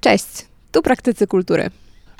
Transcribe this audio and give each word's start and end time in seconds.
Cześć, 0.00 0.46
tu 0.72 0.82
praktycy 0.82 1.26
kultury. 1.26 1.70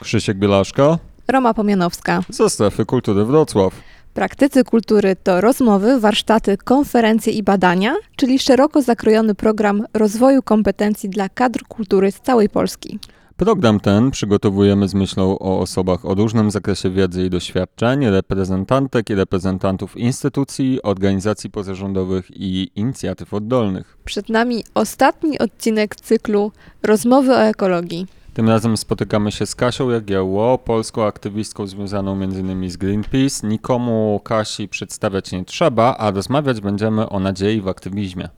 Krzysiek 0.03 0.39
Bielaszka 0.39 0.99
Roma 1.29 1.55
Pomianowska. 1.55 2.23
ze 2.29 2.51
Strefy 2.51 2.85
Kultury 2.87 3.25
Wrocław. 3.25 3.75
Praktycy 4.15 4.65
kultury 4.65 5.17
to 5.17 5.41
rozmowy, 5.41 6.01
warsztaty, 6.01 6.57
konferencje 6.57 7.33
i 7.33 7.43
badania, 7.43 7.95
czyli 8.17 8.39
szeroko 8.39 8.83
zakrojony 8.83 9.35
program 9.35 9.85
rozwoju 9.95 10.43
kompetencji 10.43 11.09
dla 11.09 11.29
kadr 11.29 11.61
kultury 11.69 12.13
z 12.13 12.21
całej 12.21 12.49
Polski. 12.49 12.99
Program 13.45 13.81
ten 13.81 14.11
przygotowujemy 14.11 14.89
z 14.89 14.95
myślą 14.95 15.39
o 15.39 15.61
osobach 15.61 16.05
o 16.05 16.15
różnym 16.15 16.51
zakresie 16.51 16.91
wiedzy 16.91 17.25
i 17.27 17.31
doświadczeń, 17.31 18.07
reprezentantek 18.07 19.11
i 19.11 19.15
reprezentantów 19.15 19.97
instytucji, 19.97 20.83
organizacji 20.83 21.51
pozarządowych 21.51 22.31
i 22.31 22.71
inicjatyw 22.75 23.35
oddolnych. 23.35 23.99
Przed 24.05 24.29
nami 24.29 24.65
ostatni 24.75 25.39
odcinek 25.39 25.97
cyklu 25.97 26.53
Rozmowy 26.83 27.33
o 27.33 27.43
ekologii. 27.43 28.07
Tym 28.35 28.49
razem 28.49 28.77
spotykamy 28.77 29.33
się 29.33 29.47
z 29.47 29.55
Kasią 29.55 29.91
Jagiełło, 29.91 30.59
polską 30.59 31.05
aktywistką 31.05 31.67
związaną 31.67 32.13
m.in. 32.13 32.71
z 32.71 32.77
Greenpeace. 32.77 33.47
Nikomu 33.47 34.21
Kasi 34.25 34.69
przedstawiać 34.69 35.33
nie 35.33 35.45
trzeba, 35.45 35.97
a 35.97 36.11
rozmawiać 36.11 36.61
będziemy 36.61 37.09
o 37.09 37.21
nadziei 37.21 37.61
w 37.61 37.69
aktywizmie. 37.69 38.29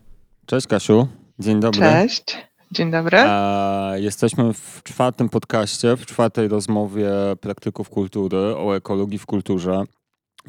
Cześć 0.47 0.67
Kasiu, 0.67 1.09
dzień 1.39 1.61
dobry. 1.61 1.81
Cześć, 1.81 2.37
dzień 2.73 2.91
dobry. 2.91 3.19
E, 3.19 4.01
jesteśmy 4.01 4.55
w 4.55 4.81
czwartym 4.83 5.29
podcaście, 5.29 5.97
w 5.97 6.07
czwartej 6.07 6.49
rozmowie 6.49 7.11
praktyków 7.41 7.91
kultury 7.91 8.39
o 8.39 8.77
ekologii 8.77 9.19
w 9.19 9.27
kulturze. 9.27 9.85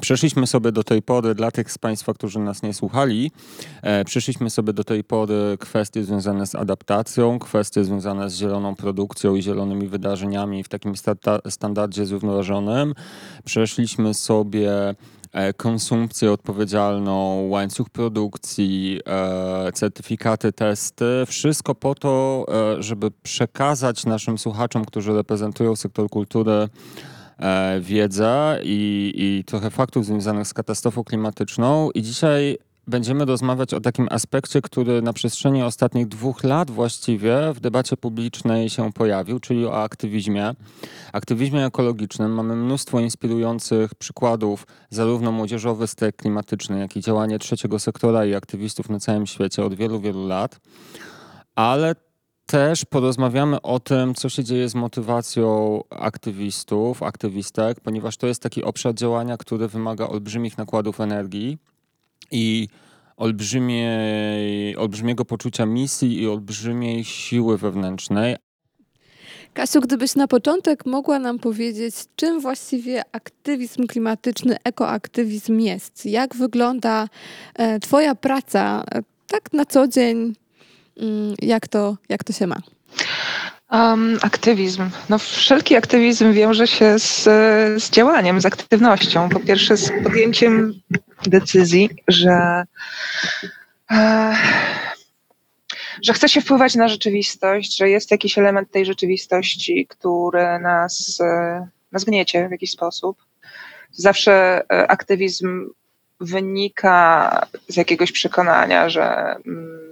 Przeszliśmy 0.00 0.46
sobie 0.46 0.72
do 0.72 0.84
tej 0.84 1.02
pory, 1.02 1.34
dla 1.34 1.50
tych 1.50 1.72
z 1.72 1.78
Państwa, 1.78 2.14
którzy 2.14 2.38
nas 2.38 2.62
nie 2.62 2.74
słuchali, 2.74 3.30
e, 3.82 4.04
przeszliśmy 4.04 4.50
sobie 4.50 4.72
do 4.72 4.84
tej 4.84 5.04
pory 5.04 5.56
kwestie 5.60 6.04
związane 6.04 6.46
z 6.46 6.54
adaptacją, 6.54 7.38
kwestie 7.38 7.84
związane 7.84 8.30
z 8.30 8.36
zieloną 8.36 8.74
produkcją 8.74 9.34
i 9.34 9.42
zielonymi 9.42 9.88
wydarzeniami 9.88 10.64
w 10.64 10.68
takim 10.68 10.94
standardzie 11.48 12.06
zrównoważonym. 12.06 12.94
Przeszliśmy 13.44 14.14
sobie 14.14 14.94
konsumpcję 15.56 16.32
odpowiedzialną, 16.32 17.46
łańcuch 17.48 17.90
produkcji, 17.90 19.00
e, 19.06 19.72
certyfikaty, 19.72 20.52
testy. 20.52 21.04
Wszystko 21.26 21.74
po 21.74 21.94
to, 21.94 22.46
e, 22.78 22.82
żeby 22.82 23.10
przekazać 23.10 24.06
naszym 24.06 24.38
słuchaczom, 24.38 24.84
którzy 24.84 25.12
reprezentują 25.12 25.76
sektor 25.76 26.10
kultury, 26.10 26.68
e, 27.38 27.80
wiedzę 27.80 28.60
i, 28.62 29.12
i 29.16 29.44
trochę 29.44 29.70
faktów 29.70 30.06
związanych 30.06 30.46
z 30.46 30.54
katastrofą 30.54 31.04
klimatyczną. 31.04 31.90
I 31.90 32.02
dzisiaj 32.02 32.58
będziemy 32.86 33.24
rozmawiać 33.24 33.74
o 33.74 33.80
takim 33.80 34.06
aspekcie, 34.10 34.62
który 34.62 35.02
na 35.02 35.12
przestrzeni 35.12 35.62
ostatnich 35.62 36.08
dwóch 36.08 36.44
lat 36.44 36.70
właściwie 36.70 37.52
w 37.54 37.60
debacie 37.60 37.96
publicznej 37.96 38.70
się 38.70 38.92
pojawił, 38.92 39.40
czyli 39.40 39.66
o 39.66 39.82
aktywizmie. 39.82 40.54
Aktywizmie 41.12 41.64
ekologicznym 41.64 42.34
mamy 42.34 42.56
mnóstwo 42.56 43.00
inspirujących 43.00 43.94
przykładów, 43.94 44.66
zarówno 44.90 45.32
młodzieżowy 45.32 45.86
strajk 45.86 46.16
klimatyczny, 46.16 46.78
jak 46.78 46.96
i 46.96 47.00
działanie 47.00 47.38
trzeciego 47.38 47.78
sektora 47.78 48.26
i 48.26 48.34
aktywistów 48.34 48.88
na 48.88 49.00
całym 49.00 49.26
świecie 49.26 49.64
od 49.64 49.74
wielu, 49.74 50.00
wielu 50.00 50.26
lat. 50.26 50.60
Ale 51.54 51.94
też 52.46 52.84
porozmawiamy 52.84 53.62
o 53.62 53.80
tym, 53.80 54.14
co 54.14 54.28
się 54.28 54.44
dzieje 54.44 54.68
z 54.68 54.74
motywacją 54.74 55.80
aktywistów, 55.90 57.02
aktywistek, 57.02 57.80
ponieważ 57.80 58.16
to 58.16 58.26
jest 58.26 58.42
taki 58.42 58.64
obszar 58.64 58.94
działania, 58.94 59.36
który 59.36 59.68
wymaga 59.68 60.08
olbrzymich 60.08 60.58
nakładów 60.58 61.00
energii 61.00 61.58
i 62.30 62.68
olbrzymiej, 63.16 64.76
olbrzymiego 64.76 65.24
poczucia 65.24 65.66
misji 65.66 66.20
i 66.22 66.28
olbrzymiej 66.28 67.04
siły 67.04 67.58
wewnętrznej. 67.58 68.36
Kasiu, 69.54 69.80
gdybyś 69.80 70.14
na 70.14 70.28
początek 70.28 70.86
mogła 70.86 71.18
nam 71.18 71.38
powiedzieć, 71.38 71.94
czym 72.16 72.40
właściwie 72.40 73.02
aktywizm 73.12 73.86
klimatyczny, 73.86 74.56
ekoaktywizm 74.64 75.60
jest? 75.60 76.06
Jak 76.06 76.34
wygląda 76.36 77.08
e, 77.54 77.80
Twoja 77.80 78.14
praca 78.14 78.84
e, 78.94 79.02
tak 79.26 79.52
na 79.52 79.64
co 79.64 79.88
dzień? 79.88 80.34
Mm, 80.96 81.34
Jak 81.42 81.68
to, 81.68 81.96
jak 82.08 82.24
to 82.24 82.32
się 82.32 82.46
ma? 82.46 82.56
Um, 83.70 84.18
aktywizm. 84.22 84.90
No, 85.08 85.18
wszelki 85.18 85.76
aktywizm 85.76 86.32
wiąże 86.32 86.66
się 86.66 86.98
z, 86.98 87.22
z 87.82 87.90
działaniem, 87.90 88.40
z 88.40 88.46
aktywnością. 88.46 89.28
Po 89.28 89.40
pierwsze, 89.40 89.76
z 89.76 89.92
podjęciem 90.04 90.80
decyzji, 91.26 91.90
że, 92.08 92.64
e, 93.90 94.36
że 96.02 96.12
chce 96.12 96.28
się 96.28 96.40
wpływać 96.40 96.74
na 96.74 96.88
rzeczywistość, 96.88 97.76
że 97.76 97.88
jest 97.88 98.10
jakiś 98.10 98.38
element 98.38 98.70
tej 98.70 98.86
rzeczywistości, 98.86 99.86
który 99.86 100.58
nas, 100.58 101.18
e, 101.20 101.68
nas 101.92 102.04
gniecie 102.04 102.48
w 102.48 102.50
jakiś 102.50 102.70
sposób. 102.70 103.24
Zawsze 103.92 104.62
e, 104.72 104.90
aktywizm 104.90 105.70
wynika 106.20 107.30
z 107.68 107.76
jakiegoś 107.76 108.12
przekonania, 108.12 108.88
że. 108.88 109.36
Mm, 109.46 109.85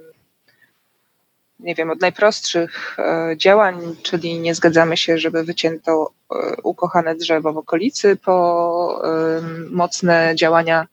nie 1.64 1.74
wiem, 1.74 1.90
od 1.90 2.00
najprostszych 2.00 2.96
e, 2.98 3.34
działań, 3.36 3.96
czyli 4.02 4.40
nie 4.40 4.54
zgadzamy 4.54 4.96
się, 4.96 5.18
żeby 5.18 5.44
wycięto 5.44 6.10
e, 6.30 6.56
ukochane 6.62 7.14
drzewo 7.14 7.52
w 7.52 7.58
okolicy, 7.58 8.16
po 8.16 9.02
e, 9.04 9.40
mocne 9.70 10.32
działania 10.36 10.86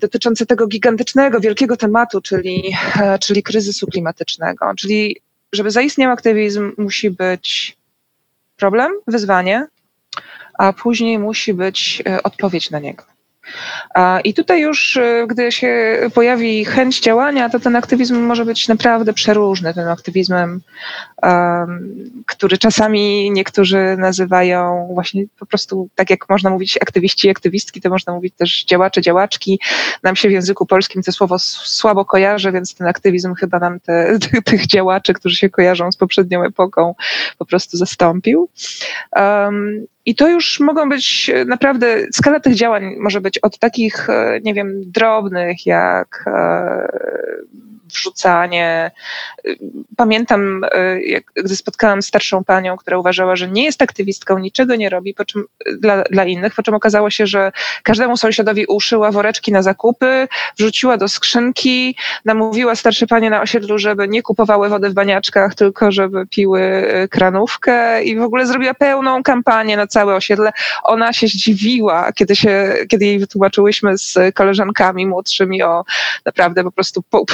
dotyczące 0.00 0.46
tego 0.46 0.66
gigantycznego, 0.66 1.40
wielkiego 1.40 1.76
tematu, 1.76 2.20
czyli, 2.20 2.76
czyli 3.20 3.42
kryzysu 3.42 3.86
klimatycznego. 3.86 4.74
Czyli, 4.76 5.20
żeby 5.52 5.70
zaistniał 5.70 6.12
aktywizm, 6.12 6.72
musi 6.78 7.10
być 7.10 7.76
problem, 8.56 8.92
wyzwanie, 9.06 9.66
a 10.58 10.72
później 10.72 11.18
musi 11.18 11.54
być 11.54 12.02
odpowiedź 12.22 12.70
na 12.70 12.78
niego. 12.78 13.13
I 14.24 14.34
tutaj 14.34 14.60
już, 14.60 14.96
e, 14.96 15.26
gdy 15.26 15.52
się 15.52 15.98
pojawi 16.14 16.64
chęć 16.64 17.00
działania, 17.00 17.50
to 17.50 17.60
ten 17.60 17.76
aktywizm 17.76 18.16
może 18.16 18.44
być 18.44 18.68
naprawdę 18.68 19.12
przeróżny. 19.12 19.74
Tym 19.74 19.88
aktywizmem, 19.88 20.60
em, 21.22 21.94
który 22.26 22.58
czasami 22.58 23.30
niektórzy 23.30 23.96
nazywają 23.98 24.88
właśnie 24.94 25.24
po 25.38 25.46
prostu, 25.46 25.88
tak 25.94 26.10
jak 26.10 26.28
można 26.28 26.50
mówić 26.50 26.76
aktywiści 26.76 27.26
i 27.26 27.30
aktywistki, 27.30 27.80
to 27.80 27.90
można 27.90 28.12
mówić 28.12 28.34
też 28.34 28.64
działacze, 28.64 29.02
działaczki. 29.02 29.60
Nam 30.02 30.16
się 30.16 30.28
w 30.28 30.32
języku 30.32 30.66
polskim 30.66 31.02
to 31.02 31.12
słowo 31.12 31.38
słabo 31.38 32.04
kojarzy, 32.04 32.52
więc 32.52 32.74
ten 32.74 32.86
aktywizm 32.86 33.34
chyba 33.34 33.58
nam 33.58 33.80
te, 33.80 34.18
tych 34.44 34.66
działaczy, 34.66 35.14
którzy 35.14 35.36
się 35.36 35.50
kojarzą 35.50 35.92
z 35.92 35.96
poprzednią 35.96 36.44
epoką, 36.44 36.94
po 37.38 37.46
prostu 37.46 37.76
zastąpił. 37.76 38.48
I 40.06 40.14
to 40.14 40.28
już 40.28 40.60
mogą 40.60 40.88
być 40.88 41.30
e, 41.34 41.44
naprawdę, 41.44 42.06
skala 42.12 42.40
tych 42.40 42.54
działań 42.54 42.96
może 42.98 43.20
być 43.20 43.38
od 43.38 43.58
takich, 43.58 44.10
e, 44.10 44.40
nie 44.42 44.54
wiem, 44.54 44.80
drobnych, 44.86 45.66
jak 45.66 46.24
e, 46.26 46.88
wrzucanie. 47.94 48.90
Pamiętam, 49.96 50.64
e, 50.72 51.00
jak, 51.00 51.24
gdy 51.36 51.56
spotkałam 51.56 52.02
starszą 52.02 52.44
panią, 52.44 52.76
która 52.76 52.98
uważała, 52.98 53.36
że 53.36 53.48
nie 53.48 53.64
jest 53.64 53.82
aktywistką, 53.82 54.38
niczego 54.38 54.76
nie 54.76 54.88
robi 54.88 55.14
po 55.14 55.24
czym, 55.24 55.44
dla, 55.78 56.02
dla 56.02 56.24
innych, 56.24 56.54
po 56.54 56.62
czym 56.62 56.74
okazało 56.74 57.10
się, 57.10 57.26
że 57.26 57.52
każdemu 57.82 58.16
sąsiadowi 58.16 58.66
uszyła 58.66 59.10
woreczki 59.10 59.52
na 59.52 59.62
zakupy, 59.62 60.28
wrzuciła 60.58 60.96
do 60.96 61.08
skrzynki, 61.08 61.96
namówiła 62.24 62.76
starsze 62.76 63.06
panie 63.06 63.30
na 63.30 63.42
osiedlu, 63.42 63.78
żeby 63.78 64.08
nie 64.08 64.22
kupowały 64.22 64.68
wody 64.68 64.90
w 64.90 64.94
baniaczkach, 64.94 65.54
tylko 65.54 65.92
żeby 65.92 66.26
piły 66.26 66.60
e, 66.60 67.08
kranówkę 67.08 68.04
i 68.04 68.16
w 68.16 68.22
ogóle 68.22 68.46
zrobiła 68.46 68.74
pełną 68.74 69.22
kampanię 69.22 69.76
na 69.76 69.86
całe 69.86 70.14
osiedle. 70.14 70.52
Ona 70.82 71.12
się 71.12 71.26
zdziwiła, 71.26 72.12
kiedy, 72.12 72.36
się, 72.36 72.74
kiedy 72.88 73.06
jej 73.06 73.18
wytłumaczyłyśmy 73.18 73.98
z 73.98 74.34
koleżankami 74.34 75.06
młodszymi 75.06 75.62
o 75.62 75.84
naprawdę 76.24 76.64
po 76.64 76.72
prostu 76.72 77.02
pół 77.02 77.26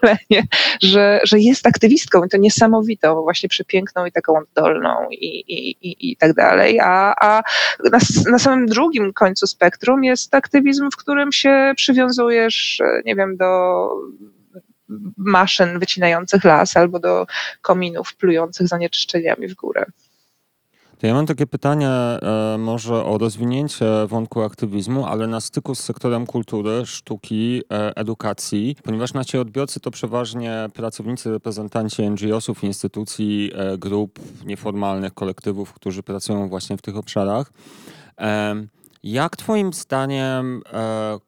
pokolenie, 0.00 0.46
że, 0.82 1.20
że 1.24 1.38
jest 1.38 1.66
aktywistką 1.66 2.24
i 2.24 2.28
to 2.28 2.36
niesamowitą, 2.36 3.22
właśnie 3.22 3.48
przepiękną 3.48 4.06
i 4.06 4.12
taką 4.12 4.38
oddolną 4.38 5.08
i, 5.10 5.26
i, 5.26 5.70
i, 5.70 6.10
i 6.10 6.16
tak 6.16 6.34
dalej. 6.34 6.80
A, 6.80 7.14
a 7.20 7.42
na, 7.92 7.98
na 8.30 8.38
samym 8.38 8.66
drugim 8.66 9.12
końcu 9.12 9.46
spektrum 9.46 10.04
jest 10.04 10.34
aktywizm, 10.34 10.90
w 10.90 10.96
którym 10.96 11.32
się 11.32 11.72
przywiązujesz, 11.76 12.82
nie 13.04 13.16
wiem, 13.16 13.36
do 13.36 13.90
maszyn 15.16 15.78
wycinających 15.78 16.44
las 16.44 16.76
albo 16.76 16.98
do 16.98 17.26
kominów 17.62 18.14
plujących 18.14 18.68
zanieczyszczeniami 18.68 19.48
w 19.48 19.54
górę. 19.54 19.86
To 21.00 21.06
ja 21.06 21.14
mam 21.14 21.26
takie 21.26 21.46
pytanie 21.46 21.88
e, 21.88 22.56
może 22.58 23.04
o 23.04 23.18
rozwinięcie 23.18 23.86
wątku 24.06 24.42
aktywizmu, 24.42 25.06
ale 25.06 25.26
na 25.26 25.40
styku 25.40 25.74
z 25.74 25.80
sektorem 25.80 26.26
kultury, 26.26 26.86
sztuki, 26.86 27.62
e, 27.72 27.96
edukacji, 27.96 28.76
ponieważ 28.82 29.14
nasi 29.14 29.38
odbiorcy 29.38 29.80
to 29.80 29.90
przeważnie 29.90 30.68
pracownicy, 30.74 31.30
reprezentanci 31.30 32.02
NGO-sów, 32.02 32.64
instytucji, 32.64 33.50
e, 33.54 33.78
grup 33.78 34.18
nieformalnych, 34.46 35.14
kolektywów, 35.14 35.72
którzy 35.72 36.02
pracują 36.02 36.48
właśnie 36.48 36.76
w 36.76 36.82
tych 36.82 36.96
obszarach. 36.96 37.52
Em, 38.16 38.68
Jak 39.02 39.36
Twoim 39.36 39.72
zdaniem 39.72 40.62
e, 40.72 41.18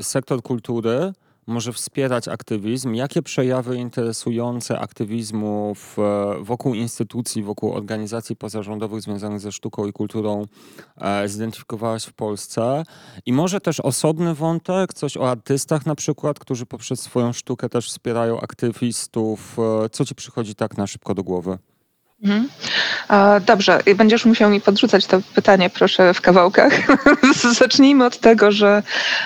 sektor 0.00 0.42
kultury 0.42 1.12
może 1.46 1.72
wspierać 1.72 2.28
aktywizm? 2.28 2.94
Jakie 2.94 3.22
przejawy 3.22 3.76
interesujące 3.76 4.78
aktywizmu 4.78 5.74
w, 5.74 5.96
wokół 6.40 6.74
instytucji, 6.74 7.42
wokół 7.42 7.72
organizacji 7.72 8.36
pozarządowych 8.36 9.02
związanych 9.02 9.40
ze 9.40 9.52
sztuką 9.52 9.86
i 9.86 9.92
kulturą 9.92 10.46
e, 10.96 11.28
zidentyfikowałaś 11.28 12.04
w 12.04 12.12
Polsce? 12.12 12.82
I 13.26 13.32
może 13.32 13.60
też 13.60 13.80
osobny 13.80 14.34
wątek, 14.34 14.94
coś 14.94 15.16
o 15.16 15.30
artystach 15.30 15.86
na 15.86 15.94
przykład, 15.94 16.38
którzy 16.38 16.66
poprzez 16.66 17.00
swoją 17.00 17.32
sztukę 17.32 17.68
też 17.68 17.88
wspierają 17.88 18.40
aktywistów. 18.40 19.56
E, 19.84 19.88
co 19.88 20.04
ci 20.04 20.14
przychodzi 20.14 20.54
tak 20.54 20.76
na 20.76 20.86
szybko 20.86 21.14
do 21.14 21.22
głowy? 21.22 21.58
Mhm. 22.22 22.48
Dobrze, 23.46 23.80
będziesz 23.96 24.24
musiał 24.24 24.50
mi 24.50 24.60
podrzucać 24.60 25.06
to 25.06 25.20
pytanie, 25.34 25.70
proszę, 25.70 26.14
w 26.14 26.20
kawałkach. 26.20 26.72
Zacznijmy 27.58 28.04
od 28.04 28.18
tego, 28.18 28.52
że 28.52 28.82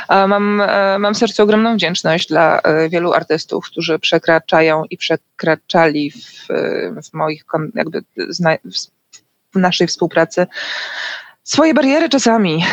mam, 0.08 0.60
e, 0.60 0.98
mam 0.98 1.14
w 1.14 1.18
sercu 1.18 1.42
ogromną 1.42 1.74
wdzięczność 1.74 2.28
dla 2.28 2.60
e, 2.60 2.88
wielu 2.88 3.12
artystów, 3.12 3.66
którzy 3.66 3.98
przekraczają 3.98 4.84
i 4.84 4.96
przekraczali 4.96 6.10
w, 6.10 6.46
w 7.10 7.14
moich, 7.14 7.44
jakby 7.74 8.02
w 9.54 9.58
naszej 9.58 9.86
współpracy 9.86 10.46
swoje 11.42 11.74
bariery 11.74 12.08
czasami. 12.08 12.64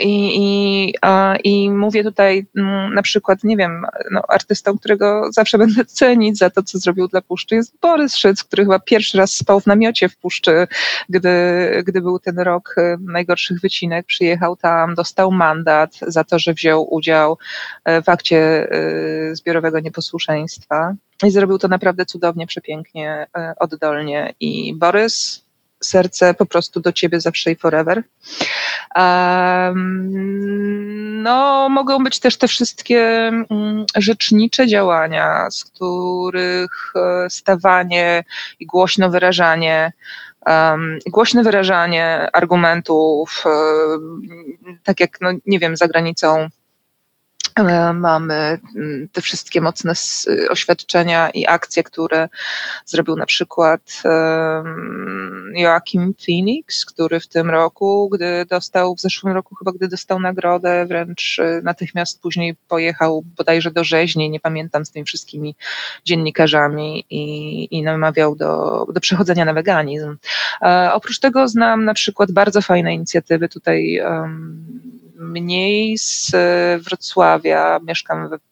I, 0.00 0.32
i, 0.36 0.94
i 1.44 1.70
mówię 1.70 2.04
tutaj 2.04 2.46
mm, 2.56 2.94
na 2.94 3.02
przykład, 3.02 3.44
nie 3.44 3.56
wiem, 3.56 3.86
no, 4.10 4.22
artystą, 4.28 4.78
którego 4.78 5.32
zawsze 5.32 5.58
będę 5.58 5.84
cenić 6.00 6.38
za 6.38 6.50
to, 6.50 6.62
co 6.62 6.78
zrobił 6.78 7.08
dla 7.08 7.20
Puszczy, 7.20 7.54
jest 7.54 7.80
Borys 7.80 8.16
Szyc, 8.16 8.44
który 8.44 8.62
chyba 8.64 8.78
pierwszy 8.78 9.18
raz 9.18 9.32
spał 9.32 9.60
w 9.60 9.66
namiocie 9.66 10.08
w 10.08 10.16
Puszczy, 10.16 10.66
gdy, 11.08 11.30
gdy 11.86 12.00
był 12.00 12.18
ten 12.18 12.38
rok 12.38 12.74
y, 12.78 12.96
najgorszych 13.00 13.60
wycinek. 13.60 14.06
Przyjechał 14.06 14.56
tam, 14.56 14.94
dostał 14.94 15.32
mandat 15.32 15.98
za 16.06 16.24
to, 16.24 16.38
że 16.38 16.54
wziął 16.54 16.94
udział 16.94 17.38
y, 17.88 18.02
w 18.02 18.08
akcie 18.08 18.68
y, 19.30 19.36
zbiorowego 19.36 19.80
nieposłuszeństwa. 19.80 20.94
I 21.24 21.30
zrobił 21.30 21.58
to 21.58 21.68
naprawdę 21.68 22.06
cudownie, 22.06 22.46
przepięknie, 22.46 23.26
oddolnie. 23.58 24.34
I 24.40 24.74
Borys 24.74 25.41
serce 25.82 26.34
po 26.34 26.46
prostu 26.46 26.80
do 26.80 26.92
ciebie 26.92 27.20
zawsze 27.20 27.50
i 27.50 27.56
forever. 27.56 28.02
No, 31.22 31.68
mogą 31.68 32.04
być 32.04 32.20
też 32.20 32.38
te 32.38 32.48
wszystkie 32.48 33.30
um, 33.50 33.84
rzecznicze 33.96 34.66
działania, 34.66 35.50
z 35.50 35.64
których 35.64 36.92
e, 36.96 37.30
stawanie 37.30 38.24
i 38.60 38.66
głośno 38.66 39.10
wyrażanie 39.10 39.92
um, 40.46 40.98
głośne 41.06 41.42
wyrażanie 41.42 42.28
argumentów, 42.32 43.44
um, 43.44 44.22
tak 44.84 45.00
jak, 45.00 45.20
no 45.20 45.30
nie 45.46 45.58
wiem, 45.58 45.76
za 45.76 45.88
granicą 45.88 46.48
mamy 47.94 48.58
mm, 48.76 49.08
te 49.12 49.20
wszystkie 49.20 49.60
mocne 49.60 49.92
oświadczenia 50.50 51.30
i 51.30 51.46
akcje, 51.46 51.82
które 51.82 52.28
zrobił 52.86 53.16
na 53.16 53.26
przykład 53.26 54.02
Joachim 55.54 56.14
Phoenix, 56.26 56.84
który 56.84 57.20
w 57.20 57.26
tym 57.26 57.50
roku, 57.50 58.08
gdy 58.12 58.46
dostał, 58.50 58.94
w 58.94 59.00
zeszłym 59.00 59.34
roku 59.34 59.54
chyba, 59.54 59.72
gdy 59.72 59.88
dostał 59.88 60.20
nagrodę, 60.20 60.86
wręcz 60.86 61.38
e, 61.38 61.60
natychmiast 61.62 62.22
później 62.22 62.56
pojechał 62.68 63.24
bodajże 63.36 63.70
do 63.70 63.84
rzeźni, 63.84 64.30
nie 64.30 64.40
pamiętam, 64.40 64.84
z 64.84 64.90
tymi 64.90 65.04
wszystkimi 65.04 65.54
dziennikarzami 66.04 67.04
i, 67.10 67.78
i 67.78 67.82
namawiał 67.82 68.36
do, 68.36 68.86
do 68.92 69.00
przechodzenia 69.00 69.44
na 69.44 69.54
weganizm. 69.54 70.16
E, 70.62 70.90
oprócz 70.92 71.18
tego 71.18 71.48
znam 71.48 71.84
na 71.84 71.94
przykład 71.94 72.32
bardzo 72.32 72.62
fajne 72.62 72.94
inicjatywy 72.94 73.48
tutaj 73.48 74.00
um, 74.04 74.91
mniej 75.22 75.98
z 75.98 76.30
Wrocławia, 76.84 77.80
mieszkam 77.86 78.28
w, 78.28 78.42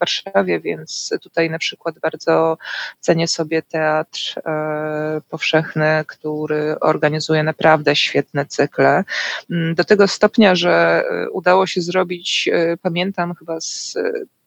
Warszawie, 0.00 0.60
więc 0.60 1.10
tutaj 1.22 1.50
na 1.50 1.58
przykład 1.58 1.98
bardzo 1.98 2.58
cenię 3.00 3.28
sobie 3.28 3.62
teatr 3.62 4.20
e, 4.46 5.20
powszechny, 5.30 6.04
który 6.06 6.80
organizuje 6.80 7.42
naprawdę 7.42 7.96
świetne 7.96 8.46
cykle. 8.46 9.04
Mm, 9.50 9.74
do 9.74 9.84
tego 9.84 10.08
stopnia, 10.08 10.54
że 10.54 11.04
e, 11.10 11.30
udało 11.30 11.66
się 11.66 11.80
zrobić, 11.80 12.48
e, 12.52 12.76
pamiętam 12.76 13.34
chyba 13.34 13.60
z 13.60 13.94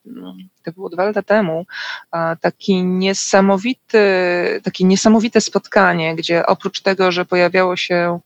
no, 0.04 0.34
to 0.64 0.72
było 0.72 0.88
dwa 0.90 1.04
lata 1.04 1.22
temu, 1.22 1.66
taki 2.40 2.84
niesamowity, 2.84 3.98
takie 4.64 4.84
niesamowite 4.84 5.40
spotkanie, 5.40 6.16
gdzie 6.16 6.46
oprócz 6.46 6.80
tego, 6.80 7.12
że 7.12 7.24
pojawiało 7.24 7.76
się 7.76 8.20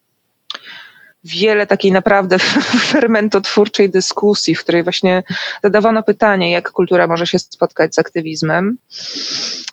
wiele 1.29 1.67
takiej 1.67 1.93
naprawdę 1.93 2.39
fermentotwórczej 2.93 3.91
dyskusji, 3.91 4.55
w 4.55 4.61
której 4.61 4.83
właśnie 4.83 5.23
zadawano 5.63 6.03
pytanie, 6.03 6.51
jak 6.51 6.71
kultura 6.71 7.07
może 7.07 7.27
się 7.27 7.39
spotkać 7.39 7.95
z 7.95 7.99
aktywizmem. 7.99 8.79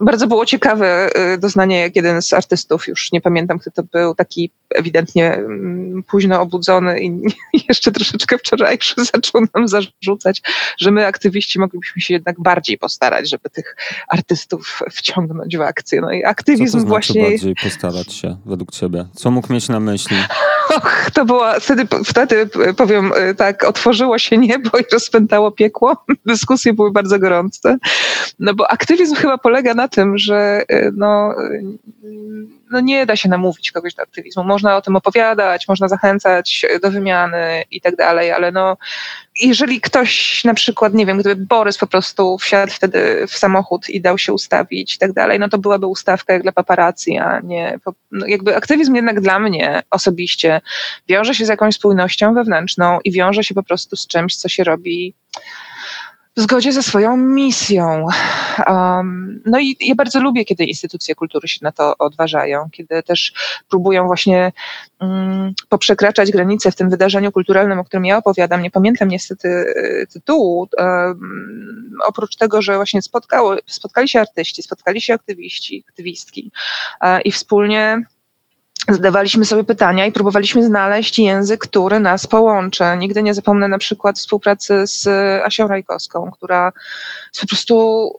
Bardzo 0.02 0.28
było 0.28 0.46
ciekawe 0.46 1.10
y, 1.34 1.38
doznanie, 1.38 1.80
jak 1.80 1.96
jeden 1.96 2.22
z 2.22 2.34
artystów, 2.34 2.88
już 2.88 3.12
nie 3.12 3.22
pamiętam 3.22 3.60
kto 3.60 3.72
to 3.72 3.84
był, 3.84 4.16
taki 4.16 4.52
ewidentnie 4.76 5.34
mm, 5.34 6.04
późno 6.04 6.42
obudzony 6.42 7.00
i 7.00 7.22
jeszcze 7.70 7.92
troszeczkę 7.92 8.38
wczorajszy 8.38 8.96
zaczął 9.14 9.42
nam 9.56 9.68
zarzucać, 9.68 10.42
że 10.78 10.92
my 10.92 11.08
aktywiści 11.08 11.60
moglibyśmy 11.60 12.02
się 12.02 12.14
jednak 12.14 12.42
bardziej 12.42 12.78
postarać, 12.78 13.30
żeby 13.30 13.50
tych 13.50 13.76
artystów 14.08 14.80
wciągnąć 14.92 15.58
w 15.58 15.62
akcję. 15.62 16.02
No 16.02 16.12
i 16.12 16.24
aktywizm 16.24 16.66
Co 16.66 16.72
to 16.72 16.80
znaczy 16.80 16.90
właśnie... 16.90 17.30
bardziej 17.30 17.56
postarać 17.64 18.14
się 18.14 18.38
według 18.46 18.72
ciebie? 18.72 19.06
Co 19.16 19.32
mógł 19.32 19.54
mieć 19.54 19.70
na 19.70 19.80
myśli? 19.80 20.18
Och, 20.76 21.12
to 21.14 21.26
była, 21.26 21.60
wtedy, 21.60 21.88
wtedy 22.06 22.50
powiem 22.78 23.12
y, 23.30 23.36
tak, 23.36 23.64
otworzyło 23.64 24.18
się 24.20 24.38
niebo 24.38 24.78
i 24.78 24.84
rozpętało 24.94 25.52
piekło. 25.52 26.06
Dyskusje 26.26 26.74
były 26.74 26.92
bardzo 26.92 27.20
gorące. 27.20 27.78
No 28.40 28.54
bo 28.54 28.72
aktywizm 28.72 29.16
chyba 29.16 29.38
polega 29.38 29.74
na 29.74 29.88
tym, 29.88 30.18
że 30.18 30.64
y, 30.72 30.92
no, 30.96 31.36
no 32.72 32.80
nie 32.80 33.06
da 33.06 33.16
się 33.16 33.30
namówić 33.30 33.72
kogoś 33.72 33.94
do 33.94 34.04
aktywizmu. 34.04 34.44
Można 34.44 34.78
o 34.78 34.82
tym 34.82 34.96
opowiadać, 34.96 35.68
można 35.68 35.88
zachęcać 35.88 36.66
do 36.82 36.92
wymiany 36.92 37.64
i 37.72 37.82
tak 37.82 37.96
dalej, 37.96 38.32
ale 38.32 38.52
no 38.52 38.78
jeżeli 39.42 39.82
ktoś 39.82 40.44
na 40.44 40.54
przykład, 40.54 40.94
nie 40.94 41.06
wiem, 41.06 41.18
gdyby 41.18 41.46
Borys 41.46 41.78
po 41.78 41.88
prostu 41.88 42.38
wsiadł 42.38 42.72
wtedy 42.72 43.28
w 43.28 43.38
samochód 43.38 43.90
i 43.90 44.02
dał 44.02 44.18
się 44.18 44.34
ustawić 44.34 44.96
i 44.96 44.98
tak 44.98 45.14
dalej, 45.14 45.40
no 45.40 45.50
to 45.50 45.58
byłaby 45.58 45.88
ustawka 45.88 46.34
jak 46.34 46.44
dla 46.44 46.52
paparazzi, 46.52 47.18
a 47.18 47.40
nie, 47.40 47.80
no 48.12 48.26
jakby 48.26 48.56
aktywizm 48.56 48.96
jednak 48.96 49.22
dla 49.22 49.40
mnie 49.40 49.84
osobiście 49.90 50.62
wiąże 51.08 51.36
się 51.36 51.46
z 51.46 51.50
jakąś 51.50 51.76
spójnością 51.76 52.34
wewnętrzną 52.34 53.00
i 53.04 53.12
wiąże 53.12 53.44
się 53.44 53.54
po 53.54 53.64
prostu 53.64 53.96
z 53.96 54.08
czymś, 54.08 54.36
co 54.36 54.50
się 54.50 54.64
robi 54.64 55.14
w 56.38 56.42
zgodzie 56.42 56.74
ze 56.74 56.84
swoją 56.84 57.18
misją. 57.18 58.08
Um, 58.68 59.42
no 59.46 59.60
i 59.60 59.78
ja 59.80 59.96
bardzo 59.96 60.20
lubię, 60.20 60.46
kiedy 60.46 60.64
instytucje 60.64 61.16
kultury 61.16 61.48
się 61.48 61.60
na 61.62 61.72
to 61.72 61.98
odważają, 61.98 62.70
kiedy 62.72 63.04
też 63.04 63.34
próbują 63.70 64.08
właśnie 64.08 64.52
um, 65.02 65.54
poprzekraczać 65.70 66.32
granice 66.32 66.72
w 66.72 66.76
tym 66.76 66.90
wydarzeniu 66.90 67.32
kulturalnym, 67.32 67.80
o 67.80 67.84
którym 67.84 68.06
ja 68.06 68.18
opowiadam. 68.18 68.62
Nie 68.62 68.72
pamiętam 68.72 69.08
niestety 69.08 69.50
e, 69.50 70.08
tytułu. 70.08 70.68
Um, 70.78 71.98
oprócz 72.08 72.36
tego, 72.36 72.62
że 72.62 72.76
właśnie 72.76 73.02
spotkało, 73.02 73.56
spotkali 73.66 74.10
się 74.10 74.20
artyści, 74.20 74.64
spotkali 74.64 75.02
się 75.02 75.14
aktywiści, 75.14 75.84
aktywistki 75.90 76.52
uh, 77.02 77.26
i 77.26 77.32
wspólnie 77.32 78.06
zadawaliśmy 78.90 79.46
sobie 79.46 79.64
pytania 79.64 80.06
i 80.06 80.12
próbowaliśmy 80.12 80.64
znaleźć 80.64 81.20
język, 81.20 81.60
który 81.60 82.00
nas 82.00 82.28
połączy. 82.28 82.84
Nigdy 82.98 83.24
nie 83.24 83.34
zapomnę 83.34 83.68
na 83.68 83.78
przykład 83.78 84.18
współpracy 84.18 84.88
z 84.88 85.08
Asią 85.44 85.68
Rajkowską, 85.68 86.32
która 86.32 86.72
po 87.42 87.48
prostu, 87.48 88.10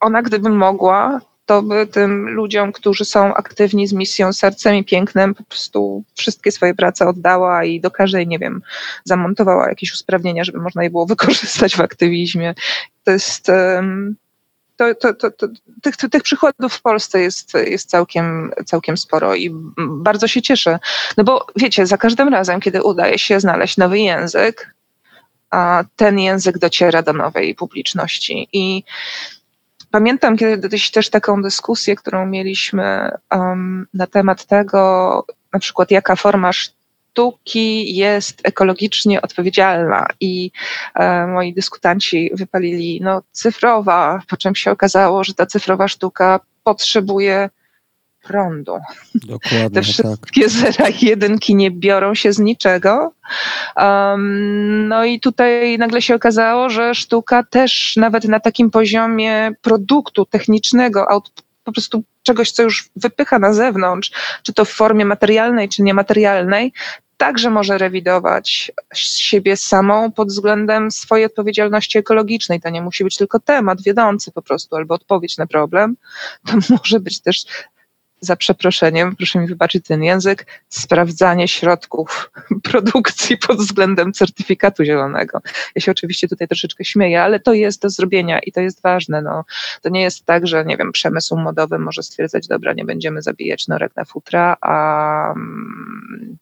ona 0.00 0.22
gdyby 0.22 0.48
mogła, 0.48 1.20
to 1.46 1.62
by 1.62 1.86
tym 1.86 2.28
ludziom, 2.28 2.72
którzy 2.72 3.04
są 3.04 3.34
aktywni 3.34 3.86
z 3.86 3.92
misją 3.92 4.32
sercem 4.32 4.74
i 4.74 4.84
pięknem, 4.84 5.34
po 5.34 5.44
prostu 5.44 6.04
wszystkie 6.14 6.52
swoje 6.52 6.74
prace 6.74 7.08
oddała 7.08 7.64
i 7.64 7.80
do 7.80 7.90
każdej, 7.90 8.26
nie 8.26 8.38
wiem, 8.38 8.62
zamontowała 9.04 9.68
jakieś 9.68 9.92
usprawnienia, 9.92 10.44
żeby 10.44 10.58
można 10.58 10.84
je 10.84 10.90
było 10.90 11.06
wykorzystać 11.16 11.76
w 11.76 11.80
aktywizmie. 11.80 12.54
To 13.04 13.10
jest 13.10 13.50
to, 14.76 14.94
to, 14.94 15.14
to, 15.14 15.30
to, 15.30 15.46
tych, 15.82 15.96
tych 15.96 16.22
przykładów 16.22 16.74
w 16.74 16.82
Polsce 16.82 17.20
jest, 17.20 17.54
jest 17.54 17.90
całkiem, 17.90 18.52
całkiem 18.66 18.96
sporo 18.96 19.34
i 19.34 19.50
bardzo 19.78 20.28
się 20.28 20.42
cieszę. 20.42 20.78
No 21.16 21.24
bo 21.24 21.46
wiecie, 21.56 21.86
za 21.86 21.98
każdym 21.98 22.28
razem, 22.28 22.60
kiedy 22.60 22.82
udaje 22.82 23.18
się 23.18 23.40
znaleźć 23.40 23.76
nowy 23.76 23.98
język, 23.98 24.74
ten 25.96 26.18
język 26.18 26.58
dociera 26.58 27.02
do 27.02 27.12
nowej 27.12 27.54
publiczności. 27.54 28.48
I 28.52 28.84
pamiętam 29.90 30.36
kiedyś 30.36 30.90
też 30.90 31.10
taką 31.10 31.42
dyskusję, 31.42 31.96
którą 31.96 32.26
mieliśmy 32.26 33.10
um, 33.30 33.86
na 33.94 34.06
temat 34.06 34.46
tego, 34.46 35.24
na 35.52 35.58
przykład 35.58 35.90
jaka 35.90 36.16
forma 36.16 36.50
sztuki 37.16 37.96
jest 37.96 38.40
ekologicznie 38.44 39.22
odpowiedzialna 39.22 40.06
i 40.20 40.50
e, 40.94 41.26
moi 41.26 41.54
dyskutanci 41.54 42.30
wypalili 42.34 43.00
no, 43.02 43.22
cyfrowa, 43.32 44.22
po 44.28 44.36
czym 44.36 44.54
się 44.54 44.70
okazało, 44.70 45.24
że 45.24 45.34
ta 45.34 45.46
cyfrowa 45.46 45.88
sztuka 45.88 46.40
potrzebuje 46.64 47.50
prądu. 48.22 48.78
Dokładnie, 49.14 49.70
Te 49.70 49.74
tak. 49.74 49.84
wszystkie 49.84 50.42
tak. 50.42 50.50
zera 50.74 50.88
i 50.88 51.06
jedynki 51.06 51.54
nie 51.54 51.70
biorą 51.70 52.14
się 52.14 52.32
z 52.32 52.38
niczego. 52.38 53.12
Um, 53.76 54.88
no 54.88 55.04
i 55.04 55.20
tutaj 55.20 55.78
nagle 55.78 56.02
się 56.02 56.14
okazało, 56.14 56.70
że 56.70 56.94
sztuka 56.94 57.42
też 57.42 57.96
nawet 57.96 58.24
na 58.24 58.40
takim 58.40 58.70
poziomie 58.70 59.50
produktu 59.62 60.24
technicznego, 60.24 61.06
po 61.66 61.72
prostu 61.72 62.02
czegoś, 62.22 62.50
co 62.50 62.62
już 62.62 62.88
wypycha 62.96 63.38
na 63.38 63.52
zewnątrz, 63.52 64.10
czy 64.42 64.52
to 64.52 64.64
w 64.64 64.70
formie 64.70 65.04
materialnej, 65.04 65.68
czy 65.68 65.82
niematerialnej, 65.82 66.72
także 67.16 67.50
może 67.50 67.78
rewidować 67.78 68.72
siebie 68.94 69.56
samą 69.56 70.12
pod 70.12 70.28
względem 70.28 70.90
swojej 70.90 71.26
odpowiedzialności 71.26 71.98
ekologicznej. 71.98 72.60
To 72.60 72.70
nie 72.70 72.82
musi 72.82 73.04
być 73.04 73.16
tylko 73.16 73.40
temat 73.40 73.82
wiodący 73.82 74.32
po 74.32 74.42
prostu 74.42 74.76
albo 74.76 74.94
odpowiedź 74.94 75.38
na 75.38 75.46
problem. 75.46 75.96
To 76.46 76.56
może 76.80 77.00
być 77.00 77.20
też 77.20 77.44
za 78.20 78.36
przeproszeniem, 78.36 79.16
proszę 79.16 79.38
mi 79.38 79.46
wybaczyć 79.46 79.86
ten 79.86 80.02
język, 80.02 80.46
sprawdzanie 80.68 81.48
środków 81.48 82.30
produkcji 82.70 83.38
pod 83.38 83.58
względem 83.58 84.12
certyfikatu 84.12 84.84
zielonego. 84.84 85.40
Ja 85.74 85.82
się 85.82 85.92
oczywiście 85.92 86.28
tutaj 86.28 86.48
troszeczkę 86.48 86.84
śmieję, 86.84 87.22
ale 87.22 87.40
to 87.40 87.52
jest 87.52 87.82
do 87.82 87.90
zrobienia 87.90 88.38
i 88.38 88.52
to 88.52 88.60
jest 88.60 88.82
ważne. 88.82 89.22
No, 89.22 89.44
to 89.82 89.88
nie 89.88 90.02
jest 90.02 90.24
tak, 90.24 90.46
że 90.46 90.64
nie 90.64 90.76
wiem, 90.76 90.92
przemysł 90.92 91.36
modowy 91.36 91.78
może 91.78 92.02
stwierdzać, 92.02 92.46
dobra, 92.46 92.72
nie 92.72 92.84
będziemy 92.84 93.22
zabijać 93.22 93.68
norek 93.68 93.96
na 93.96 94.04
futra, 94.04 94.56
a 94.60 95.32
mm, 95.32 96.38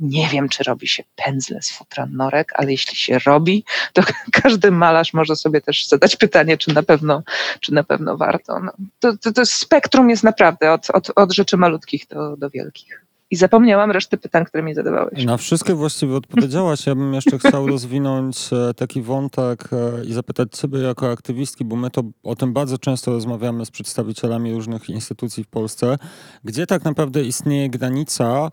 nie 0.00 0.28
wiem, 0.28 0.48
czy 0.48 0.64
robi 0.64 0.88
się 0.88 1.02
pędzle 1.16 1.62
z 1.62 1.70
futra 1.70 2.06
norek, 2.06 2.52
ale 2.54 2.70
jeśli 2.70 2.96
się 2.96 3.18
robi, 3.26 3.64
to 3.92 4.02
każdy 4.42 4.70
malarz 4.70 5.12
może 5.12 5.36
sobie 5.36 5.60
też 5.60 5.86
zadać 5.86 6.16
pytanie, 6.16 6.58
czy 6.58 6.74
na 6.74 6.82
pewno, 6.82 7.22
czy 7.60 7.74
na 7.74 7.84
pewno 7.84 8.16
warto. 8.16 8.60
No, 8.60 8.72
to, 9.00 9.16
to, 9.16 9.32
to 9.32 9.46
spektrum 9.46 10.10
jest 10.10 10.24
naprawdę 10.24 10.72
od, 10.72 10.90
od, 10.90 11.10
od 11.16 11.32
rzeczy 11.32 11.56
malutkich 11.56 12.06
do, 12.06 12.36
do 12.36 12.50
wielkich. 12.50 13.07
I 13.30 13.36
zapomniałam 13.36 13.90
reszty 13.90 14.16
pytań, 14.16 14.44
które 14.44 14.62
mi 14.62 14.74
zadawałeś. 14.74 15.24
Na 15.24 15.36
wszystkie 15.36 15.74
właściwie 15.74 16.16
odpowiedziałaś. 16.16 16.86
Ja 16.86 16.94
bym 16.94 17.14
jeszcze 17.14 17.38
chciał 17.38 17.66
rozwinąć 17.66 18.50
e, 18.52 18.74
taki 18.74 19.02
wątek 19.02 19.70
e, 19.72 20.04
i 20.04 20.12
zapytać 20.12 20.48
Ciebie 20.52 20.78
jako 20.78 21.10
aktywistki, 21.10 21.64
bo 21.64 21.76
my 21.76 21.90
to 21.90 22.02
o 22.22 22.36
tym 22.36 22.52
bardzo 22.52 22.78
często 22.78 23.12
rozmawiamy 23.12 23.66
z 23.66 23.70
przedstawicielami 23.70 24.54
różnych 24.54 24.88
instytucji 24.88 25.44
w 25.44 25.48
Polsce, 25.48 25.96
gdzie 26.44 26.66
tak 26.66 26.84
naprawdę 26.84 27.24
istnieje 27.24 27.70
granica. 27.70 28.50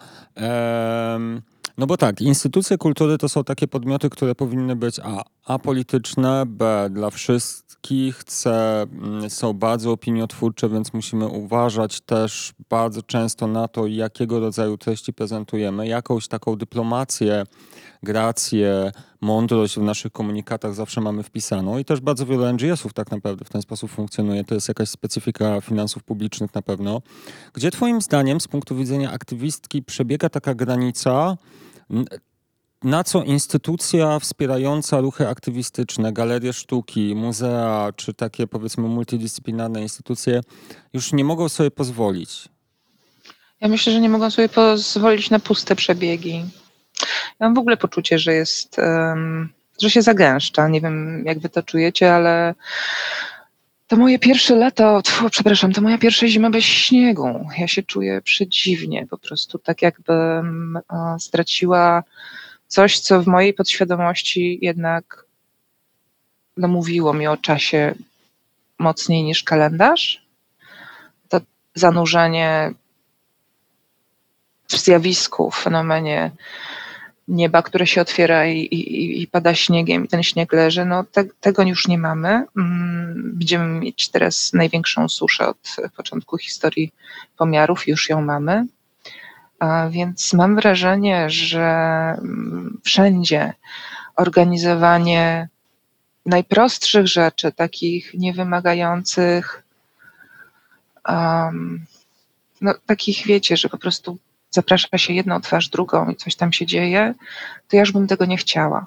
No 1.78 1.88
bo 1.88 1.98
tak, 1.98 2.22
instytucje 2.22 2.78
kultury 2.78 3.18
to 3.18 3.30
są 3.30 3.44
takie 3.44 3.68
podmioty, 3.68 4.10
które 4.10 4.36
powinny 4.36 4.76
być 4.76 5.00
A. 5.04 5.24
Apolityczne, 5.46 6.44
B. 6.48 6.88
Dla 6.92 7.10
wszystkich, 7.10 8.24
C. 8.24 8.82
Mm, 8.82 9.30
są 9.30 9.54
bardzo 9.54 9.92
opiniotwórcze, 9.92 10.70
więc 10.70 10.94
musimy 10.94 11.28
uważać 11.28 12.02
też 12.02 12.54
bardzo 12.70 13.02
często 13.02 13.48
na 13.48 13.68
to, 13.68 13.88
jakiego 13.88 14.40
rodzaju 14.40 14.78
treści 14.78 15.14
prezentujemy. 15.14 15.88
Jakąś 15.88 16.28
taką 16.28 16.56
dyplomację, 16.56 17.44
grację, 18.06 18.92
mądrość 19.22 19.76
w 19.76 19.82
naszych 19.82 20.12
komunikatach 20.12 20.74
zawsze 20.74 21.02
mamy 21.02 21.24
wpisaną 21.24 21.78
i 21.78 21.86
też 21.86 22.00
bardzo 22.00 22.26
wiele 22.26 22.54
NGO-sów 22.54 22.94
tak 22.94 23.12
naprawdę 23.12 23.46
w 23.46 23.50
ten 23.50 23.62
sposób 23.62 23.92
funkcjonuje. 23.92 24.44
To 24.44 24.56
jest 24.56 24.68
jakaś 24.68 24.90
specyfika 24.90 25.62
finansów 25.62 26.04
publicznych 26.04 26.54
na 26.54 26.62
pewno. 26.62 27.02
Gdzie 27.54 27.72
twoim 27.72 28.02
zdaniem 28.02 28.42
z 28.42 28.48
punktu 28.48 28.76
widzenia 28.76 29.12
aktywistki 29.12 29.84
przebiega 29.84 30.30
taka 30.30 30.56
granica 30.56 31.38
na 32.84 33.04
co 33.04 33.24
instytucja 33.24 34.20
wspierająca 34.20 35.00
ruchy 35.02 35.28
aktywistyczne, 35.28 36.14
galerie 36.14 36.54
sztuki, 36.54 37.16
muzea 37.16 37.92
czy 37.96 38.14
takie 38.14 38.48
powiedzmy 38.48 38.88
multidyscyplinarne 38.88 39.82
instytucje 39.82 40.42
już 40.94 41.14
nie 41.14 41.24
mogą 41.24 41.50
sobie 41.50 41.72
pozwolić? 41.72 42.50
Ja 43.62 43.68
myślę, 43.68 43.94
że 43.94 44.00
nie 44.02 44.10
mogą 44.10 44.32
sobie 44.32 44.50
pozwolić 44.50 45.30
na 45.30 45.40
puste 45.40 45.76
przebiegi. 45.76 46.46
Ja 47.40 47.48
mam 47.48 47.54
w 47.54 47.58
ogóle 47.58 47.78
poczucie, 47.78 48.20
że 48.20 48.34
jest, 48.34 48.76
że 49.82 49.90
się 49.90 50.02
zagęszcza. 50.02 50.68
Nie 50.68 50.82
wiem, 50.82 51.24
jak 51.26 51.40
wy 51.40 51.50
to 51.50 51.64
czujecie, 51.64 52.16
ale 52.16 52.56
to 53.88 53.96
moje 53.96 54.20
pierwsze 54.20 54.56
lato, 54.56 55.02
tfu, 55.02 55.30
przepraszam, 55.30 55.74
to 55.74 55.82
moja 55.82 55.98
pierwsza 55.98 56.28
zima 56.28 56.50
bez 56.50 56.64
śniegu. 56.64 57.48
Ja 57.58 57.68
się 57.68 57.84
czuję 57.84 58.22
przedziwnie, 58.22 59.08
po 59.10 59.18
prostu 59.18 59.60
tak 59.60 59.82
jakbym 59.82 60.80
straciła 61.20 62.04
coś, 62.68 63.00
co 63.00 63.22
w 63.22 63.28
mojej 63.28 63.54
podświadomości 63.54 64.60
jednak 64.62 65.26
no, 66.58 66.68
mówiło 66.68 67.14
mi 67.14 67.28
o 67.28 67.38
czasie 67.38 67.96
mocniej 68.80 69.24
niż 69.24 69.44
kalendarz. 69.44 70.26
To 71.30 71.42
zanurzenie 71.76 72.72
w 74.68 74.78
zjawisku, 74.78 75.52
w 75.52 75.56
fenomenie 75.56 76.32
nieba, 77.28 77.62
które 77.62 77.88
się 77.88 78.02
otwiera 78.02 78.48
i, 78.48 78.58
i, 78.60 79.22
i 79.22 79.28
pada 79.28 79.56
śniegiem 79.56 80.06
i 80.06 80.08
ten 80.08 80.24
śnieg 80.24 80.54
leży, 80.54 80.86
no 80.86 81.04
te, 81.04 81.24
tego 81.40 81.64
już 81.64 81.88
nie 81.88 81.98
mamy. 81.98 82.46
Mm, 82.58 83.32
będziemy 83.34 83.80
mieć 83.80 84.10
teraz 84.10 84.54
największą 84.54 85.10
suszę 85.10 85.48
od 85.48 85.76
początku 85.98 86.38
historii 86.38 86.94
pomiarów, 87.38 87.88
już 87.88 88.10
ją 88.10 88.22
mamy. 88.22 88.66
A 89.60 89.90
więc 89.90 90.34
mam 90.34 90.56
wrażenie, 90.56 91.30
że 91.30 91.62
mm, 92.18 92.82
wszędzie 92.84 93.54
organizowanie 94.16 95.50
najprostszych 96.26 97.08
rzeczy, 97.08 97.52
takich 97.52 98.14
niewymagających, 98.14 99.64
um, 101.10 101.86
no, 102.62 102.74
takich 102.86 103.26
wiecie, 103.26 103.58
że 103.58 103.70
po 103.70 103.78
prostu 103.78 104.18
zaprasza 104.56 104.98
się 104.98 105.14
jedną 105.14 105.42
twarz, 105.42 105.70
drugą 105.70 106.10
i 106.10 106.16
coś 106.16 106.36
tam 106.36 106.54
się 106.54 106.66
dzieje, 106.66 107.14
to 107.68 107.76
ja 107.76 107.80
już 107.80 107.92
bym 107.92 108.08
tego 108.08 108.26
nie 108.26 108.38
chciała. 108.38 108.86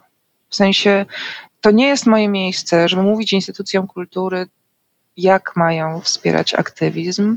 W 0.49 0.55
sensie, 0.55 1.07
to 1.61 1.71
nie 1.71 1.87
jest 1.87 2.07
moje 2.07 2.29
miejsce, 2.29 2.89
żeby 2.89 3.03
mówić 3.03 3.33
instytucjom 3.33 3.87
kultury, 3.87 4.47
jak 5.17 5.57
mają 5.57 6.01
wspierać 6.01 6.55
aktywizm. 6.55 7.37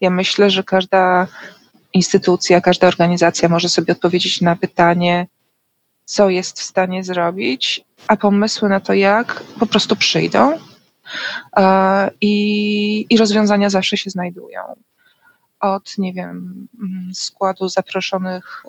Ja 0.00 0.10
myślę, 0.10 0.50
że 0.50 0.64
każda 0.64 1.26
instytucja, 1.92 2.60
każda 2.60 2.86
organizacja 2.88 3.48
może 3.48 3.68
sobie 3.68 3.92
odpowiedzieć 3.92 4.40
na 4.40 4.56
pytanie, 4.56 5.26
co 6.04 6.30
jest 6.30 6.60
w 6.60 6.62
stanie 6.62 7.04
zrobić, 7.04 7.84
a 8.08 8.16
pomysły 8.16 8.68
na 8.68 8.80
to, 8.80 8.94
jak, 8.94 9.42
po 9.58 9.66
prostu 9.66 9.96
przyjdą. 9.96 10.58
I, 12.20 13.06
i 13.10 13.16
rozwiązania 13.16 13.70
zawsze 13.70 13.96
się 13.96 14.10
znajdują 14.10 14.60
od, 15.62 15.98
nie 15.98 16.12
wiem, 16.12 16.68
mm, 16.80 17.14
składu 17.14 17.68
zaproszonych 17.68 18.64
y, 18.64 18.68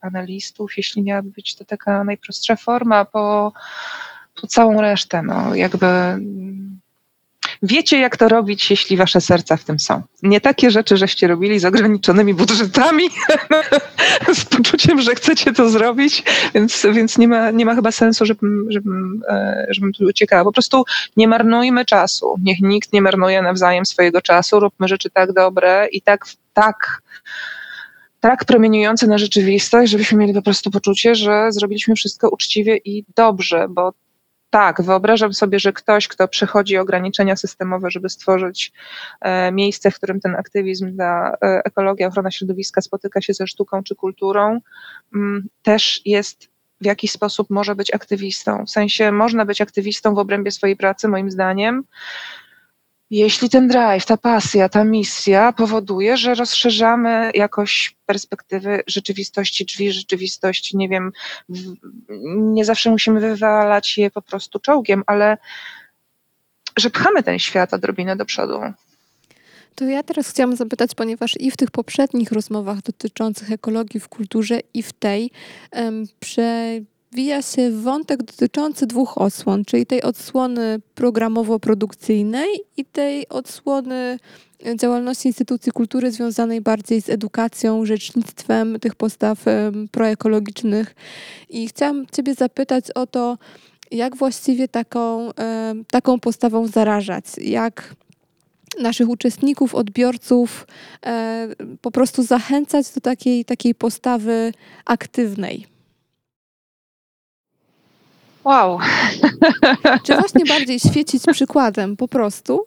panelistów, 0.00 0.76
jeśli 0.76 1.02
miałaby 1.02 1.30
być 1.30 1.56
to 1.56 1.64
taka 1.64 2.04
najprostsza 2.04 2.56
forma, 2.56 3.04
po, 3.04 3.52
po 4.40 4.46
całą 4.46 4.80
resztę, 4.80 5.22
no 5.22 5.54
jakby 5.54 5.86
mm, 5.86 6.80
wiecie, 7.62 7.98
jak 7.98 8.16
to 8.16 8.28
robić, 8.28 8.70
jeśli 8.70 8.96
wasze 8.96 9.20
serca 9.20 9.56
w 9.56 9.64
tym 9.64 9.78
są. 9.78 10.02
Nie 10.22 10.40
takie 10.40 10.70
rzeczy, 10.70 10.96
żeście 10.96 11.28
robili 11.28 11.58
z 11.58 11.64
ograniczonymi 11.64 12.34
budżetami, 12.34 13.04
z 14.34 14.44
poczuciem, 14.44 15.00
że 15.00 15.14
chcecie 15.14 15.52
to 15.52 15.70
zrobić, 15.70 16.22
więc, 16.54 16.86
więc 16.92 17.18
nie, 17.18 17.28
ma, 17.28 17.50
nie 17.50 17.64
ma 17.64 17.74
chyba 17.74 17.92
sensu, 17.92 18.26
żebym, 18.26 18.66
żebym, 18.68 19.22
e, 19.28 19.66
żebym 19.70 19.92
tu 19.92 20.04
uciekała. 20.04 20.44
Po 20.44 20.52
prostu 20.52 20.84
nie 21.16 21.28
marnujmy 21.28 21.84
czasu. 21.84 22.36
Niech 22.42 22.60
nikt 22.60 22.92
nie 22.92 23.02
marnuje 23.02 23.42
nawzajem 23.42 23.86
swojego 23.86 24.22
czasu. 24.22 24.60
Róbmy 24.60 24.88
rzeczy 24.88 25.10
tak 25.10 25.32
dobre 25.32 25.88
i 25.92 26.02
tak, 26.02 26.26
tak 26.52 27.02
tak 28.20 28.44
promieniujące 28.44 29.06
na 29.06 29.18
rzeczywistość, 29.18 29.92
żebyśmy 29.92 30.18
mieli 30.18 30.34
po 30.34 30.42
prostu 30.42 30.70
poczucie, 30.70 31.14
że 31.14 31.52
zrobiliśmy 31.52 31.94
wszystko 31.94 32.28
uczciwie 32.28 32.76
i 32.84 33.04
dobrze, 33.16 33.66
bo 33.68 33.92
tak, 34.54 34.82
wyobrażam 34.82 35.32
sobie, 35.32 35.58
że 35.58 35.72
ktoś, 35.72 36.08
kto 36.08 36.28
przechodzi 36.28 36.76
ograniczenia 36.78 37.36
systemowe, 37.36 37.90
żeby 37.90 38.08
stworzyć 38.08 38.72
e, 39.20 39.52
miejsce, 39.52 39.90
w 39.90 39.96
którym 39.96 40.20
ten 40.20 40.36
aktywizm 40.36 40.92
dla 40.92 41.30
e, 41.32 41.36
ekologii, 41.64 42.04
ochrona 42.04 42.30
środowiska 42.30 42.80
spotyka 42.80 43.20
się 43.20 43.34
ze 43.34 43.46
sztuką 43.46 43.82
czy 43.82 43.94
kulturą, 43.94 44.60
mm, 45.14 45.48
też 45.62 46.00
jest 46.04 46.48
w 46.80 46.86
jakiś 46.86 47.10
sposób 47.10 47.50
może 47.50 47.74
być 47.74 47.94
aktywistą. 47.94 48.64
W 48.66 48.70
sensie 48.70 49.12
można 49.12 49.44
być 49.44 49.60
aktywistą 49.60 50.14
w 50.14 50.18
obrębie 50.18 50.50
swojej 50.50 50.76
pracy, 50.76 51.08
moim 51.08 51.30
zdaniem, 51.30 51.84
jeśli 53.10 53.50
ten 53.50 53.68
drive, 53.68 54.06
ta 54.06 54.16
pasja, 54.16 54.68
ta 54.68 54.84
misja 54.84 55.52
powoduje, 55.52 56.16
że 56.16 56.34
rozszerzamy 56.34 57.30
jakoś 57.34 57.96
perspektywy 58.06 58.82
rzeczywistości, 58.86 59.64
drzwi 59.64 59.92
rzeczywistości, 59.92 60.76
nie 60.76 60.88
wiem, 60.88 61.12
nie 62.36 62.64
zawsze 62.64 62.90
musimy 62.90 63.20
wywalać 63.20 63.98
je 63.98 64.10
po 64.10 64.22
prostu 64.22 64.60
czołgiem, 64.60 65.02
ale 65.06 65.38
że 66.76 66.90
pchamy 66.90 67.22
ten 67.22 67.38
świat 67.38 67.74
odrobinę 67.74 68.16
do 68.16 68.24
przodu. 68.24 68.60
To 69.74 69.84
ja 69.84 70.02
teraz 70.02 70.30
chciałam 70.30 70.56
zapytać, 70.56 70.94
ponieważ 70.94 71.40
i 71.40 71.50
w 71.50 71.56
tych 71.56 71.70
poprzednich 71.70 72.32
rozmowach 72.32 72.82
dotyczących 72.82 73.52
ekologii 73.52 74.00
w 74.00 74.08
kulturze, 74.08 74.60
i 74.74 74.82
w 74.82 74.92
tej 74.92 75.30
um, 75.72 76.04
prze 76.20 76.80
wija 77.14 77.42
się 77.42 77.70
wątek 77.70 78.22
dotyczący 78.22 78.86
dwóch 78.86 79.18
odsłon, 79.18 79.64
czyli 79.64 79.86
tej 79.86 80.02
odsłony 80.02 80.80
programowo-produkcyjnej 80.94 82.48
i 82.76 82.84
tej 82.84 83.28
odsłony 83.28 84.18
działalności 84.76 85.28
instytucji 85.28 85.72
kultury 85.72 86.10
związanej 86.10 86.60
bardziej 86.60 87.02
z 87.02 87.08
edukacją, 87.08 87.86
rzecznictwem 87.86 88.80
tych 88.80 88.94
postaw 88.94 89.44
proekologicznych. 89.90 90.94
I 91.48 91.68
chciałam 91.68 92.06
Ciebie 92.06 92.34
zapytać 92.34 92.90
o 92.90 93.06
to, 93.06 93.38
jak 93.90 94.16
właściwie 94.16 94.68
taką, 94.68 95.30
taką 95.90 96.20
postawą 96.20 96.66
zarażać, 96.66 97.24
jak 97.40 97.94
naszych 98.80 99.08
uczestników, 99.08 99.74
odbiorców 99.74 100.66
e, 101.06 101.48
po 101.80 101.90
prostu 101.90 102.22
zachęcać 102.22 102.90
do 102.90 103.00
takiej, 103.00 103.44
takiej 103.44 103.74
postawy 103.74 104.52
aktywnej. 104.84 105.73
Wow. 108.44 108.78
Czy 110.04 110.16
właśnie 110.16 110.44
bardziej 110.44 110.80
świecić 110.80 111.22
przykładem 111.32 111.96
po 111.96 112.08
prostu, 112.08 112.66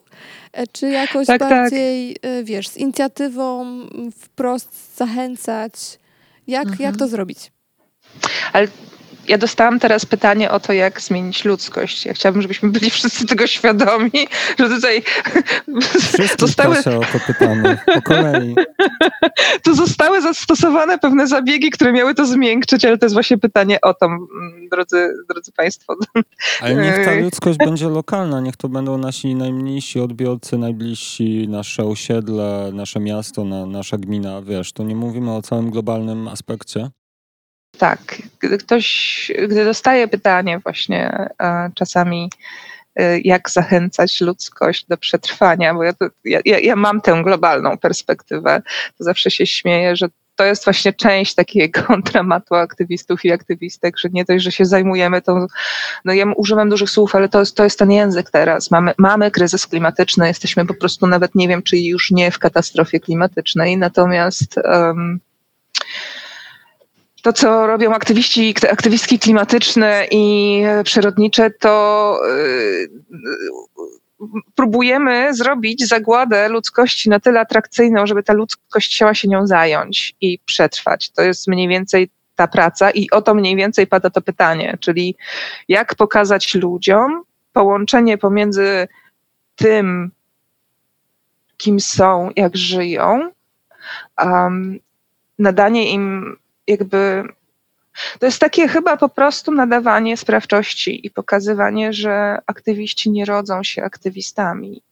e, 0.52 0.66
czy 0.66 0.88
jakoś 0.88 1.26
tak, 1.26 1.40
tak. 1.40 1.50
bardziej, 1.50 2.16
tak. 2.16 2.44
wiesz, 2.44 2.68
z 2.68 2.76
inicjatywą 2.76 3.66
wprost 4.18 4.96
zachęcać? 4.96 5.72
Jak, 6.46 6.66
mhm. 6.66 6.82
jak 6.82 6.96
to 6.96 7.08
zrobić? 7.08 7.52
Ale 8.52 8.68
ja 9.28 9.38
dostałam 9.38 9.78
teraz 9.78 10.06
pytanie 10.06 10.50
o 10.50 10.60
to, 10.60 10.72
jak 10.72 11.00
zmienić 11.00 11.44
ludzkość. 11.44 12.06
Ja 12.06 12.14
chciałabym, 12.14 12.42
żebyśmy 12.42 12.68
byli 12.68 12.90
wszyscy 12.98 13.26
tego 13.26 13.46
świadomi, 13.46 14.28
że 14.58 14.68
tutaj 14.68 15.02
Wszystkich 15.90 16.36
zostały... 16.38 16.78
o 16.78 16.82
to 16.82 17.20
pytanie, 17.26 17.78
po 17.94 18.02
kolei. 18.02 18.54
Tu 19.64 19.74
zostały 19.74 20.22
zastosowane 20.22 20.98
pewne 20.98 21.26
zabiegi, 21.26 21.70
które 21.70 21.92
miały 21.92 22.14
to 22.14 22.26
zmiękczyć, 22.26 22.84
ale 22.84 22.98
to 22.98 23.06
jest 23.06 23.14
właśnie 23.14 23.38
pytanie 23.38 23.80
o 23.80 23.94
to, 23.94 24.08
drodzy, 24.70 25.08
drodzy 25.28 25.52
Państwo. 25.52 25.96
Ale 26.60 26.74
niech 26.74 27.04
ta 27.04 27.14
ludzkość 27.14 27.58
będzie 27.58 27.88
lokalna, 27.88 28.40
niech 28.40 28.56
to 28.56 28.68
będą 28.68 28.98
nasi 28.98 29.34
najmniejsi 29.34 30.00
odbiorcy, 30.00 30.58
najbliżsi, 30.58 31.48
nasze 31.48 31.84
osiedle, 31.84 32.70
nasze 32.72 33.00
miasto, 33.00 33.44
na, 33.44 33.66
nasza 33.66 33.98
gmina, 33.98 34.42
wiesz, 34.42 34.72
to 34.72 34.82
nie 34.82 34.96
mówimy 34.96 35.34
o 35.34 35.42
całym 35.42 35.70
globalnym 35.70 36.28
aspekcie. 36.28 36.90
Tak, 37.78 38.22
gdy 38.40 38.58
ktoś, 38.58 39.32
gdy 39.48 39.64
dostaje 39.64 40.08
pytanie 40.08 40.58
właśnie 40.58 41.28
e, 41.42 41.70
czasami, 41.74 42.30
e, 42.96 43.20
jak 43.20 43.50
zachęcać 43.50 44.20
ludzkość 44.20 44.86
do 44.86 44.96
przetrwania, 44.96 45.74
bo 45.74 45.82
ja, 45.82 45.92
to, 45.92 46.06
ja, 46.24 46.40
ja 46.44 46.76
mam 46.76 47.00
tę 47.00 47.22
globalną 47.24 47.78
perspektywę, 47.78 48.62
to 48.98 49.04
zawsze 49.04 49.30
się 49.30 49.46
śmieję, 49.46 49.96
że 49.96 50.08
to 50.38 50.44
jest 50.44 50.64
właśnie 50.64 50.92
część 50.92 51.34
takiego 51.34 51.82
dramatu 52.12 52.54
aktywistów 52.54 53.24
i 53.24 53.32
aktywistek, 53.32 53.98
że 53.98 54.08
nie 54.12 54.24
dość, 54.24 54.44
że 54.44 54.52
się 54.52 54.64
zajmujemy 54.64 55.22
tą, 55.22 55.46
no 56.04 56.12
ja 56.12 56.24
używam 56.36 56.70
dużych 56.70 56.90
słów, 56.90 57.14
ale 57.14 57.28
to 57.28 57.40
jest, 57.40 57.56
to 57.56 57.64
jest 57.64 57.78
ten 57.78 57.90
język 57.90 58.30
teraz. 58.30 58.70
Mamy, 58.70 58.94
mamy 58.98 59.30
kryzys 59.30 59.66
klimatyczny, 59.66 60.28
jesteśmy 60.28 60.66
po 60.66 60.74
prostu 60.74 61.06
nawet 61.06 61.34
nie 61.34 61.48
wiem, 61.48 61.62
czy 61.62 61.78
już 61.78 62.10
nie 62.10 62.30
w 62.30 62.38
katastrofie 62.38 63.00
klimatycznej, 63.00 63.78
natomiast 63.78 64.56
um, 64.64 65.20
to, 67.28 67.32
co 67.32 67.66
robią 67.66 67.94
aktywiści, 67.94 68.54
aktywistki 68.70 69.18
klimatyczne 69.18 70.06
i 70.10 70.62
przyrodnicze, 70.84 71.50
to 71.50 72.20
y, 72.28 72.88
próbujemy 74.54 75.34
zrobić 75.34 75.88
zagładę 75.88 76.48
ludzkości 76.48 77.08
na 77.08 77.20
tyle 77.20 77.40
atrakcyjną, 77.40 78.06
żeby 78.06 78.22
ta 78.22 78.32
ludzkość 78.32 78.94
chciała 78.94 79.14
się 79.14 79.28
nią 79.28 79.46
zająć 79.46 80.14
i 80.20 80.38
przetrwać. 80.44 81.10
To 81.10 81.22
jest 81.22 81.48
mniej 81.48 81.68
więcej 81.68 82.10
ta 82.36 82.46
praca 82.46 82.90
i 82.90 83.10
o 83.10 83.22
to 83.22 83.34
mniej 83.34 83.56
więcej 83.56 83.86
pada 83.86 84.10
to 84.10 84.20
pytanie, 84.20 84.78
czyli 84.80 85.16
jak 85.68 85.94
pokazać 85.94 86.54
ludziom 86.54 87.22
połączenie 87.52 88.18
pomiędzy 88.18 88.88
tym, 89.56 90.10
kim 91.56 91.80
są, 91.80 92.30
jak 92.36 92.56
żyją, 92.56 93.30
um, 94.18 94.78
nadanie 95.38 95.90
im 95.90 96.36
jakby 96.68 97.24
to 98.18 98.26
jest 98.26 98.38
takie 98.38 98.68
chyba 98.68 98.96
po 98.96 99.08
prostu 99.08 99.52
nadawanie 99.52 100.16
sprawczości 100.16 101.06
i 101.06 101.10
pokazywanie, 101.10 101.92
że 101.92 102.38
aktywiści 102.46 103.10
nie 103.10 103.24
rodzą 103.24 103.62
się 103.62 103.84
aktywistami. 103.84 104.82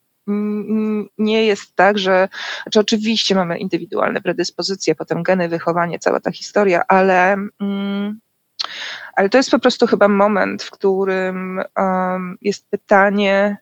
Nie 1.18 1.47
jest 1.47 1.76
tak, 1.76 1.99
że 1.99 2.28
znaczy 2.62 2.80
oczywiście 2.80 3.35
mamy 3.35 3.59
indywidualne 3.59 4.20
predyspozycje, 4.20 4.94
potem 4.94 5.22
geny, 5.22 5.48
wychowanie, 5.48 5.98
cała 5.98 6.20
ta 6.20 6.33
historia, 6.33 6.83
ale, 6.88 7.37
mm, 7.61 8.20
ale 9.16 9.29
to 9.29 9.38
jest 9.38 9.51
po 9.51 9.59
prostu 9.59 9.87
chyba 9.87 10.09
moment, 10.09 10.62
w 10.62 10.70
którym 10.70 11.62
um, 11.77 12.38
jest 12.42 12.70
pytanie, 12.70 13.57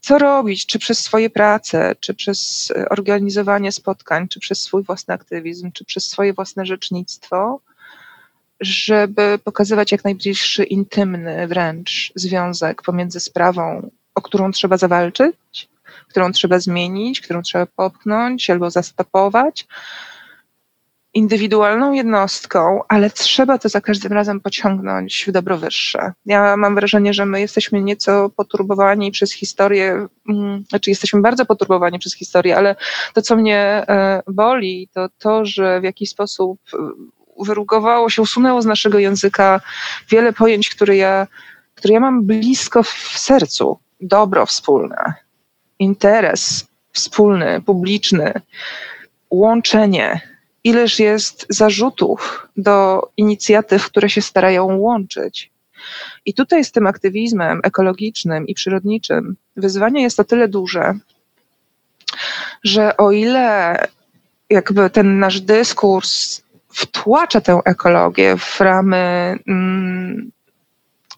co 0.00 0.18
robić, 0.18 0.66
czy 0.66 0.78
przez 0.78 0.98
swoje 0.98 1.30
prace, 1.30 1.94
czy 2.00 2.14
przez 2.14 2.70
e, 2.76 2.88
organizowanie 2.88 3.72
spotkań, 3.72 4.28
czy 4.28 4.40
przez 4.40 4.60
swój 4.60 4.82
własny 4.82 5.14
aktywizm, 5.14 5.72
czy 5.72 5.84
przez 5.84 6.06
swoje 6.06 6.32
własne 6.32 6.66
rzecznictwo, 6.66 7.60
żeby 8.60 9.38
pokazywać 9.44 9.92
jak 9.92 10.04
najbliższy, 10.04 10.64
intymny 10.64 11.48
wręcz 11.48 12.12
związek 12.14 12.82
pomiędzy 12.82 13.20
sprawą, 13.20 13.90
o 14.14 14.22
którą 14.22 14.52
trzeba 14.52 14.76
zawalczyć, 14.76 15.68
którą 16.08 16.32
trzeba 16.32 16.58
zmienić, 16.58 17.20
którą 17.20 17.42
trzeba 17.42 17.66
popchnąć 17.66 18.50
albo 18.50 18.70
zastopować, 18.70 19.66
indywidualną 21.14 21.92
jednostką, 21.92 22.80
ale 22.88 23.10
trzeba 23.10 23.58
to 23.58 23.68
za 23.68 23.80
każdym 23.80 24.12
razem 24.12 24.40
pociągnąć 24.40 25.24
w 25.28 25.32
dobro 25.32 25.58
wyższe. 25.58 26.12
Ja 26.26 26.56
mam 26.56 26.74
wrażenie, 26.74 27.14
że 27.14 27.26
my 27.26 27.40
jesteśmy 27.40 27.82
nieco 27.82 28.30
poturbowani 28.36 29.10
przez 29.10 29.32
historię, 29.32 30.06
mm, 30.28 30.64
znaczy 30.68 30.90
jesteśmy 30.90 31.20
bardzo 31.20 31.46
poturbowani 31.46 31.98
przez 31.98 32.14
historię, 32.14 32.56
ale 32.56 32.76
to, 33.14 33.22
co 33.22 33.36
mnie 33.36 33.58
e, 33.88 34.22
boli, 34.26 34.88
to 34.94 35.08
to, 35.18 35.44
że 35.44 35.80
w 35.80 35.84
jakiś 35.84 36.10
sposób 36.10 36.60
e, 36.74 36.76
wyrugowało 37.44 38.10
się, 38.10 38.22
usunęło 38.22 38.62
z 38.62 38.66
naszego 38.66 38.98
języka 38.98 39.60
wiele 40.10 40.32
pojęć, 40.32 40.70
które 40.70 40.96
ja, 40.96 41.26
które 41.74 41.94
ja 41.94 42.00
mam 42.00 42.22
blisko 42.22 42.82
w 42.82 43.12
sercu. 43.16 43.78
Dobro 44.00 44.46
wspólne, 44.46 45.14
interes 45.78 46.66
wspólny, 46.92 47.62
publiczny, 47.66 48.32
łączenie, 49.30 50.29
ileż 50.64 50.98
jest 50.98 51.46
zarzutów 51.48 52.48
do 52.56 53.02
inicjatyw, 53.16 53.86
które 53.86 54.10
się 54.10 54.22
starają 54.22 54.76
łączyć. 54.76 55.50
I 56.26 56.34
tutaj 56.34 56.64
z 56.64 56.72
tym 56.72 56.86
aktywizmem 56.86 57.60
ekologicznym 57.62 58.46
i 58.46 58.54
przyrodniczym 58.54 59.36
wyzwanie 59.56 60.02
jest 60.02 60.20
o 60.20 60.24
tyle 60.24 60.48
duże, 60.48 60.94
że 62.64 62.96
o 62.96 63.12
ile 63.12 63.76
jakby 64.50 64.90
ten 64.90 65.18
nasz 65.18 65.40
dyskurs 65.40 66.42
wtłacza 66.68 67.40
tę 67.40 67.60
ekologię 67.64 68.36
w 68.36 68.60
ramy 68.60 69.38
mm, 69.46 70.30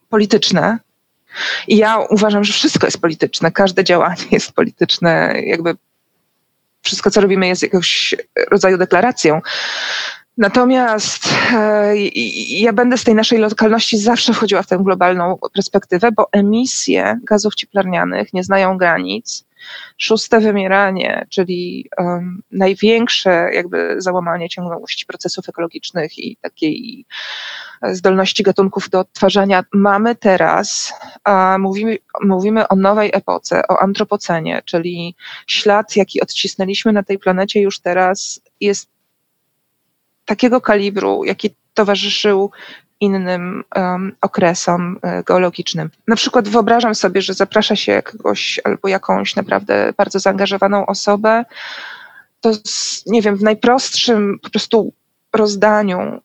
polityczne, 0.09 0.79
i 1.69 1.77
ja 1.77 1.99
uważam, 1.99 2.45
że 2.45 2.53
wszystko 2.53 2.87
jest 2.87 3.01
polityczne, 3.01 3.53
każde 3.53 3.85
działanie 3.85 4.25
jest 4.31 4.53
polityczne, 4.53 5.35
jakby 5.47 5.75
wszystko, 6.83 7.11
co 7.11 7.21
robimy, 7.21 7.49
jest 7.49 7.63
jakiegoś 7.63 8.15
rodzaju 8.51 8.79
deklaracją. 8.79 9.41
Natomiast 10.39 11.29
e, 11.53 11.97
ja 12.49 12.73
będę 12.73 12.99
z 12.99 13.05
tej 13.05 13.15
naszej 13.15 13.39
lokalności 13.39 13.99
zawsze 13.99 14.33
wchodziła 14.33 14.63
w 14.63 14.67
tę 14.67 14.79
globalną 14.81 15.39
perspektywę, 15.55 16.13
bo 16.13 16.29
emisje 16.33 17.19
gazów 17.25 17.55
cieplarnianych 17.55 18.33
nie 18.33 18.45
znają 18.45 18.79
granic. 18.79 19.45
Szóste 19.99 20.41
wymieranie, 20.41 21.27
czyli 21.29 21.89
um, 21.99 22.43
największe 22.51 23.51
jakby 23.53 23.95
załamanie 23.99 24.49
ciągłości 24.49 25.07
procesów 25.07 25.49
ekologicznych 25.49 26.19
i 26.19 26.37
takiej 26.37 27.07
zdolności 27.93 28.43
gatunków 28.43 28.91
do 28.91 29.01
odtwarzania 29.01 29.65
mamy 29.73 30.15
teraz, 30.15 30.93
a 31.25 31.57
mówimy, 31.61 31.99
mówimy 32.23 32.69
o 32.69 32.77
nowej 32.77 33.11
epoce, 33.15 33.63
o 33.69 33.79
antropocenie, 33.79 34.63
czyli 34.65 35.15
ślad, 35.47 35.97
jaki 35.97 36.21
odcisnęliśmy 36.21 36.93
na 36.93 37.03
tej 37.03 37.19
planecie 37.19 37.61
już 37.61 37.81
teraz 37.81 38.41
jest 38.61 38.89
takiego 40.25 40.61
kalibru, 40.61 41.25
jaki 41.25 41.55
towarzyszył 41.75 42.51
innym 43.01 43.65
um, 43.77 44.17
okresom 44.21 44.99
e, 45.03 45.23
geologicznym. 45.23 45.91
Na 46.09 46.17
przykład 46.17 46.49
wyobrażam 46.49 46.95
sobie, 46.95 47.23
że 47.23 47.35
zaprasza 47.35 47.77
się 47.77 47.93
jakiegoś 47.93 48.61
albo 48.65 48.89
jakąś 48.89 49.37
naprawdę 49.37 49.93
bardzo 49.97 50.19
zaangażowaną 50.19 50.87
osobę, 50.87 51.45
to 52.41 52.55
z, 52.55 53.07
nie 53.07 53.23
wiem, 53.23 53.37
w 53.37 53.43
najprostszym 53.43 54.39
po 54.43 54.51
prostu 54.51 54.93
rozdaniu 55.33 56.21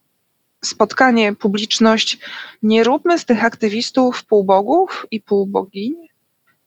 spotkanie, 0.65 1.35
publiczność. 1.35 2.17
Nie 2.63 2.83
róbmy 2.83 3.19
z 3.19 3.25
tych 3.25 3.43
aktywistów 3.45 4.25
półbogów 4.25 5.05
i 5.11 5.21
półbogiń. 5.21 5.93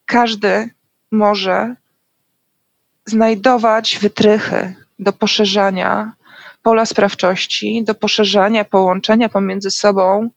Każdy 0.05 0.71
może 1.11 1.75
znajdować 3.07 3.99
wytrychy 3.99 4.75
do 4.99 5.13
poszerzania 5.13 6.13
pola 6.63 6.87
sprawczości, 6.87 7.85
do 7.85 7.95
poszerzania, 7.95 8.65
połączenia 8.65 9.29
pomiędzy 9.29 9.71
sobą 9.71 10.31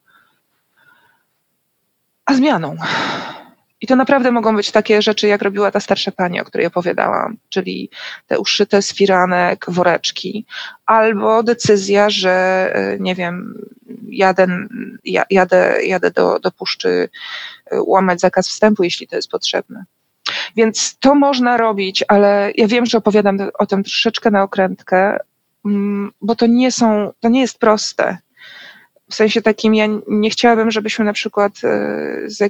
a 2.26 2.34
zmianą. 2.34 2.76
I 3.84 3.88
to 3.88 3.96
naprawdę 3.96 4.32
mogą 4.32 4.56
być 4.56 4.72
takie 4.72 5.02
rzeczy, 5.02 5.28
jak 5.28 5.42
robiła 5.42 5.72
ta 5.72 5.80
starsza 5.80 6.12
pani, 6.12 6.42
o 6.42 6.46
której 6.46 6.68
opowiadałam, 6.68 7.38
czyli 7.50 7.90
te 8.28 8.40
uszyte 8.40 8.82
z 8.82 8.94
firanek 8.94 9.66
woreczki, 9.68 10.46
albo 10.86 11.44
decyzja, 11.44 12.10
że 12.10 12.32
e, 12.74 12.98
nie 13.00 13.16
wiem, 13.16 13.62
jadę, 14.10 14.48
jadę, 15.30 15.86
jadę 15.86 16.12
do, 16.12 16.40
do 16.40 16.52
puszczy 16.52 17.10
e, 17.72 17.82
łamać 17.82 18.20
zakaz 18.20 18.48
wstępu, 18.50 18.84
jeśli 18.84 19.08
to 19.08 19.16
jest 19.16 19.30
potrzebne. 19.30 19.86
Więc 20.56 20.98
to 21.00 21.16
można 21.16 21.58
robić, 21.58 22.04
ale 22.08 22.52
ja 22.56 22.68
wiem, 22.68 22.86
że 22.86 22.98
opowiadam 22.98 23.38
o 23.60 23.66
tym 23.66 23.84
troszeczkę 23.84 24.32
na 24.32 24.44
okrętkę, 24.44 25.18
mm, 25.66 26.12
bo 26.22 26.36
to 26.36 26.46
nie 26.48 26.72
są, 26.72 27.12
to 27.20 27.30
nie 27.30 27.42
jest 27.42 27.60
proste. 27.60 28.18
W 29.14 29.16
sensie 29.16 29.42
takim, 29.42 29.76
ja 29.76 29.86
nie 30.08 30.30
chciałabym, 30.30 30.72
żebyśmy 30.72 31.06
na 31.06 31.14
przykład 31.14 31.54
e, 31.64 32.50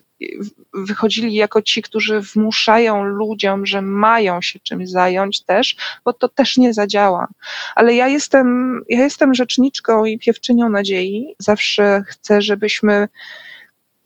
wychodzili 0.73 1.33
jako 1.33 1.61
ci, 1.61 1.81
którzy 1.81 2.21
wmuszają 2.21 3.03
ludziom, 3.03 3.65
że 3.65 3.81
mają 3.81 4.41
się 4.41 4.59
czymś 4.59 4.89
zająć 4.89 5.43
też, 5.43 5.75
bo 6.05 6.13
to 6.13 6.29
też 6.29 6.57
nie 6.57 6.73
zadziała. 6.73 7.27
Ale 7.75 7.95
ja 7.95 8.07
jestem, 8.07 8.79
ja 8.89 9.03
jestem 9.03 9.33
rzeczniczką 9.33 10.05
i 10.05 10.19
piewczynią 10.19 10.69
nadziei. 10.69 11.35
Zawsze 11.39 12.03
chcę, 12.07 12.41
żebyśmy 12.41 13.07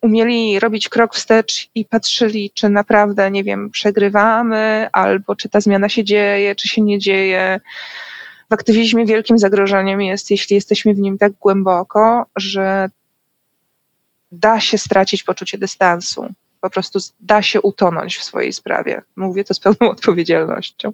umieli 0.02 0.60
robić 0.60 0.89
krok 0.89 1.15
wstecz 1.15 1.70
i 1.76 1.86
patrzyli, 1.86 2.52
czy 2.54 2.70
naprawdę, 2.70 3.32
nie 3.32 3.43
wiem, 3.43 3.70
przegrywamy, 3.70 4.89
albo 4.91 5.36
czy 5.36 5.50
ta 5.50 5.62
zmiana 5.62 5.89
się 5.89 6.04
dzieje, 6.04 6.56
czy 6.56 6.67
się 6.67 6.82
nie 6.82 7.00
dzieje 7.00 7.60
w 8.50 8.54
aktywizmie 8.54 9.06
wielkim 9.06 9.40
zagrożeniem 9.40 10.02
jest, 10.02 10.32
jeśli 10.32 10.56
jesteśmy 10.56 10.94
w 10.94 11.00
nim 11.00 11.18
tak 11.18 11.34
głęboko, 11.34 12.26
że 12.36 12.90
da 14.32 14.60
się 14.60 14.78
stracić 14.78 15.24
poczucie 15.24 15.58
dystansu. 15.58 16.28
Po 16.62 16.70
prostu 16.70 17.00
da 17.20 17.42
się 17.42 17.62
utonąć 17.62 18.18
w 18.18 18.24
swojej 18.24 18.54
sprawie. 18.54 19.02
Mówię 19.16 19.44
to 19.44 19.54
z 19.54 19.60
pełną 19.60 19.92
odpowiedzialnością. 19.96 20.94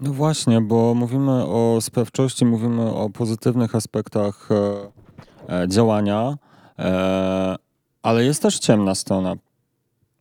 No 0.00 0.12
właśnie, 0.12 0.60
bo 0.60 0.94
mówimy 0.94 1.32
o 1.32 1.78
sprawczości, 1.80 2.44
mówimy 2.44 2.94
o 2.94 3.10
pozytywnych 3.10 3.74
aspektach 3.74 4.48
e, 4.50 5.62
e, 5.62 5.68
działania, 5.68 6.36
e, 6.78 7.56
ale 8.02 8.24
jest 8.24 8.42
też 8.42 8.58
ciemna 8.58 8.94
strona. 8.94 9.34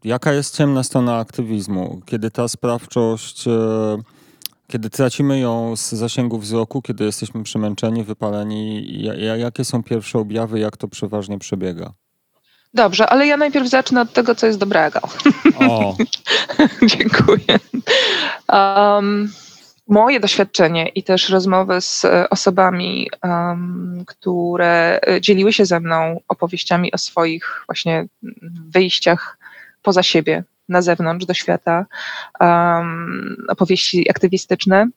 Jaka 0.04 0.34
jest 0.34 0.58
ciemna 0.58 0.84
strona 0.84 1.18
aktywizmu? 1.18 2.02
Kiedy 2.06 2.32
ta 2.32 2.48
sprawczość 2.48 3.46
kiedy 4.72 4.90
tracimy 4.90 5.40
ją 5.40 5.76
z 5.76 5.92
zasięgu 5.92 6.38
wzroku, 6.38 6.82
kiedy 6.82 7.04
jesteśmy 7.04 7.44
przemęczeni, 7.44 8.04
wypaleni, 8.04 8.88
jakie 9.38 9.66
są 9.66 9.84
pierwsze 9.84 10.20
objawy, 10.20 10.60
jak 10.60 10.78
to 10.78 10.88
przeważnie 10.88 11.40
przebiega? 11.40 11.94
Dobrze, 12.74 13.10
ale 13.10 13.28
ja 13.28 13.38
najpierw 13.38 13.70
zacznę 13.70 14.02
od 14.02 14.14
tego, 14.14 14.36
co 14.36 14.48
jest 14.48 14.60
dobrego. 14.60 15.00
O. 15.60 15.96
Dziękuję. 16.98 17.60
Um, 18.50 19.32
moje 19.88 20.20
doświadczenie 20.20 20.88
i 20.88 21.04
też 21.04 21.30
rozmowy 21.30 21.82
z 21.82 22.06
osobami, 22.30 23.10
um, 23.24 24.04
które 24.08 25.00
dzieliły 25.22 25.54
się 25.54 25.66
ze 25.66 25.80
mną 25.80 26.20
opowieściami 26.28 26.92
o 26.92 26.98
swoich 26.98 27.64
właśnie 27.68 28.06
wyjściach 28.68 29.38
poza 29.82 30.04
siebie, 30.04 30.44
na 30.72 30.82
zewnątrz 30.82 31.26
do 31.26 31.34
świata, 31.34 31.86
um, 32.40 33.46
opowieści 33.50 34.10
aktywistyczne 34.10 34.88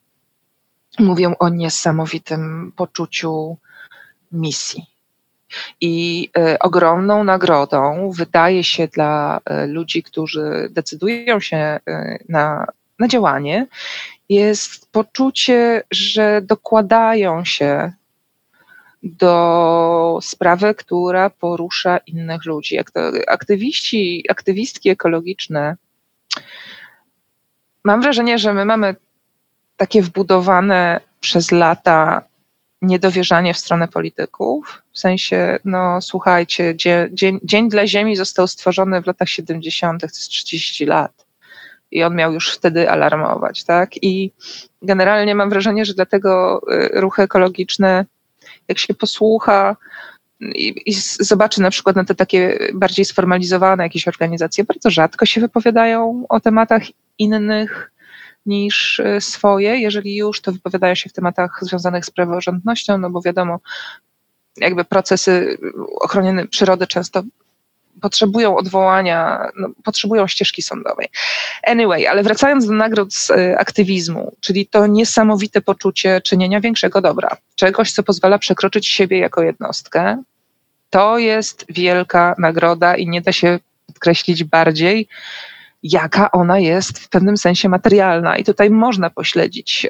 mówią 0.99 1.35
o 1.39 1.49
niesamowitym 1.49 2.71
poczuciu 2.75 3.57
misji. 4.31 4.85
I 5.81 6.29
y, 6.37 6.59
ogromną 6.59 7.23
nagrodą 7.23 8.11
wydaje 8.15 8.63
się 8.63 8.87
dla 8.87 9.39
y, 9.63 9.67
ludzi, 9.67 10.03
którzy 10.03 10.67
decydują 10.71 11.39
się 11.39 11.79
y, 11.89 12.23
na, 12.29 12.67
na 12.99 13.07
działanie, 13.07 13.67
jest 14.29 14.91
poczucie, 14.91 15.83
że 15.91 16.41
dokładają 16.41 17.45
się 17.45 17.91
do 19.05 20.19
sprawy, 20.21 20.75
która 20.75 21.29
porusza 21.29 21.97
innych 21.97 22.45
ludzi. 22.45 22.77
Aktywiści, 23.27 24.25
aktywistki 24.29 24.89
ekologiczne, 24.89 25.75
mam 27.83 28.01
wrażenie, 28.01 28.37
że 28.37 28.53
my 28.53 28.65
mamy 28.65 28.95
takie 29.77 30.01
wbudowane 30.01 30.99
przez 31.19 31.51
lata 31.51 32.21
niedowierzanie 32.81 33.53
w 33.53 33.57
stronę 33.57 33.87
polityków. 33.87 34.81
W 34.91 34.99
sensie, 34.99 35.59
no 35.65 36.01
słuchajcie, 36.01 36.73
dzień, 37.11 37.39
dzień 37.43 37.69
dla 37.69 37.87
Ziemi 37.87 38.15
został 38.15 38.47
stworzony 38.47 39.01
w 39.01 39.07
latach 39.07 39.29
70., 39.29 40.01
to 40.01 40.07
jest 40.07 40.29
30 40.29 40.85
lat. 40.85 41.25
I 41.91 42.03
on 42.03 42.15
miał 42.15 42.33
już 42.33 42.51
wtedy 42.51 42.89
alarmować, 42.89 43.63
tak? 43.63 44.03
I 44.03 44.31
generalnie 44.81 45.35
mam 45.35 45.49
wrażenie, 45.49 45.85
że 45.85 45.93
dlatego 45.93 46.61
y, 46.71 46.89
ruchy 47.01 47.21
ekologiczne 47.21 48.05
jak 48.67 48.77
się 48.77 48.93
posłucha 48.93 49.75
i, 50.41 50.81
i 50.85 50.93
zobaczy 51.19 51.61
na 51.61 51.69
przykład 51.69 51.95
na 51.95 52.05
te 52.05 52.15
takie 52.15 52.59
bardziej 52.73 53.05
sformalizowane 53.05 53.83
jakieś 53.83 54.07
organizacje, 54.07 54.63
bardzo 54.63 54.89
rzadko 54.89 55.25
się 55.25 55.41
wypowiadają 55.41 56.25
o 56.29 56.39
tematach 56.39 56.83
innych 57.19 57.91
niż 58.45 58.99
e, 58.99 59.21
swoje. 59.21 59.79
Jeżeli 59.79 60.15
już, 60.15 60.41
to 60.41 60.51
wypowiadają 60.51 60.95
się 60.95 61.09
w 61.09 61.13
tematach 61.13 61.59
związanych 61.61 62.05
z 62.05 62.11
praworządnością, 62.11 62.97
no 62.97 63.09
bo 63.09 63.21
wiadomo, 63.21 63.59
jakby 64.57 64.85
procesy 64.85 65.57
ochrony 66.01 66.47
przyrody 66.47 66.87
często 66.87 67.23
potrzebują 68.01 68.57
odwołania, 68.57 69.49
no, 69.55 69.67
potrzebują 69.83 70.27
ścieżki 70.27 70.61
sądowej. 70.61 71.07
Anyway, 71.63 72.07
ale 72.07 72.23
wracając 72.23 72.65
do 72.65 72.73
nagród 72.73 73.13
z 73.13 73.29
y, 73.29 73.57
aktywizmu, 73.57 74.35
czyli 74.39 74.67
to 74.67 74.87
niesamowite 74.87 75.61
poczucie 75.61 76.21
czynienia 76.21 76.61
większego 76.61 77.01
dobra, 77.01 77.37
czegoś, 77.55 77.91
co 77.91 78.03
pozwala 78.03 78.39
przekroczyć 78.39 78.87
siebie 78.87 79.17
jako 79.17 79.43
jednostkę, 79.43 80.23
to 80.89 81.17
jest 81.17 81.65
wielka 81.69 82.35
nagroda 82.37 82.95
i 82.95 83.07
nie 83.07 83.21
da 83.21 83.31
się 83.31 83.59
podkreślić 83.87 84.43
bardziej, 84.43 85.07
jaka 85.91 86.31
ona 86.31 86.59
jest 86.59 86.99
w 86.99 87.09
pewnym 87.09 87.37
sensie 87.37 87.69
materialna. 87.69 88.37
I 88.37 88.43
tutaj 88.43 88.69
można 88.69 89.09
pośledzić, 89.09 89.89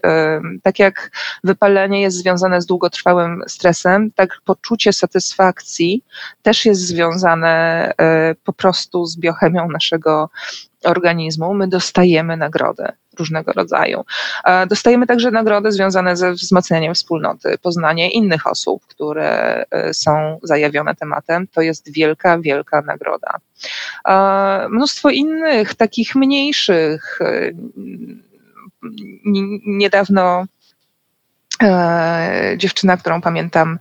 tak 0.63 0.79
jak 0.79 1.11
wypalenie 1.43 2.01
jest 2.01 2.17
związane 2.17 2.61
z 2.61 2.65
długotrwałym 2.65 3.43
stresem, 3.47 4.11
tak 4.11 4.29
poczucie 4.45 4.93
satysfakcji 4.93 6.03
też 6.41 6.65
jest 6.65 6.81
związane 6.81 7.93
e, 7.97 8.35
po 8.43 8.53
prostu 8.53 9.05
z 9.05 9.17
biochemią 9.17 9.67
naszego 9.71 10.29
organizmu. 10.83 11.53
My 11.53 11.67
dostajemy 11.67 12.37
nagrodę 12.37 12.93
różnego 13.19 13.51
rodzaju. 13.51 14.05
Dostajemy 14.69 15.07
także 15.07 15.31
nagrody 15.31 15.71
związane 15.71 16.17
ze 16.17 16.31
wzmacnianiem 16.31 16.93
wspólnoty, 16.93 17.57
poznanie 17.61 18.11
innych 18.11 18.47
osób, 18.47 18.85
które 18.87 19.63
e, 19.71 19.93
są 19.93 20.39
zajawione 20.43 20.95
tematem. 20.95 21.47
To 21.47 21.61
jest 21.61 21.91
wielka, 21.91 22.39
wielka 22.39 22.81
nagroda. 22.81 23.37
Mnóstwo 24.69 25.09
innych, 25.09 25.75
takich 25.75 26.15
mniejszych, 26.15 27.19
e, 27.21 27.51
niedawno 29.65 30.45
E, 30.45 30.54
dziewczyna, 32.57 32.97
którą 32.97 33.21
pamiętam 33.21 33.79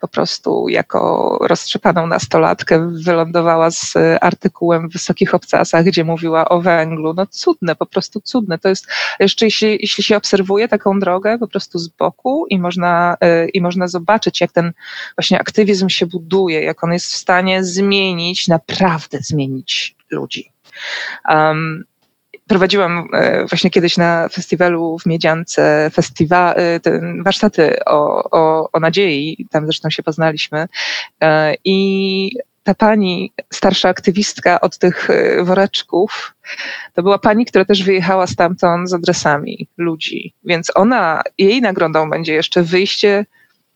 po 0.00 0.08
prostu 0.08 0.68
jako 0.68 1.38
roztrzepaną 1.40 2.06
nastolatkę, 2.06 2.90
wylądowała 3.04 3.70
z 3.70 3.94
artykułem 4.20 4.88
w 4.88 4.92
Wysokich 4.92 5.34
Obcasach, 5.34 5.84
gdzie 5.84 6.04
mówiła 6.04 6.48
o 6.48 6.60
węglu. 6.60 7.14
No 7.14 7.26
cudne, 7.26 7.76
po 7.76 7.86
prostu 7.86 8.20
cudne. 8.20 8.58
To 8.58 8.68
jest 8.68 8.86
jeszcze, 9.20 9.44
jeśli, 9.44 9.78
jeśli 9.80 10.04
się 10.04 10.16
obserwuje 10.16 10.68
taką 10.68 11.00
drogę 11.00 11.38
po 11.38 11.48
prostu 11.48 11.78
z 11.78 11.88
boku 11.88 12.46
i 12.50 12.58
można, 12.58 13.16
e, 13.20 13.48
i 13.48 13.60
można 13.60 13.88
zobaczyć, 13.88 14.40
jak 14.40 14.52
ten 14.52 14.72
właśnie 15.16 15.40
aktywizm 15.40 15.88
się 15.88 16.06
buduje, 16.06 16.62
jak 16.62 16.84
on 16.84 16.92
jest 16.92 17.06
w 17.06 17.16
stanie 17.16 17.64
zmienić, 17.64 18.48
naprawdę 18.48 19.18
zmienić 19.20 19.96
ludzi. 20.10 20.52
Um, 21.28 21.84
prowadziłam 22.48 23.08
e, 23.12 23.44
właśnie 23.46 23.70
kiedyś 23.70 23.96
na 23.96 24.28
festiwalu 24.28 24.98
w 24.98 25.06
Miedziance 25.06 25.90
festiwa, 25.94 26.54
e, 26.54 26.80
warsztaty 27.22 27.84
o, 27.84 28.30
o, 28.30 28.72
o 28.72 28.80
nadziei, 28.80 29.46
tam 29.50 29.64
zresztą 29.64 29.90
się 29.90 30.02
poznaliśmy. 30.02 30.68
E, 31.22 31.54
i 31.64 32.30
ta 32.62 32.74
pani, 32.74 33.32
starsza 33.52 33.88
aktywistka 33.88 34.60
od 34.60 34.78
tych 34.78 35.08
woreczków, 35.42 36.34
to 36.94 37.02
była 37.02 37.18
pani, 37.18 37.46
która 37.46 37.64
też 37.64 37.82
wyjechała 37.82 38.26
stamtąd 38.26 38.90
z 38.90 38.94
adresami 38.94 39.68
ludzi, 39.78 40.34
więc 40.44 40.72
ona, 40.74 41.22
jej 41.38 41.60
nagrodą 41.60 42.10
będzie 42.10 42.34
jeszcze 42.34 42.62
wyjście 42.62 43.26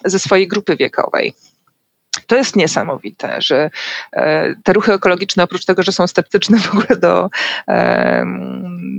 ze 0.05 0.19
swojej 0.19 0.49
grupy 0.49 0.77
wiekowej. 0.77 1.35
To 2.27 2.37
jest 2.37 2.57
niesamowite, 2.57 3.37
że 3.41 3.71
e, 4.13 4.55
te 4.63 4.73
ruchy 4.73 4.93
ekologiczne, 4.93 5.43
oprócz 5.43 5.65
tego, 5.65 5.83
że 5.83 5.93
są 5.93 6.07
sceptyczne 6.07 6.59
w 6.67 6.71
ogóle 6.71 6.97
do, 7.01 7.31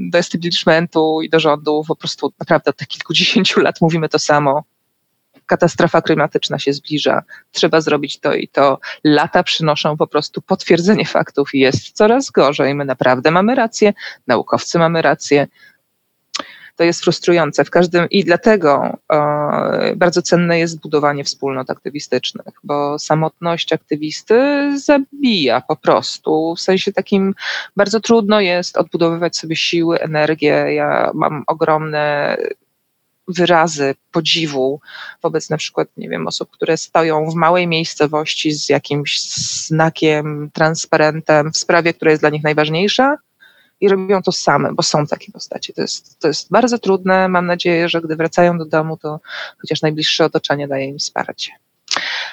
do 0.09 0.17
establishmentu 0.17 1.21
i 1.21 1.29
do 1.29 1.39
rządu, 1.39 1.83
po 1.87 1.95
prostu 1.95 2.33
naprawdę 2.39 2.69
od 2.69 2.87
kilkudziesięciu 2.87 3.61
lat 3.61 3.81
mówimy 3.81 4.09
to 4.09 4.19
samo. 4.19 4.63
katastrofa 5.45 6.01
klimatyczna 6.01 6.59
się 6.59 6.73
zbliża, 6.73 7.23
trzeba 7.51 7.81
zrobić 7.81 8.19
to 8.19 8.33
i 8.33 8.47
to. 8.47 8.79
Lata 9.03 9.43
przynoszą 9.43 9.97
po 9.97 10.07
prostu 10.07 10.41
potwierdzenie 10.41 11.05
faktów 11.05 11.55
i 11.55 11.59
jest 11.59 11.91
coraz 11.91 12.31
gorzej. 12.31 12.75
My 12.75 12.85
naprawdę 12.85 13.31
mamy 13.31 13.55
rację, 13.55 13.93
naukowcy 14.27 14.79
mamy 14.79 15.01
rację, 15.01 15.47
to 16.75 16.83
jest 16.83 17.03
frustrujące 17.03 17.65
w 17.65 17.69
każdym 17.69 18.09
i 18.09 18.23
dlatego 18.23 18.97
e, 19.13 19.93
bardzo 19.95 20.21
cenne 20.21 20.59
jest 20.59 20.79
budowanie 20.79 21.23
wspólnot 21.23 21.69
aktywistycznych, 21.69 22.53
bo 22.63 22.99
samotność 22.99 23.73
aktywisty 23.73 24.35
zabija 24.79 25.61
po 25.61 25.75
prostu. 25.75 26.55
W 26.55 26.61
sensie 26.61 26.93
takim 26.93 27.35
bardzo 27.75 27.99
trudno 27.99 28.41
jest 28.41 28.77
odbudowywać 28.77 29.37
sobie 29.37 29.55
siły, 29.55 29.99
energię. 29.99 30.65
Ja 30.73 31.11
mam 31.13 31.43
ogromne 31.47 32.37
wyrazy 33.27 33.95
podziwu 34.11 34.81
wobec 35.21 35.49
na 35.49 35.57
przykład, 35.57 35.87
nie 35.97 36.09
wiem, 36.09 36.27
osób, 36.27 36.49
które 36.51 36.77
stoją 36.77 37.29
w 37.29 37.35
małej 37.35 37.67
miejscowości 37.67 38.51
z 38.51 38.69
jakimś 38.69 39.21
znakiem, 39.67 40.49
transparentem 40.53 41.51
w 41.51 41.57
sprawie, 41.57 41.93
która 41.93 42.11
jest 42.11 42.23
dla 42.23 42.29
nich 42.29 42.43
najważniejsza, 42.43 43.17
i 43.83 43.89
robią 43.89 44.21
to 44.21 44.31
same, 44.31 44.73
bo 44.73 44.83
są 44.83 45.07
takie 45.07 45.31
postacie. 45.31 45.73
To 45.73 45.81
jest, 45.81 46.19
to 46.19 46.27
jest 46.27 46.51
bardzo 46.51 46.79
trudne. 46.79 47.27
Mam 47.27 47.45
nadzieję, 47.45 47.89
że 47.89 48.01
gdy 48.01 48.15
wracają 48.15 48.57
do 48.57 48.65
domu, 48.65 48.97
to 48.97 49.19
chociaż 49.61 49.81
najbliższe 49.81 50.25
otoczenie 50.25 50.67
daje 50.67 50.85
im 50.85 50.99
wsparcie. 50.99 51.51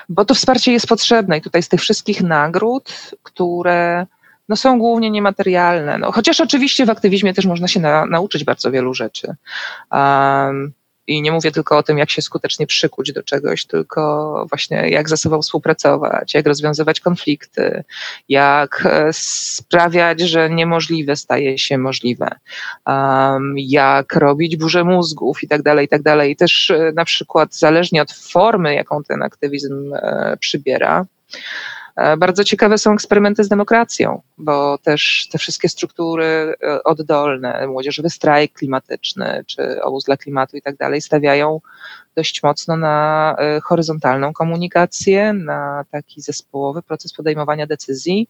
Bo 0.09 0.25
to 0.25 0.35
wsparcie 0.35 0.73
jest 0.73 0.87
potrzebne 0.87 1.39
i 1.39 1.41
tutaj 1.41 1.63
z 1.63 1.69
tych 1.69 1.81
wszystkich 1.81 2.23
nagród, 2.23 2.93
które 3.23 4.07
no, 4.49 4.57
są 4.57 4.79
głównie 4.79 5.11
niematerialne. 5.11 5.99
No, 5.99 6.13
chociaż 6.13 6.41
oczywiście 6.41 6.87
w 6.87 6.91
aktywizmie 6.91 7.35
też 7.35 7.47
można 7.47 7.69
się 7.69 7.81
na, 7.81 8.07
nauczyć 8.07 8.45
bardzo 8.45 8.71
wielu 8.71 8.95
rzeczy. 8.95 9.35
Um, 9.93 10.73
i 11.11 11.23
nie 11.23 11.33
mówię 11.33 11.53
tylko 11.53 11.79
o 11.79 11.83
tym, 11.83 11.99
jak 11.99 12.11
się 12.11 12.23
skutecznie 12.23 12.67
przykuć 12.67 13.13
do 13.13 13.23
czegoś, 13.23 13.65
tylko 13.67 14.47
właśnie 14.49 14.91
jak 14.91 15.09
ze 15.09 15.17
sobą 15.17 15.43
współpracować, 15.43 16.35
jak 16.35 16.47
rozwiązywać 16.47 17.01
konflikty, 17.01 17.85
jak 18.29 18.83
e, 18.87 19.09
sprawiać, 19.13 20.21
że 20.21 20.51
niemożliwe 20.51 21.17
staje 21.17 21.59
się 21.59 21.79
możliwe, 21.79 22.29
jak 23.57 24.17
robić 24.17 24.57
burzę 24.57 24.85
mózgów 24.85 25.43
i 25.43 25.49
tak 25.49 25.63
dalej, 25.63 25.87
i 25.87 25.89
tak 25.89 26.03
dalej. 26.03 26.33
I 26.33 26.37
też 26.37 26.71
e, 26.71 26.93
na 26.95 27.05
przykład 27.05 27.55
zależnie 27.55 28.03
od 28.03 28.13
formy, 28.13 28.75
jaką 28.75 29.03
ten 29.03 29.23
aktywizm 29.23 29.95
e, 29.95 30.37
przybiera, 30.41 31.07
bardzo 32.19 32.45
ciekawe 32.45 32.79
są 32.79 32.93
eksperymenty 32.93 33.45
z 33.45 33.49
demokracją, 33.49 34.23
bo 34.39 34.79
też 34.79 35.29
te 35.33 35.39
wszystkie 35.39 35.69
struktury 35.69 36.25
e, 36.63 36.85
oddolne, 36.85 37.67
młodzieżowy 37.67 38.11
strajk 38.11 38.53
klimatyczny 38.53 39.45
czy 39.47 39.83
obóz 39.83 40.05
dla 40.05 40.17
klimatu 40.17 40.57
i 40.57 40.63
tak 40.63 40.77
dalej, 40.77 41.01
stawiają 41.01 41.61
dość 42.15 42.43
mocno 42.43 42.77
na 42.77 43.37
e, 43.39 43.61
horyzontalną 43.61 44.33
komunikację, 44.33 45.33
na 45.33 45.85
taki 45.91 46.21
zespołowy 46.21 46.83
proces 46.83 47.13
podejmowania 47.13 47.67
decyzji. 47.67 48.29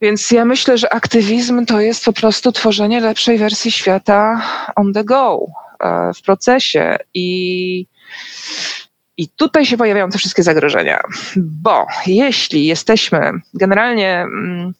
Więc 0.00 0.30
ja 0.30 0.44
myślę, 0.44 0.78
że 0.78 0.92
aktywizm 0.92 1.66
to 1.66 1.80
jest 1.80 2.04
po 2.04 2.12
prostu 2.12 2.52
tworzenie 2.52 3.00
lepszej 3.00 3.38
wersji 3.38 3.70
świata 3.70 4.42
on 4.76 4.92
the 4.92 5.04
go, 5.04 5.46
w 6.14 6.22
procesie 6.22 6.96
i 7.14 7.86
i 9.16 9.28
tutaj 9.28 9.66
się 9.66 9.76
pojawiają 9.76 10.10
te 10.10 10.18
wszystkie 10.18 10.42
zagrożenia, 10.42 11.00
bo 11.36 11.86
jeśli 12.06 12.66
jesteśmy 12.66 13.32
generalnie 13.54 14.20
mm, 14.20 14.74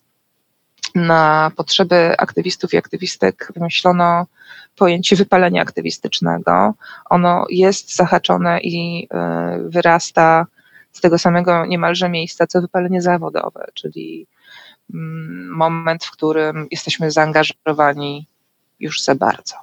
na 0.94 1.50
potrzeby 1.56 2.14
aktywistów 2.18 2.74
i 2.74 2.76
aktywistek 2.76 3.52
wymyślono 3.56 4.26
pojęcie 4.76 5.16
wypalenia 5.16 5.62
aktywistycznego. 5.62 6.74
Ono 7.10 7.46
jest 7.50 7.96
zahaczone 7.96 8.60
i 8.60 9.08
e, 9.10 9.58
wyrasta 9.68 10.46
z 10.92 11.00
tego 11.00 11.18
samego 11.18 11.66
niemalże 11.66 12.08
miejsca, 12.08 12.46
co 12.46 12.60
wypalenie 12.60 13.02
zawodowe, 13.02 13.66
czyli 13.74 14.26
mm, 14.94 15.48
moment, 15.50 16.04
w 16.04 16.10
którym 16.10 16.66
jesteśmy 16.70 17.10
zaangażowani 17.10 18.26
już 18.80 19.02
za 19.02 19.14
bardzo. 19.14 19.54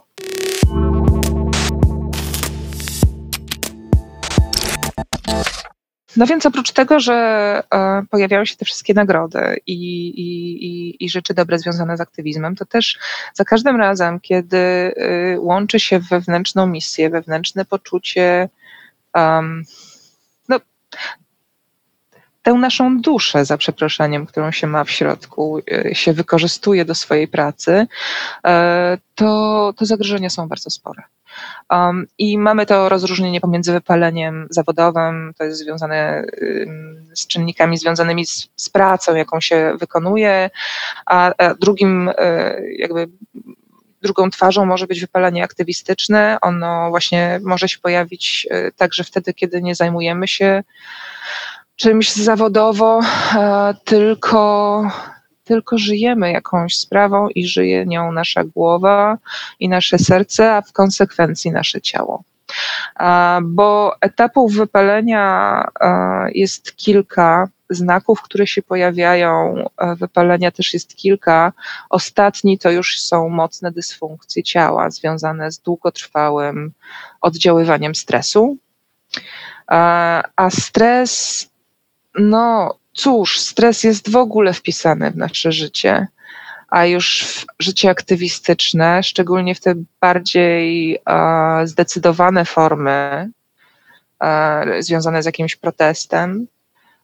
No 6.17 6.25
więc 6.25 6.45
oprócz 6.45 6.71
tego, 6.71 6.99
że 6.99 7.13
e, 7.73 8.03
pojawiają 8.09 8.45
się 8.45 8.55
te 8.55 8.65
wszystkie 8.65 8.93
nagrody 8.93 9.57
i, 9.67 10.07
i, 10.07 10.65
i, 10.65 11.05
i, 11.05 11.09
rzeczy 11.09 11.33
dobre 11.33 11.59
związane 11.59 11.97
z 11.97 12.01
aktywizmem, 12.01 12.55
to 12.55 12.65
też 12.65 12.99
za 13.33 13.43
każdym 13.43 13.75
razem, 13.75 14.19
kiedy 14.19 14.57
y, 14.57 15.39
łączy 15.39 15.79
się 15.79 15.99
wewnętrzną 15.99 16.67
misję, 16.67 17.09
wewnętrzne 17.09 17.65
poczucie, 17.65 18.49
um, 19.15 19.63
no, 20.49 20.59
tę 22.43 22.53
naszą 22.53 23.01
duszę, 23.01 23.45
za 23.45 23.57
przeproszeniem, 23.57 24.25
którą 24.25 24.51
się 24.51 24.67
ma 24.67 24.83
w 24.83 24.91
środku, 24.91 25.59
y, 25.59 25.95
się 25.95 26.13
wykorzystuje 26.13 26.85
do 26.85 26.95
swojej 26.95 27.27
pracy, 27.27 27.87
e, 28.47 28.97
to, 29.15 29.73
to 29.77 29.85
zagrożenia 29.85 30.29
są 30.29 30.47
bardzo 30.47 30.69
spore. 30.69 31.03
Um, 31.69 32.07
I 32.17 32.37
mamy 32.37 32.65
to 32.65 32.89
rozróżnienie 32.89 33.41
pomiędzy 33.41 33.71
wypaleniem 33.71 34.47
zawodowym, 34.49 35.33
to 35.37 35.43
jest 35.43 35.59
związane 35.59 36.23
z 37.15 37.27
czynnikami 37.27 37.77
związanymi 37.77 38.25
z, 38.25 38.49
z 38.55 38.69
pracą, 38.69 39.15
jaką 39.15 39.41
się 39.41 39.73
wykonuje, 39.79 40.49
a, 41.05 41.33
a 41.37 41.53
drugim 41.53 42.11
e, 42.17 42.55
jakby 42.77 43.07
drugą 44.01 44.29
twarzą 44.29 44.65
może 44.65 44.87
być 44.87 45.01
wypalenie 45.01 45.43
aktywistyczne. 45.43 46.37
Ono 46.41 46.89
właśnie 46.89 47.39
może 47.43 47.69
się 47.69 47.79
pojawić 47.79 48.47
e, 48.49 48.71
także 48.71 49.03
wtedy, 49.03 49.33
kiedy 49.33 49.61
nie 49.61 49.75
zajmujemy 49.75 50.27
się 50.27 50.63
czymś 51.81 52.11
zawodowo, 52.11 52.99
tylko 53.85 54.83
tylko 55.43 55.77
żyjemy 55.77 56.31
jakąś 56.31 56.77
sprawą 56.77 57.27
i 57.29 57.47
żyje 57.47 57.85
nią 57.85 58.11
nasza 58.11 58.43
głowa 58.43 59.17
i 59.59 59.69
nasze 59.69 59.99
serce, 59.99 60.55
a 60.55 60.61
w 60.61 60.71
konsekwencji 60.71 61.51
nasze 61.51 61.81
ciało. 61.81 62.23
Bo 63.43 63.95
etapów 64.01 64.53
wypalenia 64.53 65.63
jest 66.33 66.75
kilka, 66.75 67.47
znaków, 67.69 68.21
które 68.21 68.47
się 68.47 68.61
pojawiają, 68.61 69.65
wypalenia 69.97 70.51
też 70.51 70.73
jest 70.73 70.95
kilka. 70.95 71.53
Ostatni 71.89 72.59
to 72.59 72.71
już 72.71 73.01
są 73.01 73.29
mocne 73.29 73.71
dysfunkcje 73.71 74.43
ciała 74.43 74.89
związane 74.89 75.51
z 75.51 75.59
długotrwałym 75.59 76.71
oddziaływaniem 77.21 77.95
stresu. 77.95 78.57
A 80.35 80.49
stres, 80.49 81.47
no, 82.19 82.77
cóż, 82.93 83.39
stres 83.39 83.83
jest 83.83 84.09
w 84.09 84.15
ogóle 84.15 84.53
wpisany 84.53 85.11
w 85.11 85.17
nasze 85.17 85.51
życie, 85.51 86.07
a 86.69 86.85
już 86.85 87.23
w 87.23 87.45
życie 87.63 87.89
aktywistyczne, 87.89 89.03
szczególnie 89.03 89.55
w 89.55 89.59
te 89.59 89.73
bardziej 90.01 90.95
e, 90.95 91.67
zdecydowane 91.67 92.45
formy 92.45 93.29
e, 94.19 94.83
związane 94.83 95.23
z 95.23 95.25
jakimś 95.25 95.55
protestem, 95.55 96.47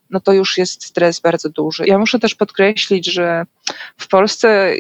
no 0.10 0.20
to 0.20 0.34
już 0.34 0.58
jest 0.58 0.86
stres 0.86 1.20
bardzo 1.20 1.50
duży. 1.50 1.84
Ja 1.88 1.98
muszę 1.98 2.20
też 2.20 2.36
podkreślić, 2.36 3.06
że 3.12 3.46
w 3.98 4.08
Polsce 4.08 4.74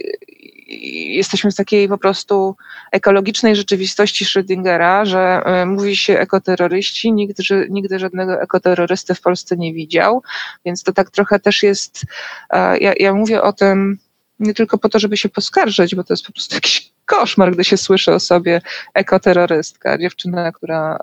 jesteśmy 0.68 1.52
w 1.52 1.56
takiej 1.56 1.88
po 1.88 1.98
prostu 1.98 2.56
ekologicznej 2.92 3.56
rzeczywistości 3.56 4.26
Schrödingera, 4.26 5.06
że 5.06 5.42
e, 5.46 5.66
mówi 5.66 5.98
się 5.98 6.20
ekoterroryści, 6.20 7.14
nigdy, 7.14 7.44
nigdy 7.70 8.00
żadnego 8.00 8.42
ekoterrorysty 8.42 9.16
w 9.16 9.22
Polsce 9.22 9.58
nie 9.58 9.74
widział, 9.74 10.24
więc 10.66 10.84
to 10.84 10.94
tak 10.94 11.12
trochę 11.12 11.40
też 11.40 11.64
jest, 11.64 12.06
e, 12.50 12.78
ja, 12.78 12.94
ja 13.00 13.14
mówię 13.14 13.42
o 13.42 13.54
tym 13.54 13.98
nie 14.40 14.54
tylko 14.54 14.78
po 14.78 14.90
to, 14.90 15.00
żeby 15.00 15.18
się 15.18 15.30
poskarżyć, 15.30 15.96
bo 15.96 16.04
to 16.04 16.14
jest 16.14 16.26
po 16.26 16.34
prostu 16.34 16.56
jakiś 16.60 16.97
koszmar, 17.08 17.52
gdy 17.52 17.64
się 17.64 17.78
słyszy 17.78 18.14
o 18.14 18.20
sobie 18.20 18.62
ekoterrorystka, 18.94 19.98
dziewczyna, 19.98 20.52
która 20.52 21.00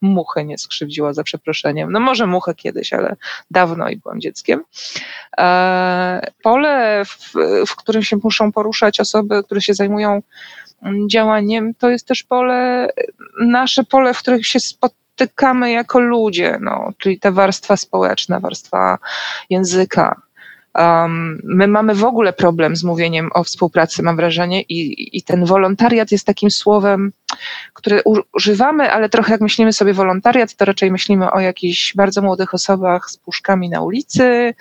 muchę 0.00 0.44
nie 0.44 0.58
skrzywdziła 0.58 1.12
za 1.12 1.22
przeproszeniem. 1.22 1.92
No 1.92 2.00
może 2.00 2.26
muchę 2.26 2.54
kiedyś, 2.54 2.92
ale 2.92 3.16
dawno 3.50 3.88
i 3.88 3.96
byłam 3.96 4.20
dzieckiem. 4.20 4.64
E, 5.38 6.26
pole, 6.42 7.04
w, 7.04 7.32
w 7.66 7.76
którym 7.76 8.02
się 8.02 8.16
muszą 8.22 8.52
poruszać 8.52 9.00
osoby, 9.00 9.42
które 9.44 9.60
się 9.60 9.74
zajmują 9.74 10.22
mm, 10.82 11.08
działaniem, 11.08 11.74
to 11.74 11.90
jest 11.90 12.06
też 12.06 12.22
pole, 12.22 12.88
nasze 13.40 13.84
pole, 13.84 14.14
w 14.14 14.18
których 14.18 14.46
się 14.46 14.60
spotykamy 14.60 15.70
jako 15.70 16.00
ludzie, 16.00 16.58
no, 16.60 16.92
czyli 16.98 17.20
ta 17.20 17.30
warstwa 17.30 17.76
społeczna, 17.76 18.40
warstwa 18.40 18.98
języka, 19.50 20.20
Um, 20.78 21.40
my 21.44 21.68
mamy 21.68 21.94
w 21.94 22.04
ogóle 22.04 22.32
problem 22.32 22.76
z 22.76 22.84
mówieniem 22.84 23.30
o 23.34 23.44
współpracy, 23.44 24.02
mam 24.02 24.16
wrażenie, 24.16 24.62
i, 24.62 25.08
i 25.18 25.22
ten 25.22 25.44
wolontariat 25.44 26.12
jest 26.12 26.26
takim 26.26 26.50
słowem, 26.50 27.12
które 27.72 28.00
używamy, 28.34 28.92
ale 28.92 29.08
trochę 29.08 29.32
jak 29.32 29.40
myślimy 29.40 29.72
sobie 29.72 29.94
wolontariat, 29.94 30.54
to 30.54 30.64
raczej 30.64 30.90
myślimy 30.90 31.30
o 31.30 31.40
jakichś 31.40 31.94
bardzo 31.94 32.22
młodych 32.22 32.54
osobach 32.54 33.10
z 33.10 33.16
puszkami 33.16 33.68
na 33.68 33.80
ulicy, 33.82 34.54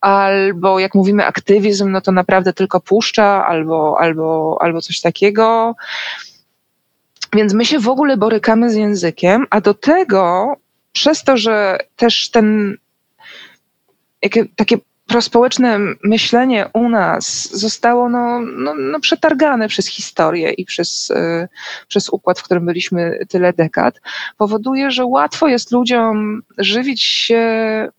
albo 0.00 0.78
jak 0.78 0.94
mówimy 0.94 1.26
aktywizm, 1.26 1.90
no 1.90 2.00
to 2.00 2.12
naprawdę 2.12 2.52
tylko 2.52 2.80
puszcza, 2.80 3.46
albo, 3.46 4.00
albo, 4.00 4.58
albo 4.60 4.80
coś 4.80 5.00
takiego. 5.00 5.74
Więc 7.32 7.54
my 7.54 7.64
się 7.64 7.78
w 7.78 7.88
ogóle 7.88 8.16
borykamy 8.16 8.70
z 8.70 8.74
językiem, 8.74 9.46
a 9.50 9.60
do 9.60 9.74
tego 9.74 10.54
przez 10.92 11.24
to, 11.24 11.36
że 11.36 11.78
też 11.96 12.30
ten 12.30 12.76
jakie, 14.22 14.46
takie 14.56 14.78
prospołeczne 15.08 15.78
myślenie 16.04 16.70
u 16.74 16.88
nas 16.88 17.50
zostało 17.58 18.08
no, 18.08 18.40
no, 18.40 18.74
no 18.74 19.00
przetargane 19.00 19.68
przez 19.68 19.86
historię 19.86 20.50
i 20.50 20.64
przez, 20.64 21.10
y, 21.10 21.48
przez 21.88 22.08
układ, 22.08 22.40
w 22.40 22.42
którym 22.42 22.66
byliśmy 22.66 23.18
tyle 23.28 23.52
dekad, 23.52 24.00
powoduje, 24.36 24.90
że 24.90 25.06
łatwo 25.06 25.48
jest 25.48 25.72
ludziom 25.72 26.42
żywić 26.58 27.02
się 27.02 27.36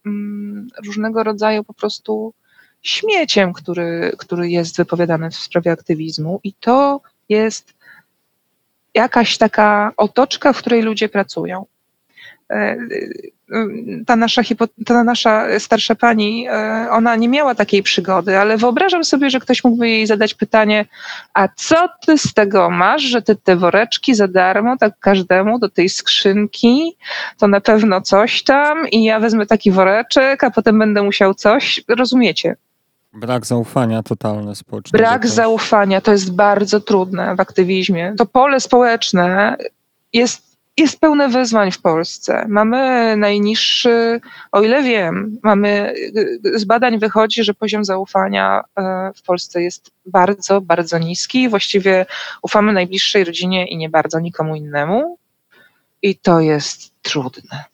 mm, 0.05 0.67
różnego 0.85 1.23
rodzaju 1.23 1.63
po 1.63 1.73
prostu 1.73 2.33
śmieciem, 2.81 3.53
który, 3.53 4.11
który 4.17 4.49
jest 4.49 4.77
wypowiadany 4.77 5.31
w 5.31 5.35
sprawie 5.35 5.71
aktywizmu 5.71 6.39
i 6.43 6.53
to 6.53 7.01
jest 7.29 7.73
jakaś 8.93 9.37
taka 9.37 9.91
otoczka, 9.97 10.53
w 10.53 10.57
której 10.57 10.81
ludzie 10.81 11.09
pracują. 11.09 11.65
E, 12.49 12.77
ta 14.05 14.15
nasza, 14.15 14.41
ta 14.85 15.03
nasza 15.03 15.59
starsza 15.59 15.95
pani, 15.95 16.47
e, 16.47 16.87
ona 16.91 17.15
nie 17.15 17.29
miała 17.29 17.55
takiej 17.55 17.83
przygody, 17.83 18.37
ale 18.37 18.57
wyobrażam 18.57 19.03
sobie, 19.03 19.29
że 19.29 19.39
ktoś 19.39 19.63
mógłby 19.63 19.89
jej 19.89 20.07
zadać 20.07 20.33
pytanie, 20.33 20.85
a 21.33 21.47
co 21.55 21.89
ty 22.05 22.17
z 22.17 22.33
tego 22.33 22.69
masz, 22.69 23.01
że 23.01 23.21
ty 23.21 23.35
te 23.35 23.55
woreczki 23.55 24.15
za 24.15 24.27
darmo, 24.27 24.77
tak 24.77 24.99
każdemu 24.99 25.59
do 25.59 25.69
tej 25.69 25.89
skrzynki, 25.89 26.95
to 27.37 27.47
na 27.47 27.61
pewno 27.61 28.01
coś 28.01 28.43
tam 28.43 28.87
i 28.87 29.03
ja 29.03 29.19
wezmę 29.19 29.45
taki 29.45 29.71
woreczek, 29.71 30.43
a 30.43 30.51
potem 30.51 30.79
będę 30.79 31.03
musiał 31.03 31.33
coś, 31.33 31.81
rozumiecie? 31.87 32.55
Brak 33.13 33.45
zaufania 33.45 34.03
totalny 34.03 34.55
społecznego. 34.55 35.03
Brak 35.03 35.27
zaufania 35.27 36.01
to 36.01 36.11
jest 36.11 36.35
bardzo 36.35 36.79
trudne 36.79 37.35
w 37.35 37.39
aktywizmie. 37.39 38.13
To 38.17 38.25
pole 38.25 38.59
społeczne 38.59 39.57
jest 40.13 40.48
jest 40.79 40.99
pełne 40.99 41.29
wyzwań 41.29 41.71
w 41.71 41.81
Polsce. 41.81 42.45
Mamy 42.49 43.15
najniższy, 43.17 44.21
o 44.51 44.61
ile 44.61 44.83
wiem, 44.83 45.39
mamy, 45.43 45.93
z 46.55 46.65
badań 46.65 46.99
wychodzi, 46.99 47.43
że 47.43 47.53
poziom 47.53 47.85
zaufania 47.85 48.61
e, 48.75 49.11
w 49.15 49.21
Polsce 49.21 49.61
jest 49.61 49.91
bardzo, 50.05 50.61
bardzo 50.61 50.97
niski. 50.97 51.49
Właściwie 51.49 52.05
ufamy 52.41 52.73
najbliższej 52.73 53.23
rodzinie 53.23 53.67
i 53.67 53.77
nie 53.77 53.89
bardzo 53.89 54.19
nikomu 54.19 54.55
innemu. 54.55 55.17
I 56.01 56.15
to 56.15 56.39
jest 56.39 56.91
trudne. 57.01 57.65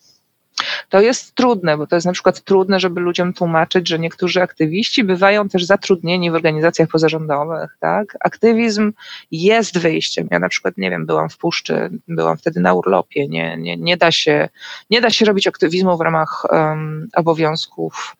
To 0.89 1.01
jest 1.01 1.35
trudne, 1.35 1.77
bo 1.77 1.87
to 1.87 1.95
jest 1.95 2.05
na 2.05 2.13
przykład 2.13 2.43
trudne, 2.43 2.79
żeby 2.79 3.01
ludziom 3.01 3.33
tłumaczyć, 3.33 3.89
że 3.89 3.99
niektórzy 3.99 4.41
aktywiści 4.41 5.03
bywają 5.03 5.49
też 5.49 5.65
zatrudnieni 5.65 6.31
w 6.31 6.35
organizacjach 6.35 6.89
pozarządowych. 6.89 7.77
Tak? 7.79 8.17
Aktywizm 8.19 8.93
jest 9.31 9.77
wyjściem. 9.77 10.27
Ja 10.31 10.39
na 10.39 10.49
przykład, 10.49 10.77
nie 10.77 10.89
wiem, 10.89 11.05
byłam 11.05 11.29
w 11.29 11.37
Puszczy, 11.37 11.89
byłam 12.07 12.37
wtedy 12.37 12.59
na 12.59 12.73
urlopie. 12.73 13.27
Nie, 13.27 13.57
nie, 13.57 13.77
nie, 13.77 13.97
da, 13.97 14.11
się, 14.11 14.49
nie 14.89 15.01
da 15.01 15.09
się 15.09 15.25
robić 15.25 15.47
aktywizmu 15.47 15.97
w 15.97 16.01
ramach 16.01 16.45
um, 16.49 17.07
obowiązków 17.15 18.15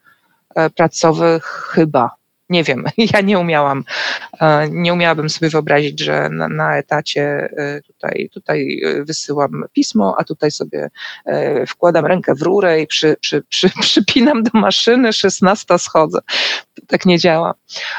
e, 0.55 0.69
pracowych 0.69 1.43
chyba 1.73 2.24
nie 2.49 2.63
wiem, 2.63 2.84
ja 3.13 3.21
nie 3.21 3.39
umiałam, 3.39 3.84
e, 4.39 4.69
nie 4.69 4.93
umiałabym 4.93 5.29
sobie 5.29 5.49
wyobrazić, 5.49 5.99
że 5.99 6.29
na, 6.29 6.47
na, 6.47 6.77
etacie 6.77 7.49
e, 7.58 7.81
tutaj, 7.81 8.29
tutaj 8.34 8.81
wysyłam 9.01 9.63
pismo, 9.73 10.15
a 10.17 10.23
tutaj 10.23 10.51
sobie 10.51 10.89
e, 11.25 11.65
wkładam 11.65 12.05
rękę 12.05 12.36
w 12.36 12.41
rurę 12.41 12.81
i 12.81 12.88
przy, 12.88 13.15
przy, 13.19 13.41
przy, 13.41 13.69
przypinam 13.81 14.43
do 14.43 14.60
maszyny, 14.60 15.13
16 15.13 15.79
schodzę. 15.79 16.19
Tak 16.88 17.05
nie 17.05 17.19
działa. 17.19 17.53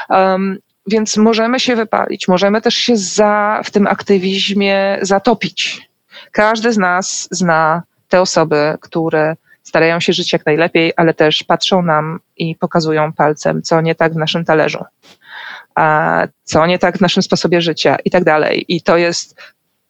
Um, 0.09 0.57
więc 0.87 1.17
możemy 1.17 1.59
się 1.59 1.75
wypalić, 1.75 2.27
możemy 2.27 2.61
też 2.61 2.75
się 2.75 2.97
za, 2.97 3.61
w 3.65 3.71
tym 3.71 3.87
aktywizmie 3.87 4.99
zatopić. 5.01 5.89
Każdy 6.31 6.73
z 6.73 6.77
nas 6.77 7.27
zna 7.31 7.83
te 8.09 8.21
osoby, 8.21 8.77
które 8.81 9.35
starają 9.67 9.99
się 9.99 10.13
żyć 10.13 10.33
jak 10.33 10.45
najlepiej, 10.45 10.93
ale 10.95 11.13
też 11.13 11.43
patrzą 11.43 11.81
nam 11.81 12.19
i 12.37 12.55
pokazują 12.55 13.13
palcem, 13.13 13.61
co 13.61 13.81
nie 13.81 13.95
tak 13.95 14.13
w 14.13 14.17
naszym 14.17 14.45
talerzu, 14.45 14.83
co 16.43 16.65
nie 16.65 16.79
tak 16.79 16.97
w 16.97 17.01
naszym 17.01 17.23
sposobie 17.23 17.61
życia 17.61 17.97
i 18.05 18.11
tak 18.11 18.23
dalej. 18.23 18.65
I 18.67 18.81
to 18.81 18.97
jest 18.97 19.41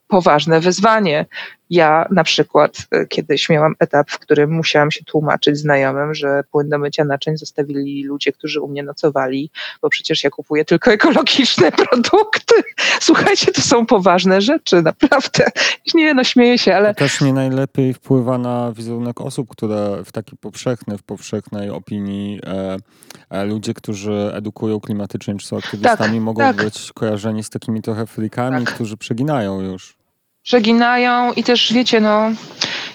poważne 0.07 0.59
wyzwanie. 0.59 1.25
Ja 1.69 2.07
na 2.11 2.23
przykład 2.23 2.77
e, 2.91 3.05
kiedyś 3.05 3.49
miałam 3.49 3.75
etap, 3.79 4.11
w 4.11 4.19
którym 4.19 4.51
musiałam 4.51 4.91
się 4.91 5.05
tłumaczyć 5.05 5.57
znajomym, 5.57 6.15
że 6.15 6.43
płyn 6.51 6.69
do 6.69 6.77
mycia 6.77 7.03
naczyń 7.03 7.37
zostawili 7.37 8.03
ludzie, 8.03 8.31
którzy 8.31 8.61
u 8.61 8.67
mnie 8.67 8.83
nocowali, 8.83 9.51
bo 9.81 9.89
przecież 9.89 10.23
ja 10.23 10.29
kupuję 10.29 10.65
tylko 10.65 10.91
ekologiczne 10.91 11.71
produkty. 11.89 12.55
Słuchajcie, 12.99 13.51
to 13.51 13.61
są 13.61 13.85
poważne 13.85 14.41
rzeczy, 14.41 14.81
naprawdę. 14.81 15.45
Nie, 15.93 16.13
no 16.13 16.23
śmieję 16.23 16.57
się, 16.57 16.75
ale... 16.75 16.93
To 16.93 16.99
też 16.99 17.21
nie 17.21 17.33
najlepiej 17.33 17.93
wpływa 17.93 18.37
na 18.37 18.71
wizerunek 18.71 19.21
osób, 19.21 19.49
które 19.49 20.03
w 20.05 20.11
taki 20.11 20.37
powszechny, 20.37 20.97
w 20.97 21.03
powszechnej 21.03 21.69
opinii 21.69 22.39
e, 22.45 22.77
e, 23.29 23.45
ludzie, 23.45 23.73
którzy 23.73 24.31
edukują 24.33 24.79
klimatycznie, 24.79 25.37
czy 25.37 25.47
są 25.47 25.57
aktywistami, 25.57 26.13
tak, 26.13 26.21
mogą 26.21 26.41
tak. 26.41 26.55
być 26.55 26.91
kojarzeni 26.93 27.43
z 27.43 27.49
takimi 27.49 27.81
trochę 27.81 28.07
frikami, 28.07 28.65
tak. 28.65 28.75
którzy 28.75 28.97
przeginają 28.97 29.61
już 29.61 29.97
przeginają 30.47 31.33
i 31.33 31.43
też 31.43 31.73
wiecie, 31.73 32.01
no 32.01 32.31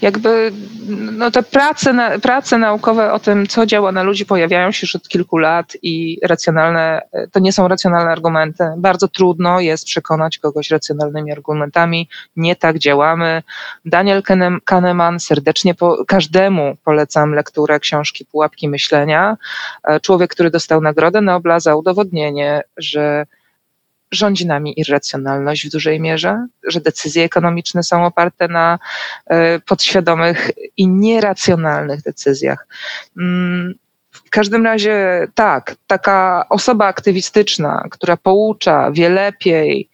jakby 0.02 0.52
no 0.88 1.30
te 1.30 1.42
prace, 1.42 1.92
na, 1.92 2.18
prace 2.18 2.58
naukowe 2.58 3.12
o 3.12 3.18
tym, 3.18 3.46
co 3.46 3.66
działa 3.66 3.92
na 3.92 4.02
ludzi, 4.02 4.26
pojawiają 4.26 4.72
się 4.72 4.80
już 4.82 4.96
od 4.96 5.08
kilku 5.08 5.38
lat 5.38 5.76
i 5.82 6.18
racjonalne, 6.22 7.02
to 7.32 7.40
nie 7.40 7.52
są 7.52 7.68
racjonalne 7.68 8.10
argumenty. 8.10 8.64
Bardzo 8.76 9.08
trudno 9.08 9.60
jest 9.60 9.86
przekonać 9.86 10.38
kogoś 10.38 10.70
racjonalnymi 10.70 11.32
argumentami. 11.32 12.08
Nie 12.36 12.56
tak 12.56 12.78
działamy. 12.78 13.42
Daniel 13.84 14.22
Kahneman, 14.64 15.20
serdecznie 15.20 15.74
po, 15.74 16.04
każdemu 16.08 16.76
polecam 16.84 17.34
lekturę 17.34 17.80
książki 17.80 18.24
Pułapki 18.24 18.68
Myślenia. 18.68 19.36
E, 19.84 20.00
człowiek, 20.00 20.30
który 20.30 20.50
dostał 20.50 20.80
Nagrodę 20.80 21.20
Nobla 21.20 21.60
za 21.60 21.76
udowodnienie, 21.76 22.62
że 22.76 23.26
rządzi 24.12 24.46
nami 24.46 24.80
irracjonalność 24.80 25.66
w 25.66 25.70
dużej 25.70 26.00
mierze, 26.00 26.46
że 26.68 26.80
decyzje 26.80 27.24
ekonomiczne 27.24 27.82
są 27.82 28.06
oparte 28.06 28.48
na 28.48 28.78
e, 29.26 29.60
podświadomych 29.60 30.50
i 30.76 30.88
nieracjonalnych 30.88 32.02
decyzjach. 32.02 32.66
Mm, 33.18 33.74
w 34.10 34.30
każdym 34.30 34.64
razie 34.64 35.26
tak, 35.34 35.76
taka 35.86 36.46
osoba 36.48 36.86
aktywistyczna, 36.86 37.86
która 37.90 38.16
poucza, 38.16 38.90
wie 38.90 39.08
lepiej, 39.08 39.88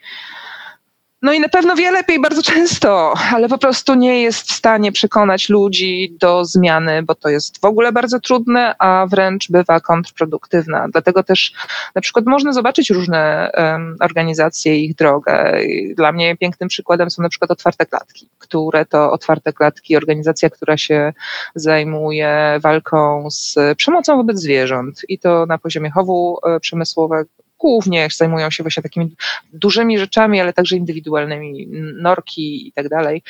no 1.22 1.32
i 1.32 1.40
na 1.40 1.48
pewno 1.48 1.76
wie 1.76 1.90
lepiej 1.90 2.20
bardzo 2.20 2.42
często, 2.42 3.14
ale 3.32 3.48
po 3.48 3.58
prostu 3.58 3.94
nie 3.94 4.22
jest 4.22 4.48
w 4.48 4.52
stanie 4.52 4.92
przekonać 4.92 5.48
ludzi 5.48 6.16
do 6.20 6.44
zmiany, 6.44 7.02
bo 7.02 7.14
to 7.14 7.28
jest 7.28 7.60
w 7.60 7.64
ogóle 7.64 7.92
bardzo 7.92 8.20
trudne, 8.20 8.74
a 8.78 9.06
wręcz 9.10 9.50
bywa 9.50 9.80
kontrproduktywna. 9.80 10.88
Dlatego 10.92 11.22
też 11.22 11.52
na 11.94 12.00
przykład 12.00 12.26
można 12.26 12.52
zobaczyć 12.52 12.90
różne 12.90 13.50
um, 13.54 13.96
organizacje 14.00 14.76
i 14.76 14.84
ich 14.84 14.94
drogę. 14.94 15.60
Dla 15.96 16.12
mnie 16.12 16.36
pięknym 16.36 16.68
przykładem 16.68 17.10
są 17.10 17.22
na 17.22 17.28
przykład 17.28 17.50
Otwarte 17.50 17.86
Klatki, 17.86 18.28
które 18.38 18.86
to 18.86 19.12
Otwarte 19.12 19.52
Klatki, 19.52 19.96
organizacja, 19.96 20.50
która 20.50 20.76
się 20.76 21.12
zajmuje 21.54 22.58
walką 22.62 23.30
z 23.30 23.56
przemocą 23.76 24.16
wobec 24.16 24.38
zwierząt 24.38 25.02
i 25.08 25.18
to 25.18 25.46
na 25.46 25.58
poziomie 25.58 25.90
chowu 25.90 26.38
e, 26.46 26.60
przemysłowego, 26.60 27.30
głównie 27.58 28.08
zajmują 28.16 28.50
się 28.50 28.62
właśnie 28.62 28.82
takimi 28.82 29.16
dużymi 29.52 29.98
rzeczami, 29.98 30.40
ale 30.40 30.52
także 30.52 30.76
indywidualnymi, 30.76 31.68
norki 31.94 32.68
i 32.68 32.72
tak 32.72 32.88
dalej. 32.88 33.22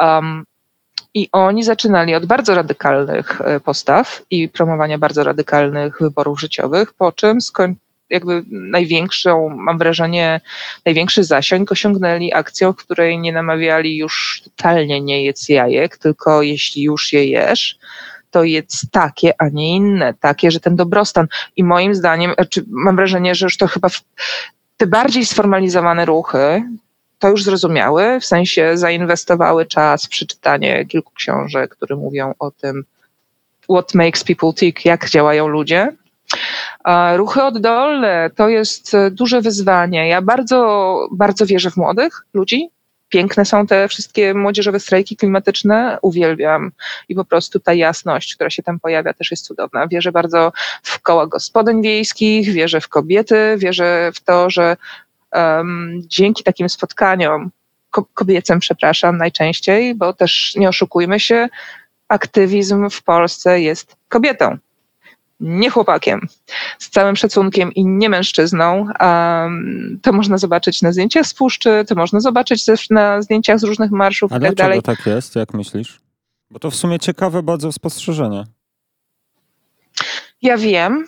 Um, 0.00 0.44
i 1.14 1.28
oni 1.32 1.64
zaczynali 1.64 2.14
od 2.14 2.26
bardzo 2.26 2.54
radykalnych 2.54 3.40
e, 3.40 3.60
postaw 3.60 4.22
i 4.30 4.48
promowania 4.48 4.98
bardzo 4.98 5.24
radykalnych 5.24 5.98
wyborów 6.00 6.40
życiowych, 6.40 6.92
po 6.92 7.12
czym 7.12 7.40
skoń, 7.40 7.76
jakby 8.10 8.42
największą, 8.50 9.48
mam 9.48 9.78
wrażenie, 9.78 10.40
największy 10.84 11.24
zasięg 11.24 11.72
osiągnęli 11.72 12.32
akcją, 12.32 12.72
w 12.72 12.76
której 12.76 13.18
nie 13.18 13.32
namawiali 13.32 13.96
już 13.96 14.42
totalnie 14.44 15.00
nie 15.00 15.24
jedz 15.24 15.48
jajek, 15.48 15.96
tylko 15.98 16.42
jeśli 16.42 16.82
już 16.82 17.12
je 17.12 17.26
jesz, 17.26 17.78
to 18.34 18.44
jest 18.44 18.90
takie, 18.90 19.32
a 19.38 19.48
nie 19.48 19.76
inne, 19.76 20.14
takie, 20.14 20.50
że 20.50 20.60
ten 20.60 20.76
dobrostan. 20.76 21.26
I 21.56 21.64
moim 21.64 21.94
zdaniem, 21.94 22.30
czy 22.30 22.34
znaczy, 22.36 22.64
mam 22.68 22.96
wrażenie, 22.96 23.34
że 23.34 23.46
już 23.46 23.56
to 23.56 23.66
chyba 23.66 23.88
te 24.76 24.86
bardziej 24.86 25.26
sformalizowane 25.26 26.04
ruchy, 26.04 26.62
to 27.18 27.28
już 27.28 27.42
zrozumiały, 27.42 28.20
w 28.20 28.26
sensie 28.26 28.76
zainwestowały 28.76 29.66
czas 29.66 30.06
w 30.06 30.08
przeczytanie 30.08 30.86
kilku 30.86 31.12
książek, 31.14 31.70
które 31.70 31.96
mówią 31.96 32.34
o 32.38 32.50
tym, 32.50 32.84
what 33.70 33.94
makes 33.94 34.24
people 34.24 34.52
tick, 34.52 34.84
jak 34.84 35.10
działają 35.10 35.48
ludzie. 35.48 35.96
Ruchy 37.16 37.42
oddolne 37.42 38.30
to 38.36 38.48
jest 38.48 38.92
duże 39.10 39.40
wyzwanie. 39.40 40.08
Ja 40.08 40.22
bardzo, 40.22 40.98
bardzo 41.12 41.46
wierzę 41.46 41.70
w 41.70 41.76
młodych 41.76 42.26
ludzi, 42.34 42.68
piękne 43.14 43.44
są 43.44 43.66
te 43.66 43.88
wszystkie 43.88 44.34
młodzieżowe 44.34 44.80
strajki 44.80 45.16
klimatyczne, 45.16 45.98
uwielbiam. 46.02 46.72
I 47.08 47.14
po 47.14 47.24
prostu 47.24 47.60
ta 47.60 47.74
jasność, 47.74 48.34
która 48.34 48.50
się 48.50 48.62
tam 48.62 48.80
pojawia, 48.80 49.14
też 49.14 49.30
jest 49.30 49.44
cudowna. 49.44 49.86
Wierzę 49.88 50.12
bardzo 50.12 50.52
w 50.82 51.00
koła 51.00 51.26
gospodyń 51.26 51.82
wiejskich, 51.82 52.52
wierzę 52.52 52.80
w 52.80 52.88
kobiety, 52.88 53.54
wierzę 53.58 54.10
w 54.14 54.20
to, 54.20 54.50
że 54.50 54.76
um, 55.32 56.02
dzięki 56.06 56.44
takim 56.44 56.68
spotkaniom 56.68 57.50
kobiecym, 58.14 58.58
przepraszam, 58.58 59.18
najczęściej, 59.18 59.94
bo 59.94 60.12
też 60.12 60.52
nie 60.56 60.68
oszukujmy 60.68 61.20
się, 61.20 61.48
aktywizm 62.08 62.90
w 62.90 63.02
Polsce 63.02 63.60
jest 63.60 63.96
kobietą 64.08 64.58
nie 65.40 65.70
chłopakiem, 65.70 66.20
z 66.78 66.90
całym 66.90 67.16
szacunkiem 67.16 67.72
i 67.72 67.86
nie 67.86 68.08
mężczyzną. 68.08 68.86
Um, 69.00 69.98
to 70.02 70.12
można 70.12 70.38
zobaczyć 70.38 70.82
na 70.82 70.92
zdjęciach 70.92 71.26
z 71.26 71.34
puszczy, 71.34 71.84
to 71.88 71.94
można 71.94 72.20
zobaczyć 72.20 72.64
też 72.64 72.90
na 72.90 73.22
zdjęciach 73.22 73.58
z 73.58 73.64
różnych 73.64 73.90
marszów 73.90 74.32
A 74.32 74.38
i 74.38 74.40
tak 74.40 74.54
dalej. 74.54 74.82
tak 74.82 75.06
jest, 75.06 75.36
jak 75.36 75.54
myślisz? 75.54 76.00
Bo 76.50 76.58
to 76.58 76.70
w 76.70 76.74
sumie 76.74 76.98
ciekawe 76.98 77.42
bardzo 77.42 77.72
spostrzeżenie. 77.72 78.44
Ja 80.42 80.56
wiem, 80.56 81.06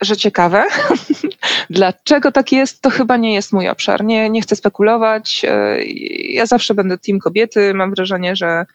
że 0.00 0.16
ciekawe. 0.16 0.64
Dlaczego 1.70 2.32
tak 2.32 2.52
jest, 2.52 2.82
to 2.82 2.90
chyba 2.90 3.16
nie 3.16 3.34
jest 3.34 3.52
mój 3.52 3.68
obszar. 3.68 4.04
Nie, 4.04 4.30
nie 4.30 4.42
chcę 4.42 4.56
spekulować. 4.56 5.44
E, 5.48 5.84
ja 6.32 6.46
zawsze 6.46 6.74
będę 6.74 6.98
team 6.98 7.18
kobiety. 7.18 7.74
Mam 7.74 7.94
wrażenie, 7.94 8.36
że 8.36 8.66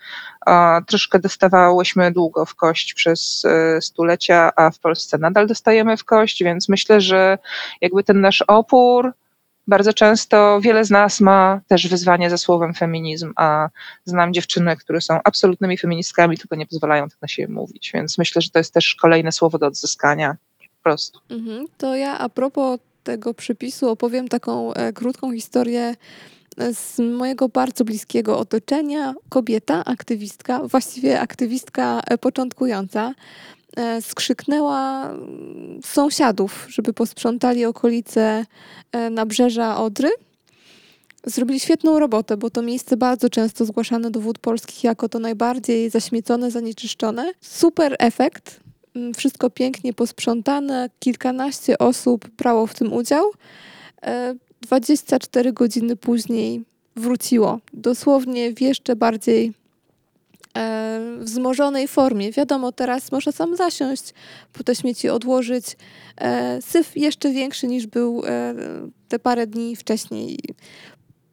troszkę 0.88 1.20
dostawałyśmy 1.20 2.12
długo 2.12 2.46
w 2.46 2.56
kość 2.56 2.94
przez 2.94 3.46
e, 3.46 3.82
stulecia, 3.82 4.52
a 4.56 4.72
w 4.72 4.80
Polsce 4.80 5.18
nadal 5.18 5.48
dostajemy 5.48 5.98
w 5.98 6.04
kość, 6.04 6.44
więc 6.44 6.70
myślę, 6.70 7.02
że 7.02 7.38
jakby 7.82 8.04
ten 8.04 8.22
nasz 8.22 8.44
opór 8.48 9.14
bardzo 9.68 9.94
często 9.94 10.60
wiele 10.62 10.86
z 10.86 10.92
nas 10.92 11.22
ma 11.22 11.62
też 11.68 11.88
wyzwanie 11.88 12.30
ze 12.30 12.38
słowem 12.38 12.74
feminizm, 12.74 13.34
a 13.36 13.70
znam 14.06 14.34
dziewczyny, 14.34 14.78
które 14.78 15.02
są 15.02 15.20
absolutnymi 15.24 15.78
feministkami, 15.78 16.38
tylko 16.38 16.56
nie 16.56 16.68
pozwalają 16.68 17.10
tak 17.10 17.22
na 17.22 17.28
siebie 17.28 17.54
mówić, 17.54 17.92
więc 17.94 18.18
myślę, 18.18 18.42
że 18.42 18.50
to 18.50 18.60
jest 18.60 18.74
też 18.74 18.96
kolejne 18.96 19.32
słowo 19.32 19.58
do 19.58 19.68
odzyskania 19.68 20.36
prostu. 20.88 21.20
Mhm. 21.30 21.68
To 21.78 21.96
ja 21.96 22.18
a 22.18 22.30
propos 22.30 22.80
tego 23.04 23.34
przepisu 23.34 23.90
opowiem 23.90 24.28
taką 24.28 24.74
e, 24.74 24.94
krótką 24.94 25.34
historię 25.34 25.96
e, 26.58 26.74
z 26.74 27.00
mojego 27.00 27.50
bardzo 27.50 27.86
bliskiego 27.86 28.40
otoczenia. 28.40 29.14
Kobieta, 29.30 29.86
aktywistka, 29.86 30.64
właściwie 30.64 31.20
aktywistka 31.20 32.02
e, 32.08 32.18
początkująca, 32.18 33.14
e, 33.78 34.02
skrzyknęła 34.02 35.10
mm, 35.10 35.80
sąsiadów, 35.84 36.68
żeby 36.70 36.94
posprzątali 36.94 37.66
okolice 37.66 38.46
nabrzeża 39.12 39.78
Odry. 39.78 40.10
Zrobili 41.26 41.60
świetną 41.60 42.00
robotę, 42.00 42.38
bo 42.38 42.50
to 42.50 42.62
miejsce 42.62 42.98
bardzo 42.98 43.30
często 43.30 43.66
zgłaszane 43.66 44.12
do 44.12 44.20
wód 44.20 44.40
polskich 44.40 44.84
jako 44.84 45.10
to 45.10 45.20
najbardziej 45.20 45.90
zaśmiecone, 45.90 46.52
zanieczyszczone. 46.52 47.34
Super 47.42 47.96
efekt, 48.00 48.60
wszystko 49.18 49.50
pięknie 49.50 49.94
posprzątane, 49.94 50.90
kilkanaście 51.00 51.78
osób 51.78 52.28
brało 52.28 52.68
w 52.68 52.74
tym 52.74 52.94
udział. 52.94 53.32
24 54.62 55.50
e, 55.50 55.54
godziny 55.54 55.96
później 55.96 56.64
wróciło, 56.96 57.60
dosłownie 57.74 58.54
w 58.54 58.62
jeszcze 58.62 58.96
bardziej 58.96 59.54
e, 60.58 61.00
wzmożonej 61.20 61.88
formie. 61.88 62.32
Wiadomo, 62.32 62.72
teraz 62.72 63.12
można 63.12 63.32
sam 63.32 63.56
zasiąść, 63.56 64.14
po 64.54 64.64
te 64.64 64.76
śmieci 64.76 65.10
odłożyć. 65.10 65.66
E, 66.18 66.62
syf 66.62 66.98
jeszcze 66.98 67.32
większy 67.32 67.68
niż 67.68 67.88
był 67.88 68.24
te 69.08 69.20
parę 69.20 69.48
dni 69.48 69.76
wcześniej. 69.76 70.40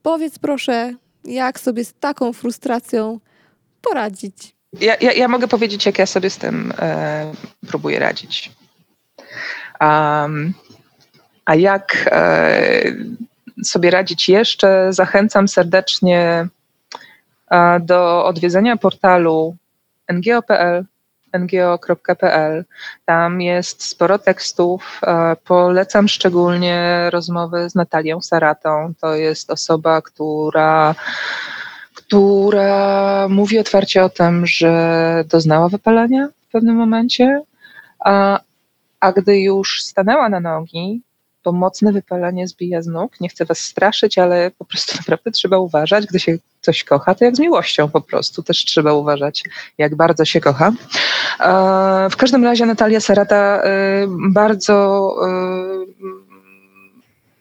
Powiedz 0.03 0.39
proszę, 0.39 0.95
jak 1.25 1.61
sobie 1.61 1.85
z 1.85 1.93
taką 1.93 2.33
frustracją 2.33 3.21
poradzić? 3.81 4.55
Ja, 4.81 4.97
ja, 5.01 5.13
ja, 5.13 5.29
mogę 5.29 5.49
powiedzieć, 5.49 5.87
jak 5.87 5.99
ja 5.99 6.07
sobie 6.07 6.31
z 6.31 6.39
tym 6.39 6.73
e, 6.79 7.33
próbuję 7.75 7.99
radzić. 7.99 8.53
Um, 9.81 10.55
a 11.45 11.55
jak 11.55 12.09
e, 12.11 12.83
sobie 13.65 13.91
radzić 13.91 14.29
jeszcze, 14.29 14.93
zachęcam 14.93 15.49
serdecznie 15.49 16.47
e, 17.51 17.81
do 17.81 18.25
odwiedzenia 18.25 18.77
portalu 18.77 19.57
ngo.pl 20.13 20.85
ngo.pl. 21.39 22.65
Tam 23.05 23.41
jest 23.41 23.85
sporo 23.85 24.19
tekstów. 24.19 25.01
E, 25.07 25.37
polecam 25.45 26.09
szczególnie 26.09 27.09
rozmowy 27.11 27.71
z 27.71 27.75
Natalią 27.75 28.21
Saratą. 28.21 28.93
To 29.01 29.15
jest 29.15 29.51
osoba, 29.51 30.03
która 30.03 30.95
która 31.95 33.29
mówi 33.29 33.59
otwarcie 33.59 34.05
o 34.05 34.09
tym, 34.09 34.47
że 34.47 35.25
doznała 35.29 35.69
wypalenia 35.69 36.29
w 36.49 36.53
pewnym 36.53 36.77
momencie, 36.77 37.43
a, 38.05 38.41
a 39.01 39.13
gdy 39.13 39.41
już 39.41 39.83
stanęła 39.83 40.29
na 40.29 40.41
nogi, 40.41 41.03
bo 41.45 41.53
mocne 41.53 41.93
wypalenie 41.93 42.49
zbija 42.49 42.83
z 42.83 42.87
nóg. 42.87 43.21
Nie 43.21 43.29
chcę 43.29 43.45
was 43.45 43.59
straszyć, 43.59 44.19
ale 44.19 44.51
po 44.51 44.65
prostu 44.65 44.97
naprawdę 44.99 45.31
trzeba 45.31 45.59
uważać. 45.59 46.07
Gdy 46.07 46.21
się 46.21 46.39
coś 46.61 46.85
kocha, 46.85 47.15
to 47.15 47.25
jak 47.25 47.37
z 47.37 47.39
miłością 47.39 47.89
po 47.89 48.01
prostu. 48.01 48.43
Też 48.43 48.65
trzeba 48.65 48.93
uważać, 48.93 49.45
jak 49.79 49.95
bardzo 49.95 50.25
się 50.25 50.41
kocha. 50.41 50.73
W 52.11 52.17
każdym 52.17 52.45
razie 52.45 52.67
Natalia 52.67 53.01
Serata 53.01 53.63
y, 53.65 53.69
bardzo 54.31 55.11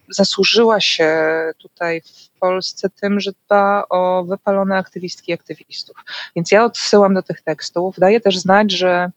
y, 0.09 0.13
zasłużyła 0.13 0.81
się 0.81 1.11
tutaj 1.57 2.01
w 2.01 2.39
Polsce 2.39 2.89
tym, 2.89 3.19
że 3.19 3.31
dba 3.31 3.85
o 3.89 4.23
wypalone 4.23 4.77
aktywistki 4.77 5.31
i 5.31 5.33
aktywistów. 5.33 5.95
Więc 6.35 6.51
ja 6.51 6.65
odsyłam 6.65 7.13
do 7.13 7.23
tych 7.23 7.41
tekstów. 7.41 7.95
Daję 7.99 8.21
też 8.21 8.37
znać, 8.37 8.71
że 8.71 9.11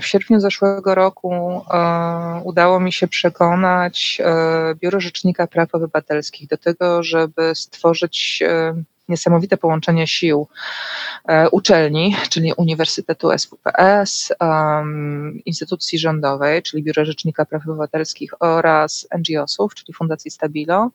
w 0.00 0.06
sierpniu 0.06 0.40
zeszłego 0.40 0.94
roku 0.94 1.60
udało 2.44 2.80
mi 2.80 2.92
się 2.92 3.08
przekonać 3.08 4.20
e, 4.24 4.74
Biuro 4.74 5.00
Rzecznika 5.00 5.46
Praw 5.46 5.74
Obywatelskich 5.74 6.48
do 6.48 6.56
tego, 6.56 7.02
żeby 7.02 7.54
stworzyć 7.54 8.42
e, 8.42 8.82
niesamowite 9.08 9.56
połączenie 9.56 10.06
sił 10.06 10.48
e, 11.28 11.50
uczelni, 11.50 12.16
czyli 12.30 12.52
Uniwersytetu 12.56 13.28
SWPS, 13.38 14.32
instytucji 15.44 15.98
rządowej, 15.98 16.62
czyli 16.62 16.82
Biura 16.82 17.04
Rzecznika 17.04 17.44
Praw 17.44 17.62
Obywatelskich 17.62 18.42
oraz 18.42 19.08
NGO-sów, 19.18 19.74
czyli 19.74 19.94
Fundacji 19.94 20.30
Stabilo, 20.30 20.90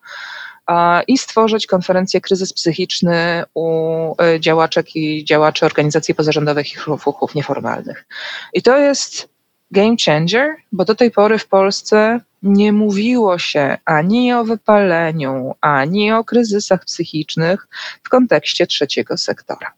i 1.07 1.17
stworzyć 1.17 1.67
konferencję 1.67 2.21
Kryzys 2.21 2.53
Psychiczny 2.53 3.43
u 3.53 4.15
e, 4.21 4.39
działaczek 4.39 4.95
i 4.95 5.25
działaczy 5.25 5.65
organizacji 5.65 6.15
pozarządowych 6.15 6.73
i 6.73 6.79
ruchów 6.87 7.35
nieformalnych. 7.35 8.05
I 8.53 8.61
to 8.61 8.77
jest 8.77 9.29
game 9.71 9.95
changer, 10.05 10.55
bo 10.71 10.85
do 10.85 10.95
tej 10.95 11.11
pory 11.11 11.37
w 11.37 11.47
Polsce 11.47 12.19
nie 12.43 12.73
mówiło 12.73 13.37
się 13.37 13.77
ani 13.85 14.33
o 14.33 14.43
wypaleniu, 14.43 15.55
ani 15.61 16.11
o 16.11 16.23
kryzysach 16.23 16.85
psychicznych 16.85 17.67
w 18.03 18.09
kontekście 18.09 18.67
trzeciego 18.67 19.17
sektora. 19.17 19.73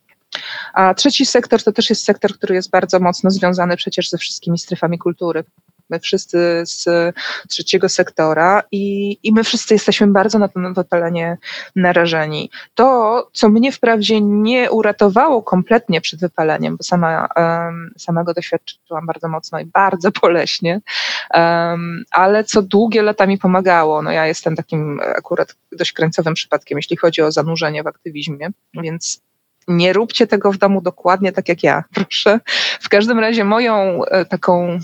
A 0.73 0.93
trzeci 0.93 1.25
sektor 1.25 1.63
to 1.63 1.71
też 1.71 1.89
jest 1.89 2.05
sektor, 2.05 2.33
który 2.33 2.55
jest 2.55 2.69
bardzo 2.69 2.99
mocno 2.99 3.31
związany 3.31 3.77
przecież 3.77 4.09
ze 4.09 4.17
wszystkimi 4.17 4.59
strefami 4.59 4.97
kultury 4.97 5.43
my 5.91 5.99
wszyscy 5.99 6.63
z 6.65 6.85
trzeciego 7.49 7.89
sektora 7.89 8.63
i, 8.71 9.17
i 9.23 9.33
my 9.33 9.43
wszyscy 9.43 9.73
jesteśmy 9.73 10.07
bardzo 10.07 10.39
na 10.39 10.47
to 10.47 10.59
wypalenie 10.75 11.37
narażeni. 11.75 12.49
To, 12.75 13.29
co 13.33 13.49
mnie 13.49 13.71
wprawdzie 13.71 14.21
nie 14.21 14.71
uratowało 14.71 15.43
kompletnie 15.43 16.01
przed 16.01 16.19
wypaleniem, 16.19 16.77
bo 16.77 16.83
sama, 16.83 17.27
um, 17.35 17.93
samego 17.97 18.33
doświadczyłam 18.33 19.05
bardzo 19.05 19.27
mocno 19.27 19.59
i 19.59 19.65
bardzo 19.65 20.11
boleśnie, 20.21 20.81
um, 21.33 22.03
ale 22.11 22.43
co 22.43 22.61
długie 22.61 23.01
lata 23.01 23.27
mi 23.27 23.37
pomagało. 23.37 24.01
No 24.01 24.11
ja 24.11 24.27
jestem 24.27 24.55
takim 24.55 24.99
akurat 25.17 25.55
dość 25.71 25.93
krańcowym 25.93 26.33
przypadkiem, 26.33 26.77
jeśli 26.77 26.97
chodzi 26.97 27.21
o 27.21 27.31
zanurzenie 27.31 27.83
w 27.83 27.87
aktywizmie, 27.87 28.49
więc 28.73 29.21
nie 29.67 29.93
róbcie 29.93 30.27
tego 30.27 30.51
w 30.51 30.57
domu 30.57 30.81
dokładnie 30.81 31.31
tak 31.31 31.49
jak 31.49 31.63
ja, 31.63 31.83
proszę. 31.95 32.39
W 32.79 32.89
każdym 32.89 33.19
razie 33.19 33.43
moją 33.43 34.05
e, 34.05 34.25
taką 34.25 34.79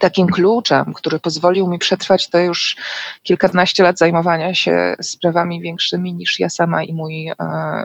takim 0.00 0.26
kluczem, 0.26 0.92
który 0.94 1.18
pozwolił 1.18 1.68
mi 1.68 1.78
przetrwać 1.78 2.28
to 2.28 2.38
już 2.38 2.76
kilkanaście 3.22 3.82
lat 3.82 3.98
zajmowania 3.98 4.54
się 4.54 4.94
sprawami 5.02 5.60
większymi 5.60 6.14
niż 6.14 6.40
ja 6.40 6.48
sama 6.48 6.84
i 6.84 6.92
mój, 6.94 7.28
e, 7.28 7.34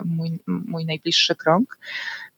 mój, 0.05 0.39
mój 0.47 0.85
najbliższy 0.85 1.35
krąg, 1.35 1.77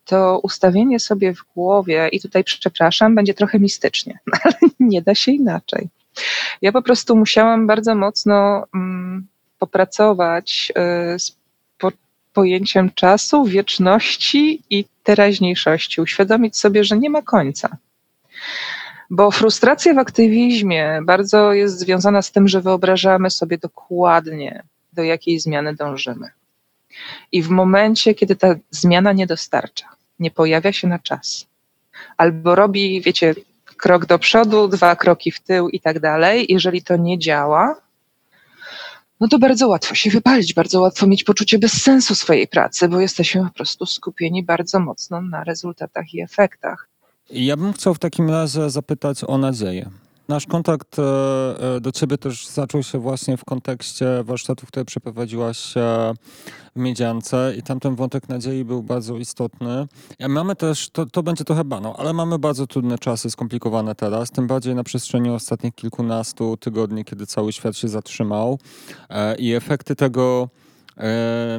to 0.04 0.38
ustawienie 0.42 1.00
sobie 1.00 1.34
w 1.34 1.44
głowie, 1.54 2.08
i 2.12 2.20
tutaj 2.20 2.44
przepraszam, 2.44 3.14
będzie 3.14 3.34
trochę 3.34 3.58
mistycznie, 3.58 4.18
ale 4.44 4.54
nie 4.80 5.02
da 5.02 5.14
się 5.14 5.32
inaczej. 5.32 5.88
Ja 6.62 6.72
po 6.72 6.82
prostu 6.82 7.16
musiałam 7.16 7.66
bardzo 7.66 7.94
mocno 7.94 8.66
mm, 8.74 9.26
popracować 9.58 10.72
y, 11.14 11.18
z 11.18 11.36
po, 11.78 11.92
pojęciem 12.32 12.90
czasu, 12.94 13.44
wieczności 13.44 14.62
i 14.70 14.84
teraźniejszości, 15.02 16.00
uświadomić 16.00 16.56
sobie, 16.56 16.84
że 16.84 16.98
nie 16.98 17.10
ma 17.10 17.22
końca 17.22 17.76
bo 19.10 19.30
frustracja 19.30 19.94
w 19.94 19.98
aktywizmie 19.98 21.00
bardzo 21.02 21.52
jest 21.52 21.78
związana 21.78 22.22
z 22.22 22.32
tym, 22.32 22.48
że 22.48 22.60
wyobrażamy 22.60 23.30
sobie 23.30 23.58
dokładnie, 23.58 24.62
do 24.92 25.02
jakiej 25.02 25.40
zmiany 25.40 25.74
dążymy. 25.74 26.30
I 27.32 27.42
w 27.42 27.48
momencie, 27.48 28.14
kiedy 28.14 28.36
ta 28.36 28.54
zmiana 28.70 29.12
nie 29.12 29.26
dostarcza, 29.26 29.86
nie 30.18 30.30
pojawia 30.30 30.72
się 30.72 30.88
na 30.88 30.98
czas, 30.98 31.46
albo 32.16 32.54
robi, 32.54 33.00
wiecie, 33.00 33.34
krok 33.76 34.06
do 34.06 34.18
przodu, 34.18 34.68
dwa 34.68 34.96
kroki 34.96 35.30
w 35.30 35.40
tył 35.40 35.68
i 35.68 35.80
tak 35.80 36.00
dalej, 36.00 36.46
jeżeli 36.48 36.82
to 36.82 36.96
nie 36.96 37.18
działa, 37.18 37.76
no 39.20 39.28
to 39.28 39.38
bardzo 39.38 39.68
łatwo 39.68 39.94
się 39.94 40.10
wypalić, 40.10 40.54
bardzo 40.54 40.80
łatwo 40.80 41.06
mieć 41.06 41.24
poczucie 41.24 41.58
bezsensu 41.58 42.14
swojej 42.14 42.48
pracy, 42.48 42.88
bo 42.88 43.00
jesteśmy 43.00 43.42
po 43.42 43.50
prostu 43.50 43.86
skupieni 43.86 44.44
bardzo 44.44 44.80
mocno 44.80 45.20
na 45.20 45.44
rezultatach 45.44 46.14
i 46.14 46.20
efektach. 46.20 46.89
Ja 47.32 47.56
bym 47.56 47.72
chciał 47.72 47.94
w 47.94 47.98
takim 47.98 48.30
razie 48.30 48.70
zapytać 48.70 49.24
o 49.26 49.38
nadzieję. 49.38 49.90
Nasz 50.28 50.46
kontakt 50.46 50.98
e, 50.98 51.02
e, 51.76 51.80
do 51.80 51.92
ciebie 51.92 52.18
też 52.18 52.46
zaczął 52.46 52.82
się 52.82 52.98
właśnie 52.98 53.36
w 53.36 53.44
kontekście 53.44 54.06
warsztatów, 54.24 54.68
które 54.68 54.84
przeprowadziłaś 54.84 55.74
w 56.76 56.78
Miedziance 56.80 57.54
i 57.58 57.62
tamten 57.62 57.94
wątek 57.94 58.28
nadziei 58.28 58.64
był 58.64 58.82
bardzo 58.82 59.16
istotny. 59.16 59.86
Mamy 60.28 60.56
też, 60.56 60.90
to, 60.90 61.06
to 61.06 61.22
będzie 61.22 61.44
trochę 61.44 61.64
banał, 61.64 61.94
ale 61.98 62.12
mamy 62.12 62.38
bardzo 62.38 62.66
trudne 62.66 62.98
czasy, 62.98 63.30
skomplikowane 63.30 63.94
teraz, 63.94 64.30
tym 64.30 64.46
bardziej 64.46 64.74
na 64.74 64.84
przestrzeni 64.84 65.30
ostatnich 65.30 65.74
kilkunastu 65.74 66.56
tygodni, 66.56 67.04
kiedy 67.04 67.26
cały 67.26 67.52
świat 67.52 67.76
się 67.76 67.88
zatrzymał 67.88 68.58
e, 69.08 69.36
i 69.36 69.54
efekty 69.54 69.96
tego 69.96 70.48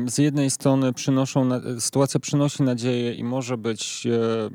z 0.08 0.18
jednej 0.18 0.52
strony 0.52 0.94
przynoszą, 0.94 1.50
sytuacja 1.80 2.20
przynosi 2.20 2.64
nadzieję 2.64 3.14
i 3.14 3.24
może 3.24 3.58
być 3.58 4.08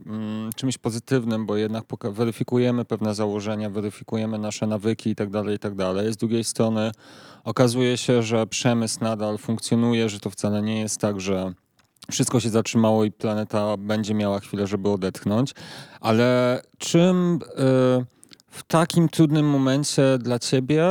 mm, 0.07 0.51
czymś 0.57 0.79
pozytywnym, 0.79 1.47
bo 1.47 1.57
jednak 1.57 1.85
weryfikujemy 2.11 2.85
pewne 2.85 3.15
założenia, 3.15 3.71
weryfikujemy 3.71 4.39
nasze 4.39 4.67
nawyki 4.67 5.09
itd., 5.09 5.43
tak 5.43 5.53
itd. 5.53 5.95
Tak 5.95 6.13
z 6.13 6.17
drugiej 6.17 6.45
strony 6.45 6.93
okazuje 7.45 7.97
się, 7.97 8.23
że 8.23 8.47
przemysł 8.47 8.99
nadal 9.01 9.39
funkcjonuje, 9.39 10.09
że 10.09 10.21
to 10.21 10.31
wcale 10.31 10.63
nie 10.63 10.81
jest 10.81 11.01
tak, 11.01 11.21
że 11.21 11.53
wszystko 12.11 12.41
się 12.41 12.51
zatrzymało 12.51 13.05
i 13.05 13.13
planeta 13.13 13.77
będzie 13.77 14.15
miała 14.15 14.41
chwilę, 14.41 14.67
żeby 14.67 14.89
odetchnąć. 14.89 15.55
Ale 16.01 16.63
czym 16.79 17.39
w 18.57 18.63
takim 18.63 19.09
trudnym 19.09 19.51
momencie 19.51 20.19
dla 20.19 20.39
ciebie, 20.39 20.85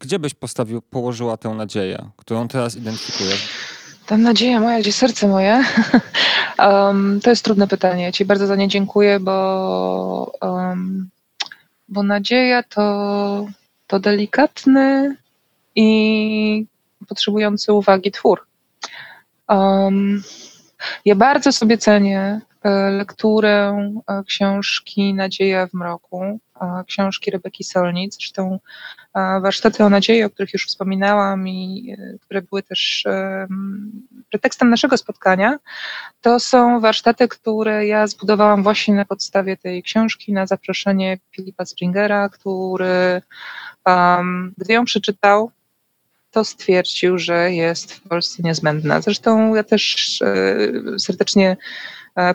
gdzie 0.00 0.18
byś 0.18 0.34
postawił, 0.34 0.82
położyła 0.82 1.36
tę 1.36 1.48
nadzieję, 1.48 2.10
którą 2.16 2.48
teraz 2.48 2.76
identyfikujesz? 2.76 3.48
Ta 4.06 4.16
nadzieja 4.16 4.60
moja, 4.60 4.80
gdzie 4.80 4.92
serce 4.92 5.28
moje? 5.28 5.64
um, 6.68 7.20
to 7.22 7.30
jest 7.30 7.44
trudne 7.44 7.68
pytanie. 7.68 8.12
Ci 8.12 8.24
bardzo 8.24 8.46
za 8.46 8.56
nie 8.56 8.68
dziękuję, 8.68 9.20
bo, 9.20 10.32
um, 10.40 11.08
bo 11.88 12.02
nadzieja 12.02 12.62
to, 12.62 13.46
to 13.86 14.00
delikatny 14.00 15.16
i 15.74 16.66
potrzebujący 17.08 17.72
uwagi 17.72 18.10
twór. 18.10 18.46
Um, 19.48 20.22
ja 21.04 21.14
bardzo 21.14 21.52
sobie 21.52 21.78
cenię 21.78 22.40
lekturę 22.90 23.90
e, 24.08 24.22
książki 24.26 25.14
Nadzieja 25.14 25.66
w 25.66 25.74
mroku 25.74 26.40
książki 26.86 27.30
Rebeki 27.30 27.64
Solnic. 27.64 28.14
Zresztą 28.14 28.58
warsztaty 29.14 29.84
o 29.84 29.90
nadziei, 29.90 30.24
o 30.24 30.30
których 30.30 30.52
już 30.52 30.66
wspominałam 30.66 31.48
i 31.48 31.90
e, 31.98 32.18
które 32.18 32.42
były 32.42 32.62
też 32.62 33.04
pretekstem 34.30 34.70
naszego 34.70 34.96
spotkania, 34.96 35.58
to 36.20 36.40
są 36.40 36.80
warsztaty, 36.80 37.28
które 37.28 37.86
ja 37.86 38.06
zbudowałam 38.06 38.62
właśnie 38.62 38.94
na 38.94 39.04
podstawie 39.04 39.56
tej 39.56 39.82
książki, 39.82 40.32
na 40.32 40.46
zaproszenie 40.46 41.18
Filipa 41.30 41.64
Springera, 41.64 42.28
który 42.28 43.22
gdy 44.58 44.72
ją 44.72 44.84
przeczytał, 44.84 45.50
to 46.30 46.44
stwierdził, 46.44 47.18
że 47.18 47.52
jest 47.52 47.92
w 47.92 48.08
Polsce 48.08 48.42
niezbędna. 48.42 49.00
Zresztą 49.00 49.54
ja 49.54 49.64
też 49.64 50.22
e, 50.22 50.98
serdecznie 50.98 51.56
E, 51.56 51.56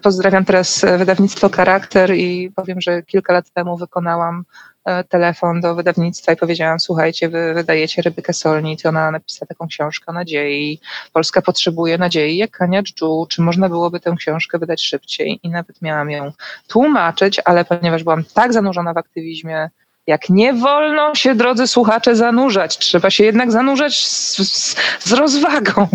pozdrawiam 0.02 0.46
teraz 0.46 0.86
wydawnictwo 0.98 1.50
Charakter 1.50 2.16
i 2.16 2.52
powiem, 2.56 2.82
że 2.82 3.04
kilka 3.04 3.34
lat 3.34 3.50
temu 3.50 3.78
wykonałam 3.78 4.44
e, 4.86 5.04
telefon 5.04 5.62
do 5.62 5.76
wydawnictwa 5.76 6.32
i 6.34 6.36
powiedziałam, 6.36 6.80
słuchajcie, 6.80 7.30
wy 7.30 7.54
wydajecie 7.54 8.02
Rebekę 8.02 8.34
Solnit, 8.34 8.86
ona 8.86 9.12
napisała 9.12 9.48
taką 9.48 9.68
książkę 9.68 10.06
o 10.08 10.14
nadziei, 10.14 10.80
Polska 11.14 11.42
potrzebuje 11.42 11.98
nadziei, 11.98 12.38
jak 12.38 12.52
Kania 12.52 12.84
Dżdżu, 12.84 13.28
czy 13.30 13.42
można 13.42 13.70
byłoby 13.70 14.00
tę 14.00 14.16
książkę 14.18 14.60
wydać 14.60 14.84
szybciej? 14.84 15.40
I 15.44 15.50
nawet 15.50 15.82
miałam 15.82 16.10
ją 16.10 16.32
tłumaczyć, 16.68 17.42
ale 17.46 17.66
ponieważ 17.66 18.04
byłam 18.04 18.24
tak 18.34 18.54
zanurzona 18.54 18.94
w 18.94 18.98
aktywizmie, 18.98 19.70
jak 20.08 20.30
nie 20.30 20.54
wolno 20.54 21.16
się, 21.16 21.36
drodzy 21.36 21.68
słuchacze, 21.68 22.16
zanurzać, 22.16 22.78
trzeba 22.78 23.10
się 23.10 23.24
jednak 23.24 23.52
zanurzać 23.52 24.06
z, 24.06 24.38
z, 24.38 24.76
z 25.00 25.12
rozwagą. 25.14 25.88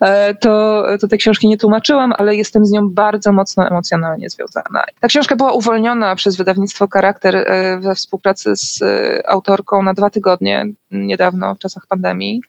E, 0.00 0.34
to, 0.34 0.84
to 1.00 1.08
tej 1.08 1.18
książki 1.18 1.48
nie 1.48 1.58
tłumaczyłam, 1.58 2.12
ale 2.18 2.36
jestem 2.36 2.66
z 2.66 2.70
nią 2.70 2.90
bardzo 2.90 3.32
mocno 3.32 3.66
emocjonalnie 3.66 4.30
związana. 4.30 4.84
Ta 5.00 5.08
książka 5.08 5.36
była 5.36 5.52
uwolniona 5.52 6.16
przez 6.16 6.36
wydawnictwo 6.36 6.88
Charakter 6.92 7.36
e, 7.36 7.78
we 7.80 7.94
współpracy 7.94 8.56
z 8.56 8.82
e, 8.82 9.28
autorką 9.28 9.82
na 9.82 9.94
dwa 9.94 10.10
tygodnie 10.10 10.66
niedawno, 10.90 11.54
w 11.54 11.58
czasach 11.58 11.86
pandemii 11.86 12.40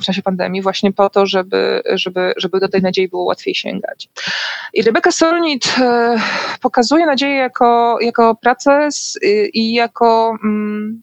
w 0.00 0.04
czasie 0.04 0.22
pandemii, 0.22 0.62
właśnie 0.62 0.92
po 0.92 1.10
to, 1.10 1.26
żeby, 1.26 1.82
żeby, 1.94 2.32
żeby 2.36 2.60
do 2.60 2.68
tej 2.68 2.82
nadziei 2.82 3.08
było 3.08 3.24
łatwiej 3.24 3.54
sięgać. 3.54 4.08
I 4.72 4.82
Rebeka 4.82 5.12
Solnit 5.12 5.74
pokazuje 6.60 7.06
nadzieję 7.06 7.34
jako, 7.34 7.98
jako 8.00 8.34
proces 8.34 9.18
i 9.52 9.74
jako 9.74 10.36
mm, 10.44 11.02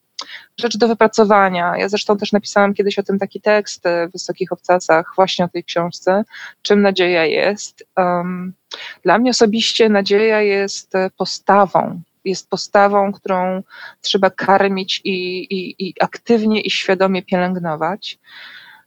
rzecz 0.62 0.78
do 0.78 0.88
wypracowania. 0.88 1.74
Ja 1.78 1.89
zresztą 1.89 2.18
też 2.18 2.32
napisałam 2.32 2.74
kiedyś 2.74 2.99
o 2.99 3.03
tym 3.03 3.20
taki 3.20 3.41
tekst 3.41 3.84
w 4.09 4.12
Wysokich 4.12 4.51
Obcasach, 4.51 5.14
właśnie 5.16 5.45
o 5.45 5.47
tej 5.47 5.64
książce, 5.64 6.24
czym 6.62 6.82
nadzieja 6.82 7.26
jest. 7.26 7.88
Dla 9.03 9.18
mnie 9.18 9.32
osobiście 9.32 9.89
nadzieja 9.89 10.41
jest 10.41 10.93
postawą, 11.18 12.01
jest 12.26 12.49
postawą, 12.49 13.12
którą 13.12 13.64
trzeba 14.01 14.30
karmić 14.30 15.01
i, 15.03 15.43
i, 15.43 15.88
i 15.88 15.93
aktywnie 16.01 16.62
i 16.62 16.72
świadomie 16.72 17.24
pielęgnować. 17.24 18.20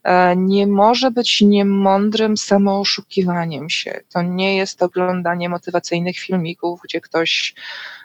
E, 0.05 0.35
nie 0.35 0.67
może 0.67 1.11
być 1.11 1.41
niemądrym 1.41 2.37
samooszukiwaniem 2.37 3.69
się. 3.69 3.99
To 4.09 4.21
nie 4.21 4.57
jest 4.57 4.83
oglądanie 4.83 5.49
motywacyjnych 5.49 6.17
filmików, 6.17 6.79
gdzie 6.83 7.01
ktoś 7.01 7.55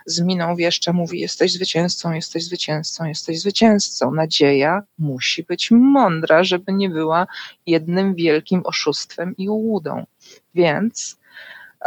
z 0.07 0.20
miną 0.20 0.57
wieszcza 0.57 0.92
mówi: 0.92 1.20
Jesteś 1.20 1.53
zwycięzcą, 1.53 2.12
jesteś 2.12 2.44
zwycięzcą, 2.44 3.05
jesteś 3.05 3.40
zwycięzcą. 3.40 4.11
Nadzieja 4.11 4.82
musi 4.98 5.42
być 5.42 5.70
mądra, 5.70 6.44
żeby 6.44 6.72
nie 6.72 6.90
była 6.90 7.26
jednym 7.66 8.14
wielkim 8.14 8.62
oszustwem 8.64 9.36
i 9.36 9.48
ułudą. 9.48 10.07
Więc 10.55 11.18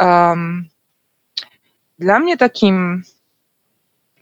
um, 0.00 0.68
dla 1.98 2.20
mnie 2.20 2.36
takim 2.36 3.02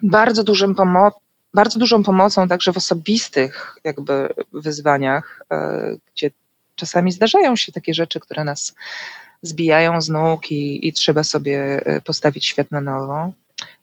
bardzo 0.02 0.44
dużym 0.44 0.74
pomocą, 0.74 1.21
bardzo 1.54 1.78
dużą 1.78 2.02
pomocą 2.02 2.48
także 2.48 2.72
w 2.72 2.76
osobistych 2.76 3.76
jakby 3.84 4.28
wyzwaniach, 4.52 5.42
e, 5.50 5.96
gdzie 6.14 6.30
czasami 6.74 7.12
zdarzają 7.12 7.56
się 7.56 7.72
takie 7.72 7.94
rzeczy, 7.94 8.20
które 8.20 8.44
nas 8.44 8.74
zbijają 9.42 10.00
z 10.00 10.08
nóg 10.08 10.50
i, 10.50 10.88
i 10.88 10.92
trzeba 10.92 11.24
sobie 11.24 11.86
e, 11.86 12.00
postawić 12.00 12.46
świat 12.46 12.70
na 12.70 12.80
nowo, 12.80 13.32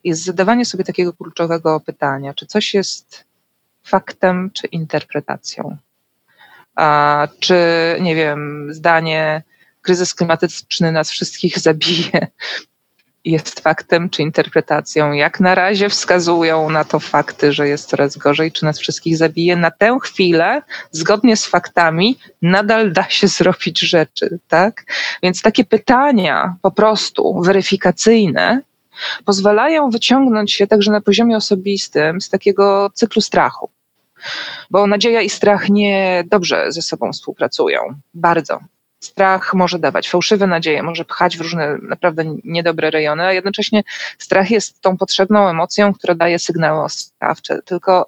jest 0.03 0.23
zadawanie 0.23 0.65
sobie 0.65 0.83
takiego 0.83 1.13
kluczowego 1.13 1.79
pytania, 1.79 2.33
czy 2.33 2.45
coś 2.45 2.73
jest 2.73 3.23
faktem, 3.83 4.51
czy 4.53 4.67
interpretacją. 4.67 5.77
A, 6.75 7.27
czy, 7.39 7.55
nie 8.01 8.15
wiem, 8.15 8.67
zdanie, 8.73 9.43
kryzys 9.81 10.13
klimatyczny 10.13 10.91
nas 10.91 11.11
wszystkich 11.11 11.59
zabije, 11.69 12.27
jest 13.25 13.59
faktem 13.59 14.09
czy 14.09 14.21
interpretacją. 14.21 15.11
Jak 15.11 15.39
na 15.39 15.55
razie 15.55 15.89
wskazują 15.89 16.69
na 16.69 16.83
to 16.83 16.99
fakty, 16.99 17.53
że 17.53 17.67
jest 17.67 17.89
coraz 17.89 18.17
gorzej, 18.17 18.51
czy 18.51 18.65
nas 18.65 18.79
wszystkich 18.79 19.17
zabije. 19.17 19.55
Na 19.55 19.71
tę 19.71 19.97
chwilę, 20.03 20.61
zgodnie 20.91 21.37
z 21.37 21.45
faktami, 21.45 22.17
nadal 22.41 22.91
da 22.91 23.09
się 23.09 23.27
zrobić 23.37 23.79
rzeczy, 23.79 24.39
tak? 24.47 24.85
Więc 25.23 25.41
takie 25.41 25.65
pytania 25.65 26.55
po 26.61 26.71
prostu 26.71 27.41
weryfikacyjne 27.41 28.61
pozwalają 29.25 29.89
wyciągnąć 29.89 30.53
się 30.53 30.67
także 30.67 30.91
na 30.91 31.01
poziomie 31.01 31.37
osobistym 31.37 32.21
z 32.21 32.29
takiego 32.29 32.89
cyklu 32.93 33.21
strachu. 33.21 33.69
Bo 34.69 34.87
nadzieja 34.87 35.21
i 35.21 35.29
strach 35.29 35.69
nie 35.69 36.23
dobrze 36.27 36.71
ze 36.71 36.81
sobą 36.81 37.11
współpracują. 37.11 37.79
Bardzo. 38.13 38.59
Strach 38.99 39.53
może 39.53 39.79
dawać 39.79 40.09
fałszywe 40.09 40.47
nadzieje, 40.47 40.83
może 40.83 41.05
pchać 41.05 41.37
w 41.37 41.41
różne 41.41 41.77
naprawdę 41.81 42.23
niedobre 42.43 42.91
rejony, 42.91 43.23
a 43.23 43.33
jednocześnie 43.33 43.83
strach 44.17 44.51
jest 44.51 44.81
tą 44.81 44.97
potrzebną 44.97 45.49
emocją, 45.49 45.93
która 45.93 46.15
daje 46.15 46.39
sygnały 46.39 46.83
ostrzegawcze. 46.83 47.61
Tylko 47.65 48.05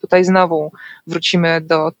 tutaj 0.00 0.24
znowu 0.24 0.72
wrócimy 1.06 1.60
do 1.60 1.92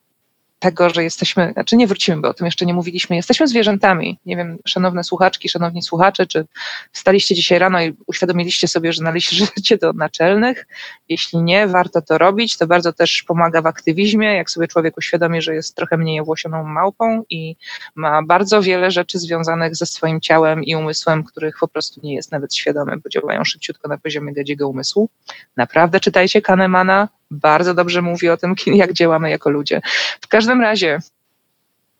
tego, 0.62 0.90
że 0.90 1.02
jesteśmy, 1.02 1.52
znaczy 1.52 1.76
nie 1.76 1.86
wrócimy, 1.86 2.20
bo 2.20 2.28
o 2.28 2.34
tym 2.34 2.44
jeszcze 2.44 2.66
nie 2.66 2.74
mówiliśmy, 2.74 3.16
jesteśmy 3.16 3.48
zwierzętami. 3.48 4.18
Nie 4.26 4.36
wiem, 4.36 4.58
szanowne 4.66 5.04
słuchaczki, 5.04 5.48
szanowni 5.48 5.82
słuchacze, 5.82 6.26
czy 6.26 6.46
wstaliście 6.92 7.34
dzisiaj 7.34 7.58
rano 7.58 7.82
i 7.82 7.96
uświadomiliście 8.06 8.68
sobie, 8.68 8.92
że 8.92 9.02
należycie 9.02 9.78
do 9.82 9.92
naczelnych? 9.92 10.66
Jeśli 11.08 11.42
nie, 11.42 11.66
warto 11.66 12.02
to 12.02 12.18
robić. 12.18 12.56
To 12.56 12.66
bardzo 12.66 12.92
też 12.92 13.22
pomaga 13.22 13.62
w 13.62 13.66
aktywizmie, 13.66 14.36
jak 14.36 14.50
sobie 14.50 14.68
człowiek 14.68 14.96
uświadomi, 14.98 15.42
że 15.42 15.54
jest 15.54 15.76
trochę 15.76 15.96
mniej 15.96 16.20
owłosioną 16.20 16.64
małpą 16.64 17.22
i 17.30 17.56
ma 17.94 18.22
bardzo 18.22 18.62
wiele 18.62 18.90
rzeczy 18.90 19.18
związanych 19.18 19.76
ze 19.76 19.86
swoim 19.86 20.20
ciałem 20.20 20.64
i 20.64 20.74
umysłem, 20.74 21.24
których 21.24 21.56
po 21.60 21.68
prostu 21.68 22.00
nie 22.04 22.14
jest 22.14 22.32
nawet 22.32 22.54
świadomy, 22.54 22.96
bo 22.96 23.08
działają 23.08 23.44
szybciutko 23.44 23.88
na 23.88 23.98
poziomie 23.98 24.32
gadziego 24.32 24.68
umysłu. 24.68 25.08
Naprawdę 25.56 26.00
czytajcie 26.00 26.42
Kahnemana, 26.42 27.08
bardzo 27.32 27.74
dobrze 27.74 28.02
mówi 28.02 28.28
o 28.28 28.36
tym, 28.36 28.54
jak 28.66 28.92
działamy 28.92 29.30
jako 29.30 29.50
ludzie. 29.50 29.80
W 30.20 30.28
każdym 30.28 30.60
razie 30.60 30.98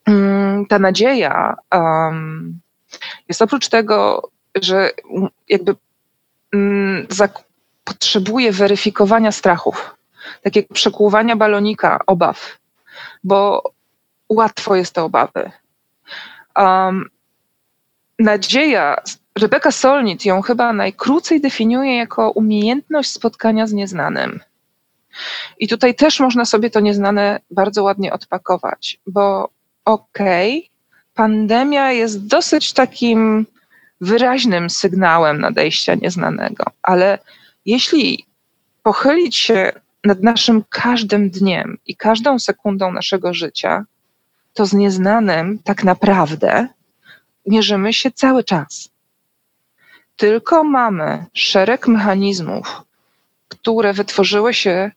mm, 0.07 0.66
ta 0.66 0.78
nadzieja 0.78 1.55
um, 1.74 2.61
jest 3.28 3.43
oprócz 3.43 3.68
tego, 3.68 4.28
że 4.62 4.91
jakby 5.49 5.74
um, 6.53 7.07
potrzebuje 7.85 8.53
weryfikowania 8.53 9.33
strachów, 9.33 9.97
takiego 10.43 10.74
przekłuwania 10.74 11.37
balonika 11.37 12.01
obaw, 12.07 12.59
bo 13.24 13.62
łatwo 14.28 14.76
jest 14.76 14.95
te 14.95 15.03
obawy. 15.03 15.51
Um, 16.57 17.11
nadzieja, 18.18 18.97
Rebeka 19.39 19.70
Solnit 19.70 20.24
ją 20.24 20.43
chyba 20.43 20.72
najkrócej 20.72 21.41
definiuje 21.41 21.97
jako 21.97 22.30
umiejętność 22.30 23.12
spotkania 23.12 23.66
z 23.66 23.72
nieznanym. 23.72 24.41
I 25.58 25.68
tutaj 25.68 25.94
też 25.94 26.20
można 26.20 26.44
sobie 26.44 26.70
to 26.70 26.80
nieznane 26.80 27.40
bardzo 27.50 27.82
ładnie 27.82 28.12
odpakować, 28.12 29.00
bo 29.06 29.48
okej, 29.84 30.58
okay, 30.58 30.70
pandemia 31.14 31.92
jest 31.92 32.26
dosyć 32.26 32.72
takim 32.72 33.46
wyraźnym 34.00 34.70
sygnałem 34.70 35.40
nadejścia 35.40 35.94
nieznanego, 35.94 36.64
ale 36.82 37.18
jeśli 37.66 38.26
pochylić 38.82 39.36
się 39.36 39.72
nad 40.04 40.22
naszym 40.22 40.64
każdym 40.68 41.30
dniem 41.30 41.78
i 41.86 41.96
każdą 41.96 42.38
sekundą 42.38 42.92
naszego 42.92 43.34
życia, 43.34 43.84
to 44.54 44.66
z 44.66 44.72
nieznanym 44.72 45.58
tak 45.64 45.84
naprawdę 45.84 46.68
mierzymy 47.46 47.92
się 47.92 48.10
cały 48.10 48.44
czas. 48.44 48.90
Tylko 50.16 50.64
mamy 50.64 51.24
szereg 51.32 51.88
mechanizmów, 51.88 52.82
które 53.48 53.92
wytworzyły 53.92 54.54
się 54.54 54.90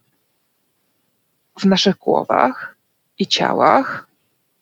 w 1.60 1.66
naszych 1.66 1.98
głowach 1.98 2.76
i 3.20 3.28
ciałach, 3.28 4.08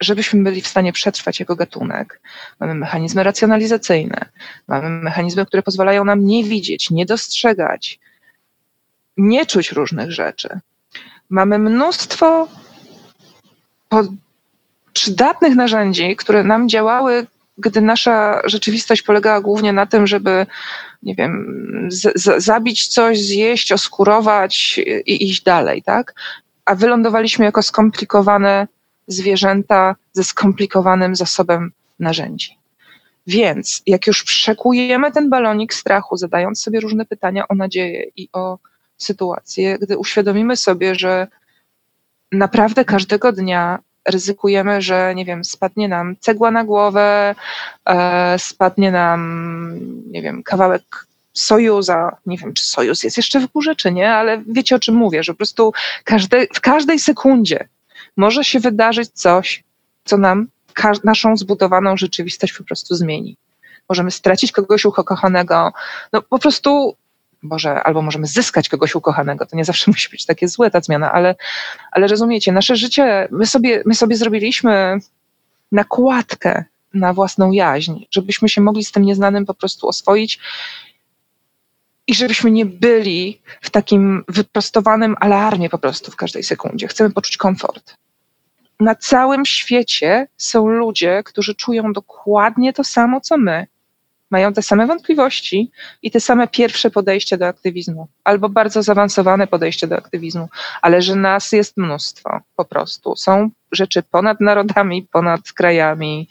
żebyśmy 0.02 0.44
byli 0.44 0.62
w 0.62 0.68
stanie 0.68 0.94
przetrwać 0.94 1.40
jako 1.40 1.56
gatunek. 1.56 2.22
Mamy 2.60 2.76
mechanizmy 2.76 3.24
racjonalizacyjne, 3.24 4.26
mamy 4.68 4.90
mechanizmy, 4.90 5.46
które 5.46 5.64
pozwalają 5.64 6.06
nam 6.06 6.26
nie 6.26 6.44
widzieć, 6.44 6.90
nie 6.90 7.06
dostrzegać, 7.06 8.00
nie 9.18 9.46
czuć 9.46 9.72
różnych 9.72 10.12
rzeczy. 10.12 10.60
Mamy 11.30 11.60
mnóstwo 11.60 12.48
przydatnych 14.94 15.56
narzędzi, 15.56 16.16
które 16.16 16.44
nam 16.44 16.70
działały, 16.70 17.28
gdy 17.58 17.82
nasza 17.82 18.42
rzeczywistość 18.46 19.02
polegała 19.02 19.42
głównie 19.42 19.74
na 19.74 19.86
tym, 19.86 20.08
żeby, 20.08 20.46
nie 21.04 21.16
wiem, 21.16 21.64
z, 21.92 22.22
z, 22.22 22.44
zabić 22.44 22.88
coś, 22.88 23.20
zjeść, 23.20 23.72
oskurować 23.72 24.80
i 25.06 25.30
iść 25.30 25.44
dalej, 25.44 25.84
tak? 25.84 26.14
A 26.66 26.76
wylądowaliśmy 26.76 27.46
jako 27.46 27.62
skomplikowane 27.62 28.68
zwierzęta 29.08 29.96
ze 30.14 30.24
skomplikowanym 30.24 31.16
zasobem 31.16 31.72
narzędzi. 32.00 32.58
Więc 33.28 33.82
jak 33.86 34.08
już 34.08 34.24
przekujemy 34.24 35.12
ten 35.12 35.30
balonik 35.30 35.74
strachu, 35.74 36.18
zadając 36.18 36.62
sobie 36.62 36.80
różne 36.80 37.06
pytania 37.06 37.48
o 37.48 37.56
nadzieję 37.56 38.06
i 38.16 38.30
o 38.34 38.58
sytuację, 38.98 39.80
gdy 39.80 39.98
uświadomimy 39.98 40.58
sobie, 40.58 40.96
że 40.96 41.28
naprawdę 42.32 42.86
każdego 42.86 43.32
dnia 43.32 43.80
ryzykujemy, 44.08 44.82
że 44.82 45.16
nie 45.16 45.26
wiem, 45.26 45.46
spadnie 45.46 45.88
nam 45.88 46.16
cegła 46.20 46.52
na 46.52 46.64
głowę, 46.64 47.36
e, 47.86 48.40
spadnie 48.40 48.92
nam, 48.92 49.80
nie 50.12 50.22
wiem, 50.22 50.44
kawałek 50.44 51.08
sojuza, 51.34 52.18
nie 52.26 52.38
wiem, 52.38 52.54
czy 52.54 52.66
sojuz 52.66 53.04
jest 53.04 53.18
jeszcze 53.18 53.40
w 53.40 53.48
górze, 53.48 53.76
czy 53.76 53.92
nie, 53.92 54.12
ale 54.12 54.44
wiecie 54.48 54.76
o 54.76 54.80
czym 54.80 54.96
mówię, 54.96 55.24
że 55.24 55.34
po 55.34 55.38
prostu 55.38 55.74
każde, 56.04 56.48
w 56.54 56.62
każdej 56.62 57.00
sekundzie 57.00 57.68
może 58.18 58.44
się 58.44 58.60
wydarzyć 58.60 59.10
coś, 59.14 59.64
co 60.06 60.18
nam 60.18 60.48
naszą 61.04 61.38
zbudowaną 61.38 61.98
rzeczywistość 61.98 62.54
po 62.54 62.64
prostu 62.64 62.96
zmieni. 62.96 63.38
Możemy 63.90 64.12
stracić 64.12 64.52
kogoś 64.52 64.86
ukochanego, 64.86 65.74
no 66.14 66.22
po 66.22 66.40
prostu 66.40 66.96
Boże, 67.44 67.84
albo 67.84 68.02
możemy 68.02 68.28
zyskać 68.28 68.70
kogoś 68.70 68.96
ukochanego. 68.96 69.46
To 69.46 69.56
nie 69.56 69.66
zawsze 69.66 69.92
musi 69.92 70.10
być 70.10 70.26
takie 70.26 70.48
złe 70.48 70.72
ta 70.72 70.82
zmiana, 70.82 71.12
ale, 71.12 71.36
ale 71.92 72.08
rozumiecie, 72.08 72.52
nasze 72.52 72.76
życie, 72.76 73.28
my 73.32 73.46
sobie, 73.46 73.84
my 73.86 73.96
sobie 73.96 74.16
zrobiliśmy 74.16 74.98
nakładkę 75.72 76.64
na 76.94 77.14
własną 77.14 77.52
jaźń, 77.52 78.06
żebyśmy 78.12 78.50
się 78.50 78.62
mogli 78.62 78.84
z 78.84 78.92
tym 78.92 79.04
nieznanym 79.04 79.46
po 79.46 79.54
prostu 79.54 79.88
oswoić 79.88 80.40
i 82.08 82.16
żebyśmy 82.16 82.52
nie 82.52 82.66
byli 82.66 83.42
w 83.62 83.70
takim 83.70 84.24
wyprostowanym 84.28 85.16
alarmie 85.20 85.70
po 85.70 85.78
prostu 85.78 86.12
w 86.12 86.16
każdej 86.16 86.44
sekundzie. 86.44 86.88
Chcemy 86.88 87.10
poczuć 87.12 87.38
komfort. 87.38 87.96
Na 88.80 88.96
całym 88.96 89.46
świecie 89.46 90.28
są 90.38 90.68
ludzie, 90.68 91.24
którzy 91.26 91.56
czują 91.56 91.94
dokładnie 91.94 92.74
to 92.74 92.84
samo, 92.84 93.22
co 93.22 93.38
my 93.38 93.68
mają 94.32 94.54
te 94.54 94.62
same 94.62 94.88
wątpliwości 94.88 95.72
i 96.02 96.12
te 96.12 96.20
same 96.20 96.48
pierwsze 96.48 96.92
podejście 96.92 97.38
do 97.38 97.48
aktywizmu, 97.48 98.08
albo 98.24 98.50
bardzo 98.50 98.84
zaawansowane 98.84 99.48
podejście 99.48 99.88
do 99.88 99.98
aktywizmu, 99.98 100.50
ale 100.82 101.02
że 101.02 101.16
nas 101.16 101.52
jest 101.52 101.78
mnóstwo 101.78 102.40
po 102.56 102.66
prostu. 102.66 103.16
Są 103.16 103.50
rzeczy 103.72 104.04
ponad 104.04 104.42
narodami, 104.42 105.08
ponad 105.12 105.52
krajami, 105.52 106.30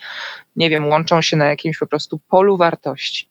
nie 0.56 0.70
wiem, 0.70 0.88
łączą 0.88 1.22
się 1.22 1.36
na 1.36 1.46
jakimś 1.46 1.78
po 1.78 1.86
prostu 1.86 2.20
polu 2.28 2.56
wartości. 2.56 3.28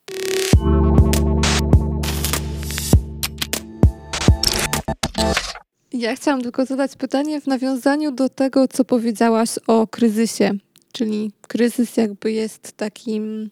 Ja 5.92 6.16
chciałam 6.16 6.42
tylko 6.42 6.66
zadać 6.66 6.96
pytanie 6.96 7.40
w 7.40 7.46
nawiązaniu 7.46 8.12
do 8.12 8.28
tego, 8.28 8.68
co 8.68 8.84
powiedziałaś 8.84 9.50
o 9.66 9.86
kryzysie. 9.86 10.50
Czyli 10.92 11.32
kryzys 11.48 11.96
jakby 11.96 12.32
jest 12.32 12.72
takim 12.72 13.50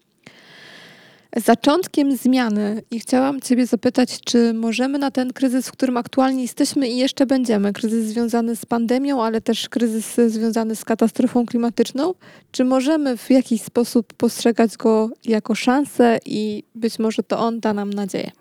zaczątkiem 1.35 2.17
zmiany 2.17 2.81
i 2.91 2.99
chciałam 2.99 3.41
Ciebie 3.41 3.65
zapytać, 3.65 4.19
czy 4.25 4.53
możemy 4.53 4.97
na 4.97 5.11
ten 5.11 5.33
kryzys, 5.33 5.67
w 5.67 5.71
którym 5.71 5.97
aktualnie 5.97 6.41
jesteśmy 6.41 6.89
i 6.89 6.97
jeszcze 6.97 7.25
będziemy, 7.25 7.73
kryzys 7.73 8.05
związany 8.05 8.55
z 8.55 8.65
pandemią, 8.65 9.23
ale 9.23 9.41
też 9.41 9.69
kryzys 9.69 10.15
związany 10.27 10.75
z 10.75 10.85
katastrofą 10.85 11.45
klimatyczną, 11.45 12.13
czy 12.51 12.63
możemy 12.63 13.17
w 13.17 13.29
jakiś 13.29 13.61
sposób 13.61 14.13
postrzegać 14.13 14.77
go 14.77 15.09
jako 15.25 15.55
szansę 15.55 16.19
i 16.25 16.63
być 16.75 16.99
może 16.99 17.23
to 17.23 17.39
on 17.39 17.59
da 17.59 17.73
nam 17.73 17.93
nadzieję? 17.93 18.31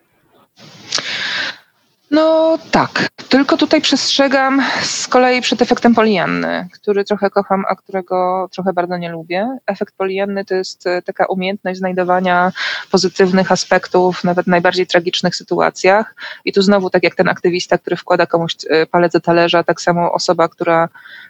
Tak, 2.59 3.09
tylko 3.28 3.57
tutaj 3.57 3.80
przestrzegam 3.80 4.62
z 4.82 5.09
kolei 5.09 5.40
przed 5.40 5.62
efektem 5.62 5.94
polianny, 5.94 6.68
który 6.72 7.05
trochę 7.05 7.30
kocham, 7.30 7.64
a 7.68 7.76
którego 7.76 8.48
trochę 8.53 8.72
bardzo 8.72 8.96
nie 8.96 9.09
lubię. 9.09 9.59
Efekt 9.66 9.94
polianny 9.96 10.44
to 10.44 10.55
jest 10.55 10.86
e, 10.86 11.03
taka 11.03 11.26
umiejętność 11.26 11.78
znajdowania 11.78 12.53
pozytywnych 12.90 13.53
aspektów, 13.53 14.24
nawet 14.24 14.46
w 14.46 14.48
najbardziej 14.48 14.86
tragicznych 14.86 15.36
sytuacjach. 15.36 16.14
I 16.44 16.53
tu 16.53 16.62
znowu, 16.62 16.90
tak 16.90 17.03
jak 17.03 17.14
ten 17.14 17.28
aktywista, 17.28 17.78
który 17.78 17.96
wkłada 17.96 18.26
komuś 18.26 18.57
e, 18.70 18.86
palec 18.86 19.12
do 19.12 19.20
talerza, 19.20 19.64
tak 19.64 19.80
samo 19.80 20.12
osoba, 20.12 20.48
która 20.48 20.88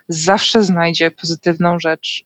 zawsze 0.08 0.64
znajdzie 0.64 1.10
pozytywną 1.10 1.78
rzecz, 1.78 2.24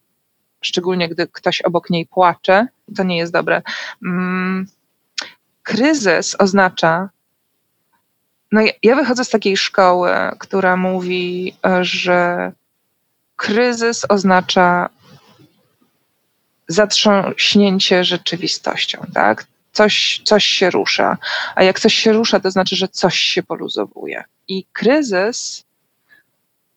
szczególnie 0.61 1.09
gdy 1.09 1.27
ktoś 1.27 1.61
obok 1.61 1.89
niej 1.89 2.05
płacze, 2.05 2.67
to 2.97 3.03
nie 3.03 3.17
jest 3.17 3.33
dobre. 3.33 3.61
Mm, 4.05 4.67
kryzys 5.63 6.35
oznacza, 6.39 7.09
no 8.55 8.61
ja 8.83 8.95
wychodzę 8.95 9.25
z 9.25 9.29
takiej 9.29 9.57
szkoły, 9.57 10.11
która 10.39 10.77
mówi, 10.77 11.55
że 11.81 12.51
kryzys 13.35 14.05
oznacza 14.09 14.89
zatrząśnięcie 16.67 18.03
rzeczywistością, 18.03 19.05
tak? 19.13 19.45
Coś, 19.71 20.21
coś 20.23 20.45
się 20.45 20.69
rusza. 20.69 21.17
A 21.55 21.63
jak 21.63 21.79
coś 21.79 21.93
się 21.93 22.13
rusza, 22.13 22.39
to 22.39 22.51
znaczy, 22.51 22.75
że 22.75 22.87
coś 22.87 23.19
się 23.19 23.43
poluzowuje. 23.43 24.23
I 24.47 24.65
kryzys 24.73 25.63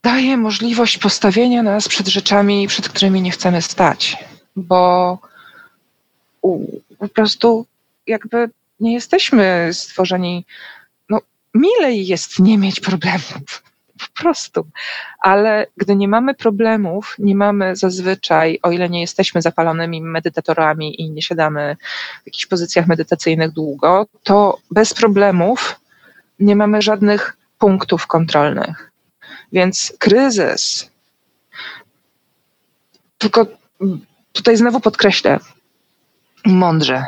daje 0.03 0.37
możliwość 0.37 0.99
postawienia 0.99 1.62
nas 1.62 1.89
przed 1.89 2.09
rzeczami, 2.09 2.68
przed 2.68 2.89
którymi 2.89 3.22
nie 3.22 3.31
chcemy 3.31 3.62
stać, 3.62 4.16
bo 4.57 5.18
po 6.99 7.09
prostu 7.09 7.66
jakby 8.07 8.51
nie 8.81 8.95
jesteśmy 8.95 9.70
stworzeni 9.72 10.45
milej 11.59 12.06
jest 12.06 12.38
nie 12.38 12.59
mieć 12.59 12.80
problemów. 12.80 13.62
Po 13.98 14.22
prostu. 14.22 14.66
Ale 15.22 15.66
gdy 15.76 15.96
nie 15.96 16.09
mamy 16.09 16.34
problemów, 16.34 17.14
nie 17.18 17.34
mamy 17.34 17.76
zazwyczaj, 17.76 18.59
o 18.62 18.70
ile 18.70 18.88
nie 18.88 19.00
jesteśmy 19.00 19.42
zapalonymi 19.42 20.02
medytatorami 20.02 21.00
i 21.00 21.11
nie 21.11 21.22
siadamy 21.22 21.76
w 22.22 22.26
jakichś 22.26 22.46
pozycjach 22.46 22.86
medytacyjnych 22.86 23.52
długo, 23.52 24.06
to 24.22 24.59
bez 24.70 24.94
problemów 24.94 25.80
nie 26.40 26.56
mamy 26.56 26.82
żadnych 26.82 27.36
punktów 27.59 28.06
kontrolnych. 28.06 28.90
Więc 29.52 29.92
kryzys, 29.98 30.90
tylko 33.18 33.46
tutaj 34.32 34.56
znowu 34.56 34.80
podkreślę, 34.80 35.38
mądrze, 36.46 37.06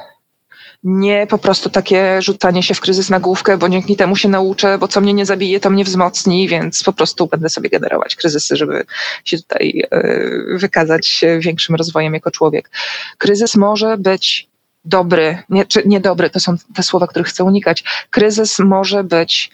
Nie 0.85 1.27
po 1.27 1.39
prostu 1.39 1.71
takie 1.71 2.23
rzucanie 2.23 2.63
się 2.63 2.75
w 2.75 2.81
kryzys 2.81 3.11
na 3.11 3.21
główkę, 3.21 3.59
bo 3.59 3.69
dzięki 3.69 3.97
temu 3.97 4.17
się 4.17 4.29
nauczę, 4.29 4.79
bo 4.79 4.89
co 4.89 5.01
mnie 5.01 5.15
nie 5.15 5.27
zabije, 5.27 5.61
to 5.61 5.71
mnie 5.71 5.85
wzmocni, 5.85 6.49
więc 6.49 6.83
po 6.83 6.93
prostu 6.93 7.27
będę 7.27 7.49
sobie 7.49 7.71
generować 7.71 8.17
kryzysy, 8.17 8.57
żeby 8.57 8.85
się 9.25 9.39
tutaj 9.39 9.83
y, 9.95 10.59
wykazać 10.59 11.25
większym 11.39 11.75
rozwojem 11.75 12.15
jako 12.15 12.31
człowiek. 12.31 12.71
Kryzys 13.19 13.57
może 13.57 13.99
być 13.99 14.49
dobry, 14.85 15.39
nie, 15.49 15.67
czy 15.67 15.83
niedobry, 15.87 16.31
to 16.31 16.41
są 16.41 16.57
te 16.75 16.83
słowa, 16.83 17.07
których 17.07 17.29
chcę 17.29 17.45
unikać. 17.45 17.85
Kryzys 18.11 18.59
może 18.59 19.05
być 19.05 19.51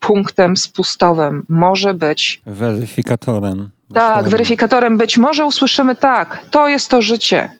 punktem 0.00 0.56
spustowym, 0.56 1.46
może 1.48 1.94
być. 1.94 2.42
Weryfikatorem. 2.46 3.70
Tak, 3.94 4.28
weryfikatorem 4.28 4.98
być 4.98 5.18
może 5.18 5.44
usłyszymy 5.44 5.96
tak, 5.96 6.46
to 6.50 6.68
jest 6.68 6.88
to 6.88 7.02
życie. 7.02 7.50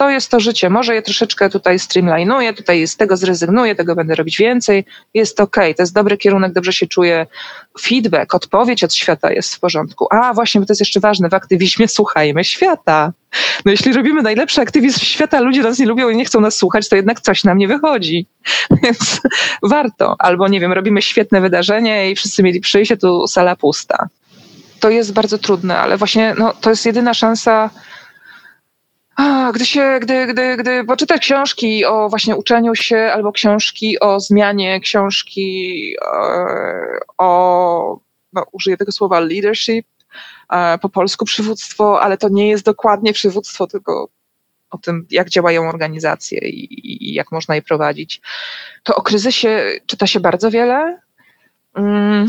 To 0.00 0.10
jest 0.10 0.30
to 0.30 0.40
życie. 0.40 0.70
Może 0.70 0.94
je 0.94 1.02
troszeczkę 1.02 1.50
tutaj 1.50 1.78
streamlinuję, 1.78 2.52
tutaj 2.52 2.86
z 2.86 2.96
tego 2.96 3.16
zrezygnuję, 3.16 3.74
tego 3.74 3.94
będę 3.94 4.14
robić 4.14 4.38
więcej. 4.38 4.84
Jest 5.14 5.40
ok, 5.40 5.56
to 5.56 5.82
jest 5.82 5.94
dobry 5.94 6.16
kierunek, 6.16 6.52
dobrze 6.52 6.72
się 6.72 6.86
czuję. 6.86 7.26
Feedback, 7.80 8.34
odpowiedź 8.34 8.84
od 8.84 8.94
świata 8.94 9.32
jest 9.32 9.54
w 9.54 9.60
porządku. 9.60 10.06
A 10.10 10.34
właśnie, 10.34 10.60
bo 10.60 10.66
to 10.66 10.72
jest 10.72 10.80
jeszcze 10.80 11.00
ważne, 11.00 11.28
w 11.28 11.34
aktywizmie 11.34 11.88
słuchajmy 11.88 12.44
świata. 12.44 13.12
No 13.64 13.72
jeśli 13.72 13.92
robimy 13.92 14.22
najlepszy 14.22 14.60
aktywizm 14.60 15.00
świata, 15.00 15.40
ludzie 15.40 15.62
nas 15.62 15.78
nie 15.78 15.86
lubią 15.86 16.08
i 16.08 16.16
nie 16.16 16.24
chcą 16.24 16.40
nas 16.40 16.56
słuchać, 16.56 16.88
to 16.88 16.96
jednak 16.96 17.20
coś 17.20 17.44
nam 17.44 17.58
nie 17.58 17.68
wychodzi. 17.68 18.26
Więc 18.82 19.20
warto. 19.62 20.16
Albo 20.18 20.48
nie 20.48 20.60
wiem, 20.60 20.72
robimy 20.72 21.02
świetne 21.02 21.40
wydarzenie 21.40 22.10
i 22.10 22.16
wszyscy 22.16 22.42
mieli 22.42 22.60
przyjść, 22.60 22.92
a 22.92 22.96
tu 22.96 23.26
sala 23.26 23.56
pusta 23.56 24.08
to 24.80 24.90
jest 24.90 25.12
bardzo 25.12 25.38
trudne, 25.38 25.78
ale 25.78 25.96
właśnie 25.96 26.34
no, 26.38 26.52
to 26.60 26.70
jest 26.70 26.86
jedyna 26.86 27.14
szansa. 27.14 27.70
Gdy 29.54 29.66
się, 29.66 29.98
gdy, 30.02 30.26
gdy, 30.26 30.56
gdy 30.56 30.84
poczyta 30.84 31.18
książki 31.18 31.84
o 31.84 32.08
właśnie 32.08 32.36
uczeniu 32.36 32.74
się, 32.74 33.10
albo 33.14 33.32
książki 33.32 34.00
o 34.00 34.20
zmianie, 34.20 34.80
książki 34.80 35.94
e, 36.02 36.98
o, 37.18 38.00
no, 38.32 38.44
użyję 38.52 38.76
tego 38.76 38.92
słowa 38.92 39.20
leadership, 39.20 39.86
e, 40.52 40.78
po 40.78 40.88
polsku 40.88 41.24
przywództwo, 41.24 42.02
ale 42.02 42.18
to 42.18 42.28
nie 42.28 42.48
jest 42.48 42.64
dokładnie 42.64 43.12
przywództwo, 43.12 43.66
tylko 43.66 44.08
o 44.70 44.78
tym, 44.78 45.06
jak 45.10 45.30
działają 45.30 45.68
organizacje 45.68 46.38
i, 46.38 47.08
i 47.10 47.14
jak 47.14 47.32
można 47.32 47.54
je 47.54 47.62
prowadzić. 47.62 48.20
To 48.82 48.96
o 48.96 49.02
kryzysie 49.02 49.70
czyta 49.86 50.06
się 50.06 50.20
bardzo 50.20 50.50
wiele. 50.50 50.98
Mm 51.74 52.28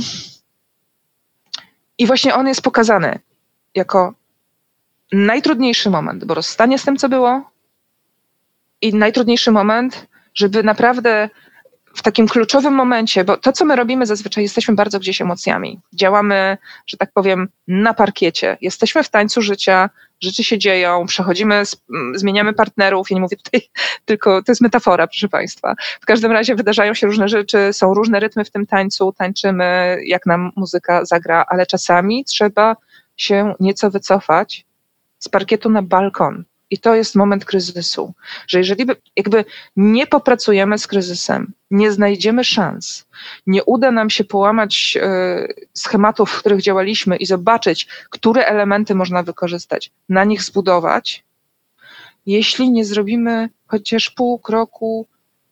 i 2.02 2.08
właśnie 2.08 2.36
on 2.36 2.48
jest 2.48 2.62
pokazany 2.62 3.20
jako 3.76 4.14
najtrudniejszy 5.12 5.89
moment, 5.89 6.26
bo 6.26 6.34
rozstanie 6.34 6.78
z 6.78 6.84
tym, 6.84 6.97
co 6.97 7.09
było, 7.09 7.51
i 8.82 8.93
najtrudniejszy 8.93 9.51
moment, 9.51 10.07
żeby 10.34 10.64
naprawdę 10.64 11.30
w 11.95 12.01
takim 12.01 12.28
kluczowym 12.28 12.74
momencie, 12.74 13.24
bo 13.24 13.38
to, 13.38 13.51
co 13.51 13.66
my 13.66 13.76
robimy 13.76 14.05
zazwyczaj, 14.05 14.43
jesteśmy 14.43 14.76
bardzo 14.76 14.99
gdzieś 14.99 15.22
emocjami. 15.22 15.80
Działamy, 15.93 16.57
że 16.88 16.97
tak 16.97 17.12
powiem, 17.14 17.49
na 17.68 17.93
parkiecie. 17.93 18.57
Jesteśmy 18.62 19.03
w 19.03 19.09
tańcu 19.09 19.41
życia, 19.41 19.89
rzeczy 20.22 20.43
się 20.43 20.57
dzieją, 20.57 21.05
przechodzimy, 21.05 21.64
zmieniamy 22.16 22.53
partnerów. 22.53 23.12
Ja 23.12 23.16
nie 23.16 23.22
mówię 23.22 23.38
tutaj 23.38 23.62
tylko, 24.05 24.43
to 24.43 24.51
jest 24.51 24.62
metafora, 24.62 25.07
proszę 25.07 25.30
Państwa. 25.30 25.76
W 26.01 26.05
każdym 26.05 26.32
razie 26.32 26.55
wydarzają 26.55 26.93
się 26.93 27.07
różne 27.07 27.30
rzeczy, 27.30 27.74
są 27.74 27.93
różne 27.93 28.20
rytmy 28.20 28.45
w 28.45 28.51
tym 28.51 28.66
tańcu, 28.66 29.14
tańczymy, 29.18 29.97
jak 30.05 30.26
nam 30.26 30.51
muzyka 30.55 31.05
zagra, 31.05 31.45
ale 31.47 31.66
czasami 31.66 32.26
trzeba 32.26 32.76
się 33.18 33.53
nieco 33.59 33.91
wycofać 33.91 34.66
z 35.22 35.30
parkietu 35.30 35.70
na 35.70 35.82
balkon, 35.82 36.44
i 36.72 36.78
to 36.78 36.96
jest 36.96 37.16
moment 37.16 37.46
kryzysu, 37.46 38.14
że 38.48 38.58
jeżeli 38.58 38.86
by, 38.86 38.96
jakby 39.16 39.46
nie 39.76 40.08
popracujemy 40.08 40.78
z 40.78 40.88
kryzysem, 40.88 41.54
nie 41.72 41.92
znajdziemy 41.92 42.44
szans, 42.44 43.06
nie 43.48 43.64
uda 43.64 43.92
nam 43.92 44.10
się 44.10 44.24
połamać 44.24 44.98
e, 45.02 45.48
schematów, 45.74 46.32
w 46.32 46.40
których 46.40 46.62
działaliśmy 46.62 47.16
i 47.16 47.26
zobaczyć, 47.26 47.88
które 48.10 48.46
elementy 48.46 48.96
można 48.96 49.24
wykorzystać, 49.24 49.92
na 50.10 50.24
nich 50.24 50.44
zbudować, 50.44 51.24
jeśli 52.26 52.72
nie 52.72 52.86
zrobimy 52.86 53.50
chociaż 53.68 54.10
pół 54.10 54.40
kroku, 54.40 55.08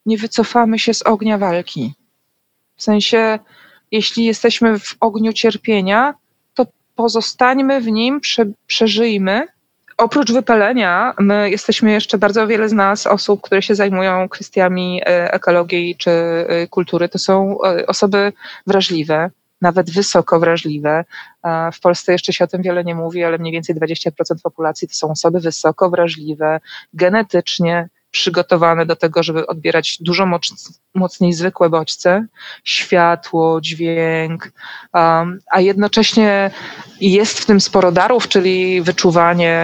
nie 0.06 0.18
wycofamy 0.18 0.80
się 0.80 0.94
z 0.94 1.02
ognia 1.02 1.38
walki. 1.38 1.94
W 2.76 2.84
sensie, 2.84 3.40
jeśli 3.92 4.26
jesteśmy 4.26 4.80
w 4.80 4.96
ogniu 5.00 5.34
cierpienia, 5.34 6.14
to 6.54 6.66
pozostańmy 6.96 7.82
w 7.82 7.88
nim, 7.88 8.20
prze, 8.20 8.46
przeżyjmy 8.68 9.48
oprócz 10.00 10.32
wypalenia, 10.32 11.14
my 11.20 11.50
jesteśmy 11.50 11.92
jeszcze 11.92 12.18
bardzo 12.18 12.48
wiele 12.48 12.70
z 12.70 12.74
nas 12.74 13.08
osób, 13.08 13.42
które 13.42 13.62
się 13.62 13.76
zajmują 13.76 14.30
kwestiami 14.30 15.02
e, 15.02 15.34
ekologii 15.34 15.96
czy 15.96 16.12
e, 16.12 16.68
kultury. 16.68 17.10
To 17.10 17.20
są 17.20 17.58
e, 17.64 17.88
osoby 17.88 18.34
wrażliwe, 18.68 19.32
nawet 19.62 19.92
wysoko 19.92 20.40
wrażliwe. 20.40 21.06
W 21.74 21.80
Polsce 21.80 22.12
jeszcze 22.12 22.34
się 22.34 22.44
o 22.44 22.48
tym 22.48 22.62
wiele 22.62 22.84
nie 22.84 22.96
mówi, 22.96 23.24
ale 23.24 23.38
mniej 23.38 23.54
więcej 23.54 23.76
20% 23.76 24.12
populacji 24.44 24.88
to 24.88 24.94
są 24.94 25.12
osoby 25.12 25.40
wysoko 25.40 25.90
wrażliwe, 25.90 26.60
genetycznie 26.94 27.90
przygotowane 28.12 28.86
do 28.86 28.96
tego, 28.96 29.24
żeby 29.24 29.48
odbierać 29.48 29.98
dużo 30.02 30.26
mocniej 30.94 31.34
zwykłe 31.34 31.70
bodźce, 31.70 32.26
światło, 32.64 33.62
dźwięk, 33.62 34.52
um, 34.94 35.40
a 35.52 35.62
jednocześnie 35.62 36.52
jest 37.02 37.40
w 37.40 37.46
tym 37.46 37.62
sporo 37.62 37.92
darów, 37.92 38.28
czyli 38.28 38.82
wyczuwanie, 38.82 39.60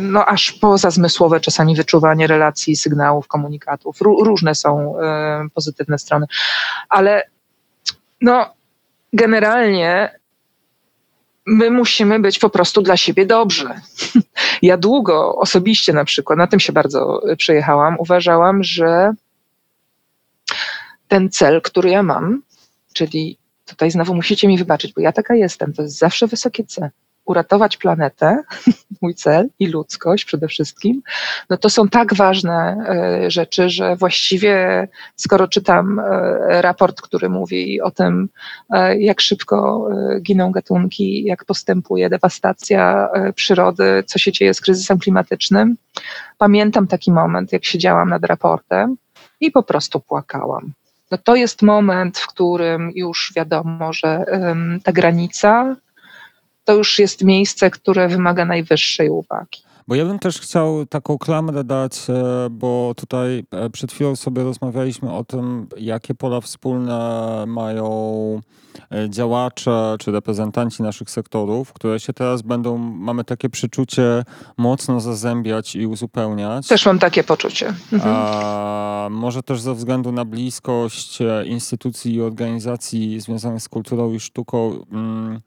no 0.00 0.26
aż 0.26 0.52
pozazmysłowe 0.52 1.40
czasami 1.40 1.76
wyczuwanie 1.76 2.26
relacji, 2.26 2.76
sygnałów, 2.76 3.28
komunikatów. 3.28 3.96
różne 4.00 4.54
są 4.54 4.94
y, 5.46 5.50
pozytywne 5.50 5.98
strony, 5.98 6.26
ale 6.88 7.22
no 8.20 8.54
generalnie 9.12 10.19
my 11.50 11.70
musimy 11.70 12.20
być 12.20 12.38
po 12.38 12.50
prostu 12.50 12.82
dla 12.82 12.96
siebie 12.96 13.26
dobrzy. 13.26 13.68
Ja 14.62 14.76
długo 14.76 15.36
osobiście 15.36 15.92
na 15.92 16.04
przykład, 16.04 16.38
na 16.38 16.46
tym 16.46 16.60
się 16.60 16.72
bardzo 16.72 17.22
przejechałam, 17.36 17.96
uważałam, 17.98 18.62
że 18.64 19.12
ten 21.08 21.30
cel, 21.30 21.62
który 21.62 21.90
ja 21.90 22.02
mam, 22.02 22.42
czyli 22.92 23.38
tutaj 23.66 23.90
znowu 23.90 24.14
musicie 24.14 24.48
mi 24.48 24.58
wybaczyć, 24.58 24.92
bo 24.92 25.00
ja 25.00 25.12
taka 25.12 25.34
jestem, 25.34 25.72
to 25.72 25.82
jest 25.82 25.98
zawsze 25.98 26.26
wysokie 26.26 26.64
C 26.64 26.90
uratować 27.30 27.76
planetę, 27.76 28.42
mój 29.02 29.14
cel 29.14 29.48
i 29.58 29.66
ludzkość 29.66 30.24
przede 30.24 30.48
wszystkim, 30.48 31.02
no 31.50 31.56
to 31.56 31.70
są 31.70 31.88
tak 31.88 32.14
ważne 32.14 32.76
e, 32.88 33.30
rzeczy, 33.30 33.70
że 33.70 33.96
właściwie 33.96 34.88
skoro 35.16 35.48
czytam 35.48 35.98
e, 35.98 36.62
raport, 36.62 37.00
który 37.00 37.28
mówi 37.28 37.80
o 37.80 37.90
tym, 37.90 38.28
e, 38.70 38.98
jak 38.98 39.20
szybko 39.20 39.88
giną 40.22 40.50
gatunki, 40.52 41.24
jak 41.24 41.44
postępuje 41.44 42.10
dewastacja 42.10 43.08
przyrody, 43.34 44.04
co 44.06 44.18
się 44.18 44.32
dzieje 44.32 44.54
z 44.54 44.60
kryzysem 44.60 44.98
klimatycznym, 44.98 45.76
pamiętam 46.38 46.86
taki 46.86 47.12
moment, 47.12 47.52
jak 47.52 47.64
siedziałam 47.64 48.08
nad 48.08 48.24
raportem 48.24 48.96
i 49.40 49.50
po 49.50 49.62
prostu 49.62 50.00
płakałam. 50.00 50.72
No 51.10 51.18
to 51.18 51.36
jest 51.36 51.62
moment, 51.62 52.18
w 52.18 52.26
którym 52.26 52.90
już 52.94 53.32
wiadomo, 53.36 53.92
że 53.92 54.24
ta 54.84 54.92
granica 54.92 55.76
to 56.70 56.76
już 56.76 56.98
jest 56.98 57.24
miejsce, 57.24 57.70
które 57.70 58.08
wymaga 58.08 58.44
najwyższej 58.44 59.10
uwagi. 59.10 59.62
Bo 59.88 59.94
ja 59.94 60.04
bym 60.04 60.18
też 60.18 60.40
chciał 60.40 60.86
taką 60.86 61.18
klamrę 61.18 61.64
dać, 61.64 62.00
e, 62.08 62.50
bo 62.50 62.92
tutaj 62.96 63.44
e, 63.50 63.70
przed 63.70 63.92
chwilą 63.92 64.16
sobie 64.16 64.42
rozmawialiśmy 64.42 65.12
o 65.12 65.24
tym, 65.24 65.66
jakie 65.76 66.14
pola 66.14 66.40
wspólne 66.40 67.44
mają 67.46 67.90
e, 68.92 69.10
działacze 69.10 69.96
czy 69.98 70.12
reprezentanci 70.12 70.82
naszych 70.82 71.10
sektorów, 71.10 71.72
które 71.72 72.00
się 72.00 72.12
teraz 72.12 72.42
będą, 72.42 72.78
mamy 72.78 73.24
takie 73.24 73.48
przeczucie, 73.48 74.24
mocno 74.56 75.00
zazębiać 75.00 75.76
i 75.76 75.86
uzupełniać. 75.86 76.68
Też 76.68 76.86
mam 76.86 76.98
takie 76.98 77.24
poczucie. 77.24 77.74
Mhm. 77.92 78.14
A, 78.16 79.08
może 79.10 79.42
też 79.42 79.60
ze 79.60 79.74
względu 79.74 80.12
na 80.12 80.24
bliskość 80.24 81.18
instytucji 81.44 82.14
i 82.14 82.22
organizacji 82.22 83.20
związanych 83.20 83.62
z 83.62 83.68
kulturą 83.68 84.12
i 84.12 84.20
sztuką. 84.20 84.84
Mm, 84.92 85.40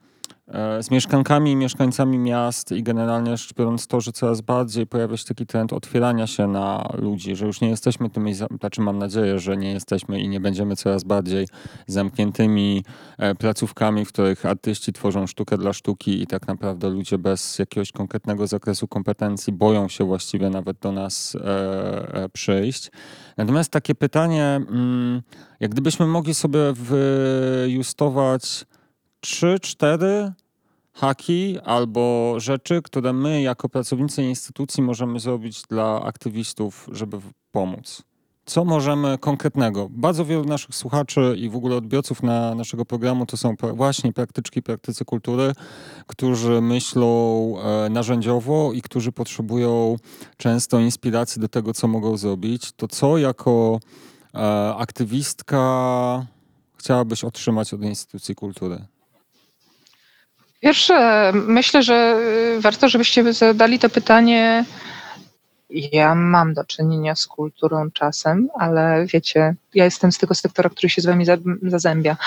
z 0.82 0.92
mieszkankami 0.92 1.52
i 1.52 1.56
mieszkańcami 1.56 2.18
miast 2.18 2.72
i 2.72 2.84
generalnie 2.84 3.38
rzecz 3.38 3.54
biorąc 3.54 3.88
to, 3.88 4.02
że 4.02 4.12
coraz 4.12 4.42
bardziej 4.42 4.88
pojawia 4.88 5.18
się 5.18 5.26
taki 5.26 5.46
trend 5.46 5.74
otwierania 5.74 6.28
się 6.28 6.48
na 6.48 6.90
ludzi, 6.94 7.36
że 7.36 7.46
już 7.46 7.62
nie 7.62 7.70
jesteśmy 7.70 8.10
tymi, 8.10 8.34
znaczy 8.34 8.82
mam 8.82 8.98
nadzieję, 8.98 9.40
że 9.40 9.58
nie 9.58 9.72
jesteśmy 9.72 10.20
i 10.20 10.30
nie 10.30 10.40
będziemy 10.40 10.76
coraz 10.76 11.04
bardziej 11.04 11.48
zamkniętymi 11.88 12.84
e, 13.18 13.36
placówkami, 13.36 14.06
w 14.06 14.08
których 14.08 14.46
artyści 14.46 14.94
tworzą 14.94 15.28
sztukę 15.28 15.58
dla 15.58 15.74
sztuki 15.74 16.22
i 16.22 16.28
tak 16.28 16.48
naprawdę 16.48 16.90
ludzie 16.90 17.18
bez 17.18 17.60
jakiegoś 17.60 17.92
konkretnego 17.92 18.48
zakresu 18.48 18.88
kompetencji 18.88 19.54
boją 19.54 19.88
się 19.88 20.04
właściwie 20.04 20.50
nawet 20.50 20.80
do 20.80 20.92
nas 20.92 21.36
e, 21.36 22.30
przyjść. 22.34 22.92
Natomiast 23.38 23.72
takie 23.72 23.96
pytanie, 23.96 24.46
mm, 24.46 25.22
jak 25.60 25.72
gdybyśmy 25.72 26.08
mogli 26.08 26.34
sobie 26.34 26.60
wyjustować 26.74 28.66
trzy, 29.24 29.60
cztery 29.62 30.32
haki 30.94 31.60
albo 31.66 32.36
rzeczy, 32.38 32.82
które 32.82 33.14
my 33.14 33.42
jako 33.42 33.70
pracownicy 33.70 34.24
instytucji 34.24 34.84
możemy 34.84 35.20
zrobić 35.20 35.62
dla 35.62 36.02
aktywistów, 36.02 36.90
żeby 36.92 37.18
pomóc. 37.52 38.04
co 38.46 38.66
możemy 38.66 39.18
konkretnego? 39.18 39.88
Bardzo 39.90 40.26
wielu 40.26 40.46
naszych 40.46 40.76
słuchaczy 40.76 41.36
i 41.38 41.50
w 41.50 41.56
ogóle 41.56 41.76
odbiorców 41.76 42.24
na 42.24 42.56
naszego 42.56 42.86
programu 42.86 43.26
to 43.26 43.38
są 43.38 43.56
właśnie 43.74 44.14
praktyczki, 44.14 44.64
praktycy 44.64 45.06
kultury, 45.06 45.54
którzy 46.08 46.62
myślą 46.62 47.08
e, 47.60 47.90
narzędziowo 47.90 48.74
i 48.74 48.82
którzy 48.82 49.12
potrzebują 49.12 49.96
często 50.38 50.80
inspiracji 50.80 51.42
do 51.42 51.48
tego, 51.48 51.74
co 51.74 51.88
mogą 51.88 52.18
zrobić. 52.18 52.72
To 52.72 52.88
co 52.88 53.18
jako 53.18 53.80
e, 54.34 54.76
aktywistka 54.76 56.28
chciałabyś 56.78 57.24
otrzymać 57.24 57.74
od 57.74 57.82
instytucji 57.82 58.36
kultury? 58.36 58.93
Pierwsze, 60.64 61.32
myślę, 61.34 61.84
że 61.84 62.18
warto, 62.60 62.90
żebyście 62.90 63.34
zadali 63.34 63.80
to 63.80 63.90
pytanie 63.90 64.66
ja 65.70 66.16
mam 66.16 66.54
do 66.54 66.64
czynienia 66.64 67.16
z 67.16 67.28
kulturą 67.28 67.92
czasem, 67.92 68.50
ale 68.60 69.06
wiecie, 69.06 69.56
ja 69.74 69.86
jestem 69.86 70.12
z 70.12 70.18
tego 70.18 70.36
sektora, 70.36 70.70
który 70.70 70.90
się 70.90 71.02
z 71.02 71.06
wami 71.06 71.26
zazębia. 71.62 72.18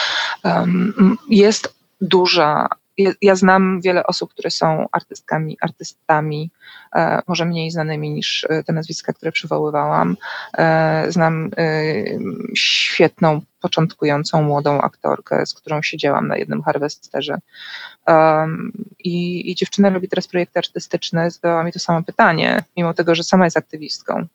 Jest 1.28 1.74
duża 2.00 2.68
ja 3.22 3.34
znam 3.34 3.80
wiele 3.80 4.06
osób, 4.06 4.30
które 4.30 4.50
są 4.50 4.86
artystkami, 4.92 5.58
artystami, 5.60 6.50
e, 6.94 7.22
może 7.26 7.44
mniej 7.44 7.70
znanymi 7.70 8.10
niż 8.10 8.46
e, 8.50 8.62
te 8.62 8.72
nazwiska, 8.72 9.12
które 9.12 9.32
przywoływałam. 9.32 10.16
E, 10.58 11.06
znam 11.08 11.50
świetną, 12.56 13.40
początkującą 13.60 14.42
młodą 14.42 14.80
aktorkę, 14.80 15.46
z 15.46 15.54
którą 15.54 15.82
siedziałam 15.82 16.28
na 16.28 16.36
jednym 16.36 16.62
harwesterze. 16.62 17.38
I, 18.98 19.50
i 19.50 19.54
dziewczyna 19.54 19.90
robi 19.90 20.08
teraz 20.08 20.28
projekty 20.28 20.58
artystyczne. 20.58 21.30
Zadała 21.30 21.64
mi 21.64 21.72
to 21.72 21.78
samo 21.78 22.02
pytanie, 22.02 22.64
mimo 22.76 22.94
tego, 22.94 23.14
że 23.14 23.24
sama 23.24 23.44
jest 23.44 23.56
aktywistką. 23.56 24.26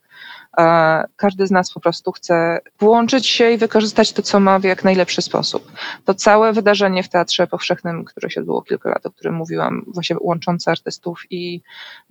Każdy 1.16 1.48
z 1.48 1.52
nas 1.52 1.74
po 1.74 1.80
prostu 1.80 2.12
chce 2.12 2.60
włączyć 2.80 3.28
się 3.28 3.52
i 3.52 3.58
wykorzystać 3.58 4.14
to, 4.14 4.22
co 4.22 4.40
ma 4.40 4.60
w 4.60 4.64
jak 4.64 4.84
najlepszy 4.84 5.22
sposób. 5.22 5.72
To 6.06 6.14
całe 6.14 6.54
wydarzenie 6.54 7.04
w 7.04 7.10
Teatrze 7.10 7.48
Powszechnym, 7.48 8.06
które 8.06 8.30
się 8.30 8.40
odbyło 8.42 8.62
kilka 8.62 8.90
lat, 8.90 9.06
o 9.06 9.12
którym 9.12 9.36
mówiłam, 9.36 9.84
właśnie 9.88 10.16
łączące 10.20 10.72
artystów 10.72 11.22
i 11.30 11.62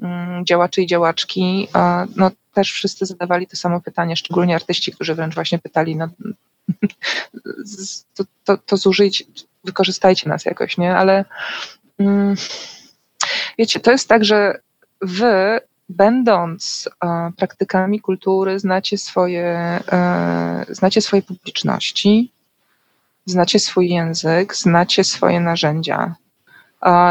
mm, 0.03 0.47
działaczy 0.47 0.83
i 0.83 0.87
działaczki, 0.87 1.69
no 2.17 2.31
też 2.55 2.73
wszyscy 2.73 3.07
zadawali 3.07 3.47
to 3.47 3.57
samo 3.57 3.81
pytanie, 3.81 4.17
szczególnie 4.17 4.55
artyści, 4.55 4.93
którzy 4.93 5.15
wręcz 5.15 5.35
właśnie 5.35 5.59
pytali, 5.59 5.97
no, 5.97 6.09
to, 8.15 8.25
to, 8.45 8.57
to 8.57 8.77
zużyć, 8.77 9.25
wykorzystajcie 9.65 10.29
nas 10.29 10.45
jakoś, 10.45 10.79
nie? 10.79 10.97
Ale 10.97 11.25
mm, 11.99 12.35
wiecie, 13.59 13.81
to 13.81 13.91
jest 13.91 14.09
tak, 14.09 14.25
że 14.25 14.61
wy 15.01 15.61
będąc 15.91 16.89
e, 17.05 17.33
praktykami 17.37 18.01
kultury, 18.01 18.59
znacie 18.59 18.99
swoje, 18.99 19.45
e, 19.93 20.67
znacie 20.69 21.01
swoje 21.01 21.23
publiczności, 21.23 22.33
znacie 23.27 23.59
swój 23.59 23.89
język, 23.89 24.57
znacie 24.57 25.05
swoje 25.05 25.41
narzędzia. 25.41 26.15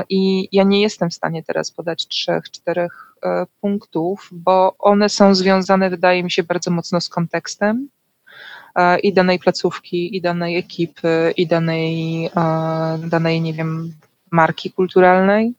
I 0.10 0.50
ja 0.52 0.64
nie 0.64 0.82
jestem 0.82 1.10
w 1.10 1.14
stanie 1.14 1.44
teraz 1.44 1.72
podać 1.72 2.08
trzech, 2.08 2.52
czterech 2.52 3.14
e, 3.24 3.46
punktów, 3.62 4.30
bo 4.32 4.76
one 4.80 5.10
są 5.10 5.36
związane, 5.36 5.90
wydaje 5.90 6.24
mi 6.24 6.32
się, 6.32 6.44
bardzo 6.44 6.72
mocno 6.72 7.02
z 7.02 7.10
kontekstem 7.10 7.90
i 9.04 9.14
danej 9.14 9.40
placówki, 9.40 10.16
i 10.18 10.22
danej 10.22 10.58
ekipy, 10.58 11.34
i 11.38 11.48
danej, 11.48 12.30
danej 13.00 13.42
nie 13.42 13.54
wiem, 13.54 13.94
marki 14.32 14.72
kulturalnej. 14.72 15.54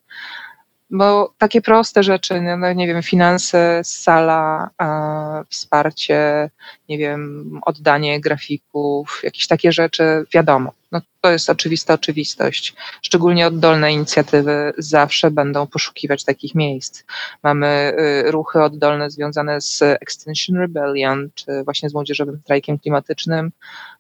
Bo 0.91 1.35
takie 1.39 1.61
proste 1.61 2.03
rzeczy, 2.03 2.41
no, 2.41 2.57
no 2.57 2.73
nie 2.73 2.87
wiem, 2.87 3.03
finanse, 3.03 3.81
sala, 3.85 4.71
e, 4.83 5.45
wsparcie, 5.49 6.51
nie 6.89 6.99
wiem, 6.99 7.61
oddanie 7.67 8.21
grafików, 8.21 9.21
jakieś 9.25 9.47
takie 9.47 9.73
rzeczy, 9.73 10.25
wiadomo. 10.35 10.80
No, 10.93 11.01
to 11.21 11.31
jest 11.31 11.51
oczywista 11.51 11.95
oczywistość. 11.95 12.75
Szczególnie 13.03 13.47
oddolne 13.47 13.93
inicjatywy 13.93 14.73
zawsze 14.79 15.31
będą 15.31 15.67
poszukiwać 15.67 16.25
takich 16.25 16.55
miejsc. 16.55 17.03
Mamy 17.43 17.93
y, 18.27 18.31
ruchy 18.31 18.63
oddolne 18.63 19.11
związane 19.11 19.61
z 19.61 19.83
Extinction 19.83 20.57
Rebellion, 20.57 21.29
czy 21.35 21.65
właśnie 21.65 21.91
z 21.91 21.95
młodzieżowym 21.95 22.41
strajkiem 22.45 22.79
klimatycznym. 22.79 23.53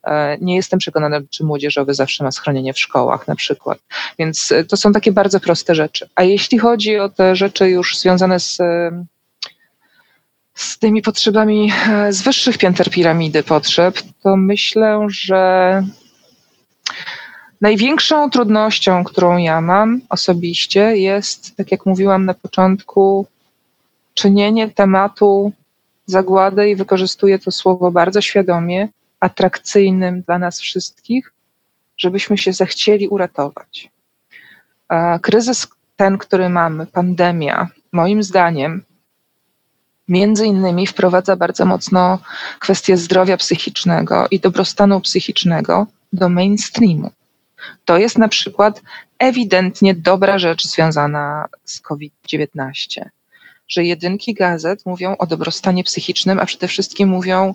E, 0.04 0.38
nie 0.40 0.56
jestem 0.56 0.78
przekonana, 0.78 1.20
czy 1.30 1.44
młodzieżowy 1.44 1.94
zawsze 1.94 2.24
ma 2.24 2.30
schronienie 2.30 2.72
w 2.72 2.78
szkołach 2.78 3.28
na 3.28 3.34
przykład. 3.34 3.78
Więc 4.18 4.52
y, 4.52 4.64
to 4.64 4.76
są 4.76 4.92
takie 4.92 5.12
bardzo 5.12 5.40
proste 5.40 5.74
rzeczy. 5.74 6.08
A 6.14 6.22
jeśli 6.22 6.58
chodzi 6.58 6.98
o 6.98 7.08
te 7.08 7.36
rzeczy 7.36 7.70
już 7.70 7.98
związane 7.98 8.40
z 8.40 8.58
z 10.54 10.78
tymi 10.78 11.02
potrzebami 11.02 11.72
e, 11.88 12.12
z 12.12 12.22
wyższych 12.22 12.58
pięter 12.58 12.90
piramidy 12.90 13.42
potrzeb, 13.42 13.98
to 14.22 14.36
myślę, 14.36 15.06
że 15.08 15.82
Największą 17.60 18.30
trudnością, 18.30 19.04
którą 19.04 19.36
ja 19.36 19.60
mam 19.60 20.00
osobiście, 20.08 20.96
jest, 20.96 21.56
tak 21.56 21.72
jak 21.72 21.86
mówiłam 21.86 22.24
na 22.24 22.34
początku, 22.34 23.26
czynienie 24.14 24.70
tematu 24.70 25.52
zagłady 26.06 26.70
i 26.70 26.76
wykorzystuję 26.76 27.38
to 27.38 27.50
słowo 27.50 27.90
bardzo 27.90 28.20
świadomie, 28.20 28.88
atrakcyjnym 29.20 30.22
dla 30.22 30.38
nas 30.38 30.60
wszystkich, 30.60 31.32
żebyśmy 31.96 32.38
się 32.38 32.52
zechcieli 32.52 33.08
uratować. 33.08 33.90
Kryzys 35.22 35.68
ten, 35.96 36.18
który 36.18 36.48
mamy, 36.48 36.86
pandemia, 36.86 37.68
moim 37.92 38.22
zdaniem, 38.22 38.82
między 40.08 40.46
innymi 40.46 40.86
wprowadza 40.86 41.36
bardzo 41.36 41.64
mocno 41.64 42.18
kwestię 42.58 42.96
zdrowia 42.96 43.36
psychicznego 43.36 44.26
i 44.30 44.40
dobrostanu 44.40 45.00
psychicznego 45.00 45.86
do 46.12 46.28
mainstreamu. 46.28 47.10
To 47.84 47.98
jest 47.98 48.18
na 48.18 48.28
przykład 48.28 48.82
ewidentnie 49.18 49.94
dobra 49.94 50.38
rzecz 50.38 50.66
związana 50.66 51.48
z 51.64 51.80
COVID-19, 51.80 53.04
że 53.68 53.84
jedynki 53.84 54.34
gazet 54.34 54.86
mówią 54.86 55.16
o 55.16 55.26
dobrostanie 55.26 55.84
psychicznym, 55.84 56.38
a 56.38 56.46
przede 56.46 56.68
wszystkim 56.68 57.08
mówią, 57.08 57.54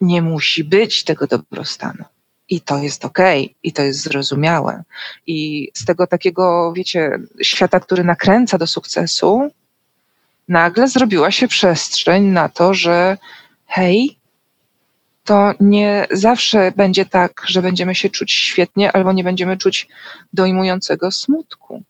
nie 0.00 0.22
musi 0.22 0.64
być 0.64 1.04
tego 1.04 1.26
dobrostanu. 1.26 2.04
I 2.48 2.60
to 2.60 2.78
jest 2.78 3.04
okej, 3.04 3.44
okay, 3.44 3.54
i 3.62 3.72
to 3.72 3.82
jest 3.82 4.02
zrozumiałe. 4.02 4.82
I 5.26 5.70
z 5.74 5.84
tego 5.84 6.06
takiego, 6.06 6.72
wiecie, 6.72 7.10
świata, 7.42 7.80
który 7.80 8.04
nakręca 8.04 8.58
do 8.58 8.66
sukcesu, 8.66 9.50
nagle 10.48 10.88
zrobiła 10.88 11.30
się 11.30 11.48
przestrzeń 11.48 12.24
na 12.24 12.48
to, 12.48 12.74
że 12.74 13.18
hej, 13.66 14.15
to 15.26 15.52
nie 15.60 16.06
zawsze 16.10 16.72
będzie 16.76 17.04
tak, 17.04 17.42
że 17.46 17.62
będziemy 17.62 17.94
się 17.94 18.10
czuć 18.10 18.32
świetnie 18.32 18.92
albo 18.92 19.12
nie 19.12 19.24
będziemy 19.24 19.56
czuć 19.56 19.88
dojmującego 20.32 21.10
smutku. 21.10 21.82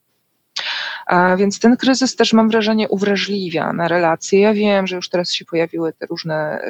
A 1.06 1.36
więc 1.36 1.58
ten 1.58 1.76
kryzys 1.76 2.16
też 2.16 2.32
mam 2.32 2.48
wrażenie 2.48 2.88
uwrażliwia 2.88 3.72
na 3.72 3.88
relacje. 3.88 4.40
Ja 4.40 4.54
wiem, 4.54 4.86
że 4.86 4.96
już 4.96 5.08
teraz 5.08 5.32
się 5.32 5.44
pojawiły 5.44 5.92
te 5.92 6.06
różne 6.06 6.60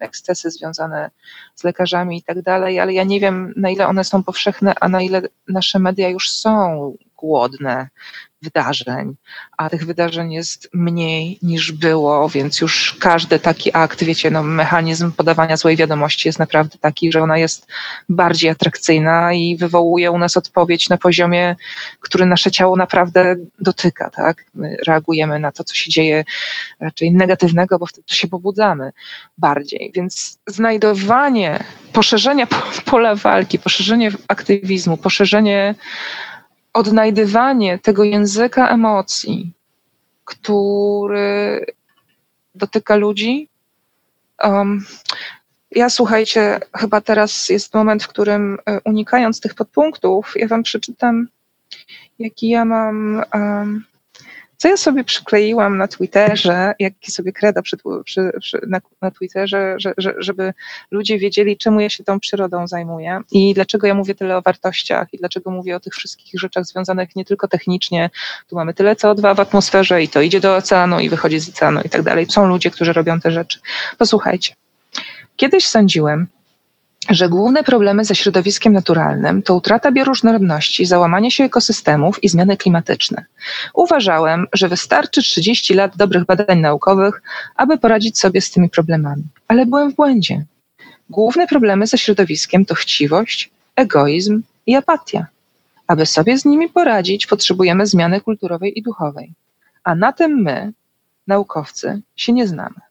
ekscesy 0.00 0.50
związane 0.50 1.10
z 1.54 1.64
lekarzami 1.64 2.18
i 2.18 2.22
tak 2.22 2.42
dalej, 2.42 2.80
ale 2.80 2.92
ja 2.92 3.04
nie 3.04 3.20
wiem, 3.20 3.52
na 3.56 3.70
ile 3.70 3.86
one 3.86 4.04
są 4.04 4.22
powszechne, 4.22 4.74
a 4.80 4.88
na 4.88 5.02
ile 5.02 5.22
nasze 5.48 5.78
media 5.78 6.08
już 6.08 6.30
są 6.30 6.96
głodne 7.16 7.88
wydarzeń, 8.42 9.14
a 9.56 9.70
tych 9.70 9.86
wydarzeń 9.86 10.32
jest 10.32 10.68
mniej 10.74 11.38
niż 11.42 11.72
było, 11.72 12.28
więc 12.28 12.60
już 12.60 12.96
każdy 13.00 13.38
taki 13.38 13.70
akt, 13.72 14.04
wiecie, 14.04 14.30
no, 14.30 14.42
mechanizm 14.42 15.12
podawania 15.12 15.56
złej 15.56 15.76
wiadomości 15.76 16.28
jest 16.28 16.38
naprawdę 16.38 16.78
taki, 16.78 17.12
że 17.12 17.22
ona 17.22 17.38
jest 17.38 17.66
bardziej 18.08 18.50
atrakcyjna 18.50 19.32
i 19.32 19.56
wywołuje 19.56 20.10
u 20.10 20.18
nas 20.18 20.36
odpowiedź 20.36 20.88
na 20.88 20.96
poziomie, 20.96 21.56
który 22.00 22.26
nasze 22.26 22.50
ciało 22.50 22.76
naprawdę 22.76 23.36
dotyka, 23.60 24.10
tak? 24.10 24.44
My 24.54 24.76
reagujemy 24.86 25.38
na 25.38 25.52
to, 25.52 25.64
co 25.64 25.74
się 25.74 25.90
dzieje 25.90 26.24
raczej 26.80 27.12
negatywnego, 27.12 27.78
bo 27.78 27.86
wtedy 27.86 28.14
się 28.14 28.28
pobudzamy 28.28 28.92
bardziej. 29.38 29.92
Więc 29.94 30.38
znajdowanie, 30.46 31.64
poszerzenie 31.92 32.46
pola 32.84 33.14
walki, 33.14 33.58
poszerzenie 33.58 34.10
aktywizmu, 34.28 34.96
poszerzenie 34.96 35.74
odnajdywanie 36.78 37.78
tego 37.78 38.04
języka 38.04 38.68
emocji, 38.68 39.52
który 40.24 41.66
dotyka 42.54 42.96
ludzi. 42.96 43.48
Um, 44.44 44.84
ja 45.70 45.90
słuchajcie, 45.90 46.60
chyba 46.76 47.00
teraz 47.00 47.48
jest 47.48 47.74
moment, 47.74 48.04
w 48.04 48.08
którym 48.08 48.58
e, 48.66 48.80
unikając 48.84 49.40
tych 49.40 49.54
podpunktów, 49.54 50.32
ja 50.36 50.48
wam 50.48 50.62
przeczytam, 50.62 51.28
jaki 52.18 52.48
ja 52.48 52.64
mam 52.64 53.22
um, 53.34 53.84
co 54.58 54.68
ja 54.68 54.76
sobie 54.76 55.04
przykleiłam 55.04 55.78
na 55.78 55.88
Twitterze, 55.88 56.74
jaki 56.78 57.12
sobie 57.12 57.32
kreda 57.32 57.62
przy, 57.62 57.76
przy, 58.04 58.30
przy, 58.40 58.60
na, 58.68 58.80
na 59.02 59.10
Twitterze, 59.10 59.74
że, 59.78 59.94
że, 59.98 60.14
żeby 60.18 60.54
ludzie 60.90 61.18
wiedzieli, 61.18 61.56
czemu 61.56 61.80
ja 61.80 61.88
się 61.88 62.04
tą 62.04 62.20
przyrodą 62.20 62.66
zajmuję 62.66 63.20
i 63.30 63.54
dlaczego 63.54 63.86
ja 63.86 63.94
mówię 63.94 64.14
tyle 64.14 64.36
o 64.36 64.42
wartościach 64.42 65.14
i 65.14 65.18
dlaczego 65.18 65.50
mówię 65.50 65.76
o 65.76 65.80
tych 65.80 65.94
wszystkich 65.94 66.40
rzeczach 66.40 66.64
związanych 66.64 67.16
nie 67.16 67.24
tylko 67.24 67.48
technicznie. 67.48 68.10
Tu 68.48 68.56
mamy 68.56 68.74
tyle 68.74 68.94
CO2 68.94 69.36
w 69.36 69.40
atmosferze 69.40 70.02
i 70.02 70.08
to 70.08 70.20
idzie 70.20 70.40
do 70.40 70.56
oceanu 70.56 71.00
i 71.00 71.08
wychodzi 71.08 71.38
z 71.38 71.48
oceanu 71.48 71.80
i 71.84 71.88
tak 71.88 72.02
dalej. 72.02 72.26
Są 72.30 72.46
ludzie, 72.46 72.70
którzy 72.70 72.92
robią 72.92 73.20
te 73.20 73.30
rzeczy. 73.30 73.60
Posłuchajcie. 73.98 74.54
Kiedyś 75.36 75.66
sądziłem, 75.66 76.26
że 77.10 77.28
główne 77.28 77.64
problemy 77.64 78.04
ze 78.04 78.14
środowiskiem 78.14 78.72
naturalnym 78.72 79.42
to 79.42 79.54
utrata 79.54 79.92
bioróżnorodności, 79.92 80.86
załamanie 80.86 81.30
się 81.30 81.44
ekosystemów 81.44 82.24
i 82.24 82.28
zmiany 82.28 82.56
klimatyczne. 82.56 83.24
Uważałem, 83.74 84.46
że 84.52 84.68
wystarczy 84.68 85.22
30 85.22 85.74
lat 85.74 85.96
dobrych 85.96 86.24
badań 86.24 86.60
naukowych, 86.60 87.22
aby 87.56 87.78
poradzić 87.78 88.18
sobie 88.18 88.40
z 88.40 88.50
tymi 88.50 88.70
problemami. 88.70 89.22
Ale 89.48 89.66
byłem 89.66 89.92
w 89.92 89.94
błędzie. 89.94 90.44
Główne 91.10 91.46
problemy 91.46 91.86
ze 91.86 91.98
środowiskiem 91.98 92.64
to 92.64 92.74
chciwość, 92.74 93.50
egoizm 93.76 94.42
i 94.66 94.74
apatia. 94.74 95.26
Aby 95.86 96.06
sobie 96.06 96.38
z 96.38 96.44
nimi 96.44 96.68
poradzić, 96.68 97.26
potrzebujemy 97.26 97.86
zmiany 97.86 98.20
kulturowej 98.20 98.78
i 98.78 98.82
duchowej. 98.82 99.32
A 99.84 99.94
na 99.94 100.12
tym 100.12 100.42
my, 100.42 100.72
naukowcy, 101.26 102.00
się 102.16 102.32
nie 102.32 102.46
znamy. 102.46 102.87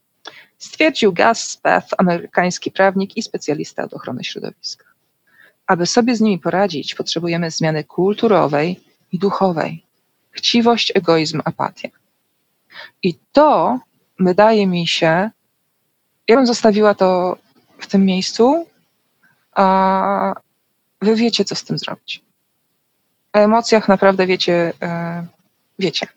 Stwierdził 0.57 1.13
Gus 1.13 1.39
Speth, 1.39 1.87
amerykański 1.97 2.71
prawnik 2.71 3.17
i 3.17 3.23
specjalista 3.23 3.83
od 3.83 3.93
ochrony 3.93 4.23
środowiska. 4.23 4.85
Aby 5.67 5.85
sobie 5.85 6.15
z 6.15 6.21
nimi 6.21 6.39
poradzić, 6.39 6.95
potrzebujemy 6.95 7.51
zmiany 7.51 7.83
kulturowej 7.83 8.79
i 9.11 9.19
duchowej. 9.19 9.83
Chciwość, 10.31 10.91
egoizm, 10.95 11.41
apatia. 11.45 11.89
I 13.03 13.15
to 13.31 13.79
wydaje 14.19 14.67
mi 14.67 14.87
się, 14.87 15.29
ja 16.27 16.35
bym 16.35 16.47
zostawiła 16.47 16.93
to 16.93 17.37
w 17.79 17.87
tym 17.87 18.05
miejscu, 18.05 18.67
a 19.51 20.33
wy 21.01 21.15
wiecie, 21.15 21.45
co 21.45 21.55
z 21.55 21.63
tym 21.63 21.77
zrobić. 21.77 22.21
O 23.33 23.39
emocjach 23.39 23.87
naprawdę 23.87 24.27
wiecie, 24.27 24.73
e, 24.81 25.25
wiecie, 25.79 26.07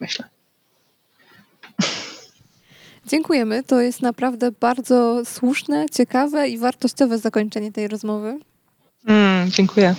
myślę. 0.00 0.31
Dziękujemy. 3.12 3.62
To 3.62 3.80
jest 3.80 4.02
naprawdę 4.02 4.52
bardzo 4.60 5.22
słuszne, 5.24 5.86
ciekawe 5.88 6.48
i 6.48 6.58
wartościowe 6.58 7.18
zakończenie 7.18 7.72
tej 7.72 7.88
rozmowy. 7.88 8.38
Mm, 9.06 9.50
dziękuję. 9.50 9.94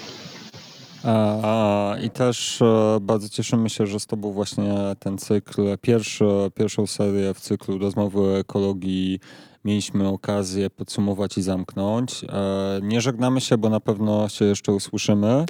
A, 1.03 1.95
I 2.03 2.09
też 2.09 2.61
e, 2.61 2.97
bardzo 3.01 3.29
cieszymy 3.29 3.69
się, 3.69 3.87
że 3.87 3.99
z 3.99 4.05
Tobą 4.05 4.31
właśnie 4.31 4.73
ten 4.99 5.17
cykl, 5.17 5.77
pierwszy, 5.81 6.25
pierwszą 6.55 6.87
serię 6.87 7.33
w 7.33 7.39
cyklu 7.39 7.77
rozmowy 7.77 8.19
o 8.19 8.39
ekologii 8.39 9.19
mieliśmy 9.65 10.07
okazję 10.07 10.69
podsumować 10.69 11.37
i 11.37 11.41
zamknąć. 11.41 12.23
E, 12.23 12.79
Nie 12.81 13.01
żegnamy 13.01 13.41
się, 13.41 13.57
bo 13.57 13.69
na 13.69 13.79
pewno 13.79 14.29
się 14.29 14.45
jeszcze 14.45 14.71
usłyszymy. 14.71 15.45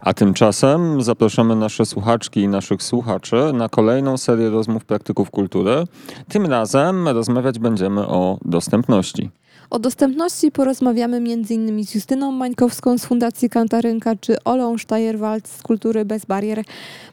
A 0.00 0.14
tymczasem 0.14 1.02
zapraszamy 1.02 1.56
nasze 1.56 1.86
słuchaczki 1.86 2.40
i 2.40 2.48
naszych 2.48 2.82
słuchaczy 2.82 3.36
na 3.54 3.68
kolejną 3.68 4.16
serię 4.16 4.50
rozmów 4.50 4.84
praktyków 4.84 5.30
kultury. 5.30 5.84
Tym 6.28 6.46
razem 6.46 7.08
rozmawiać 7.08 7.58
będziemy 7.58 8.06
o 8.06 8.38
dostępności. 8.44 9.30
O 9.70 9.78
dostępności 9.78 10.52
porozmawiamy 10.52 11.16
m.in. 11.16 11.84
z 11.84 11.94
Justyną 11.94 12.32
Mańkowską 12.32 12.98
z 12.98 13.04
Fundacji 13.04 13.50
Kantarynka 13.50 14.16
czy 14.20 14.44
Olą 14.44 14.78
Steierwald 14.78 15.48
z 15.48 15.62
Kultury 15.62 16.04
Bez 16.04 16.24
Barier. 16.24 16.64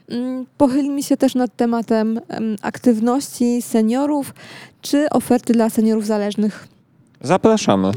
Mm, 0.10 0.46
Pochylimy 0.58 1.04
się 1.04 1.18
też 1.18 1.36
nad 1.36 1.56
tematem 1.56 2.20
em, 2.28 2.56
aktywności 2.62 3.62
seniorów 3.62 4.34
czy 4.82 5.10
oferty 5.10 5.54
dla 5.54 5.70
seniorów 5.70 6.06
zależnych. 6.06 6.68
Zapraszamy. 7.22 7.92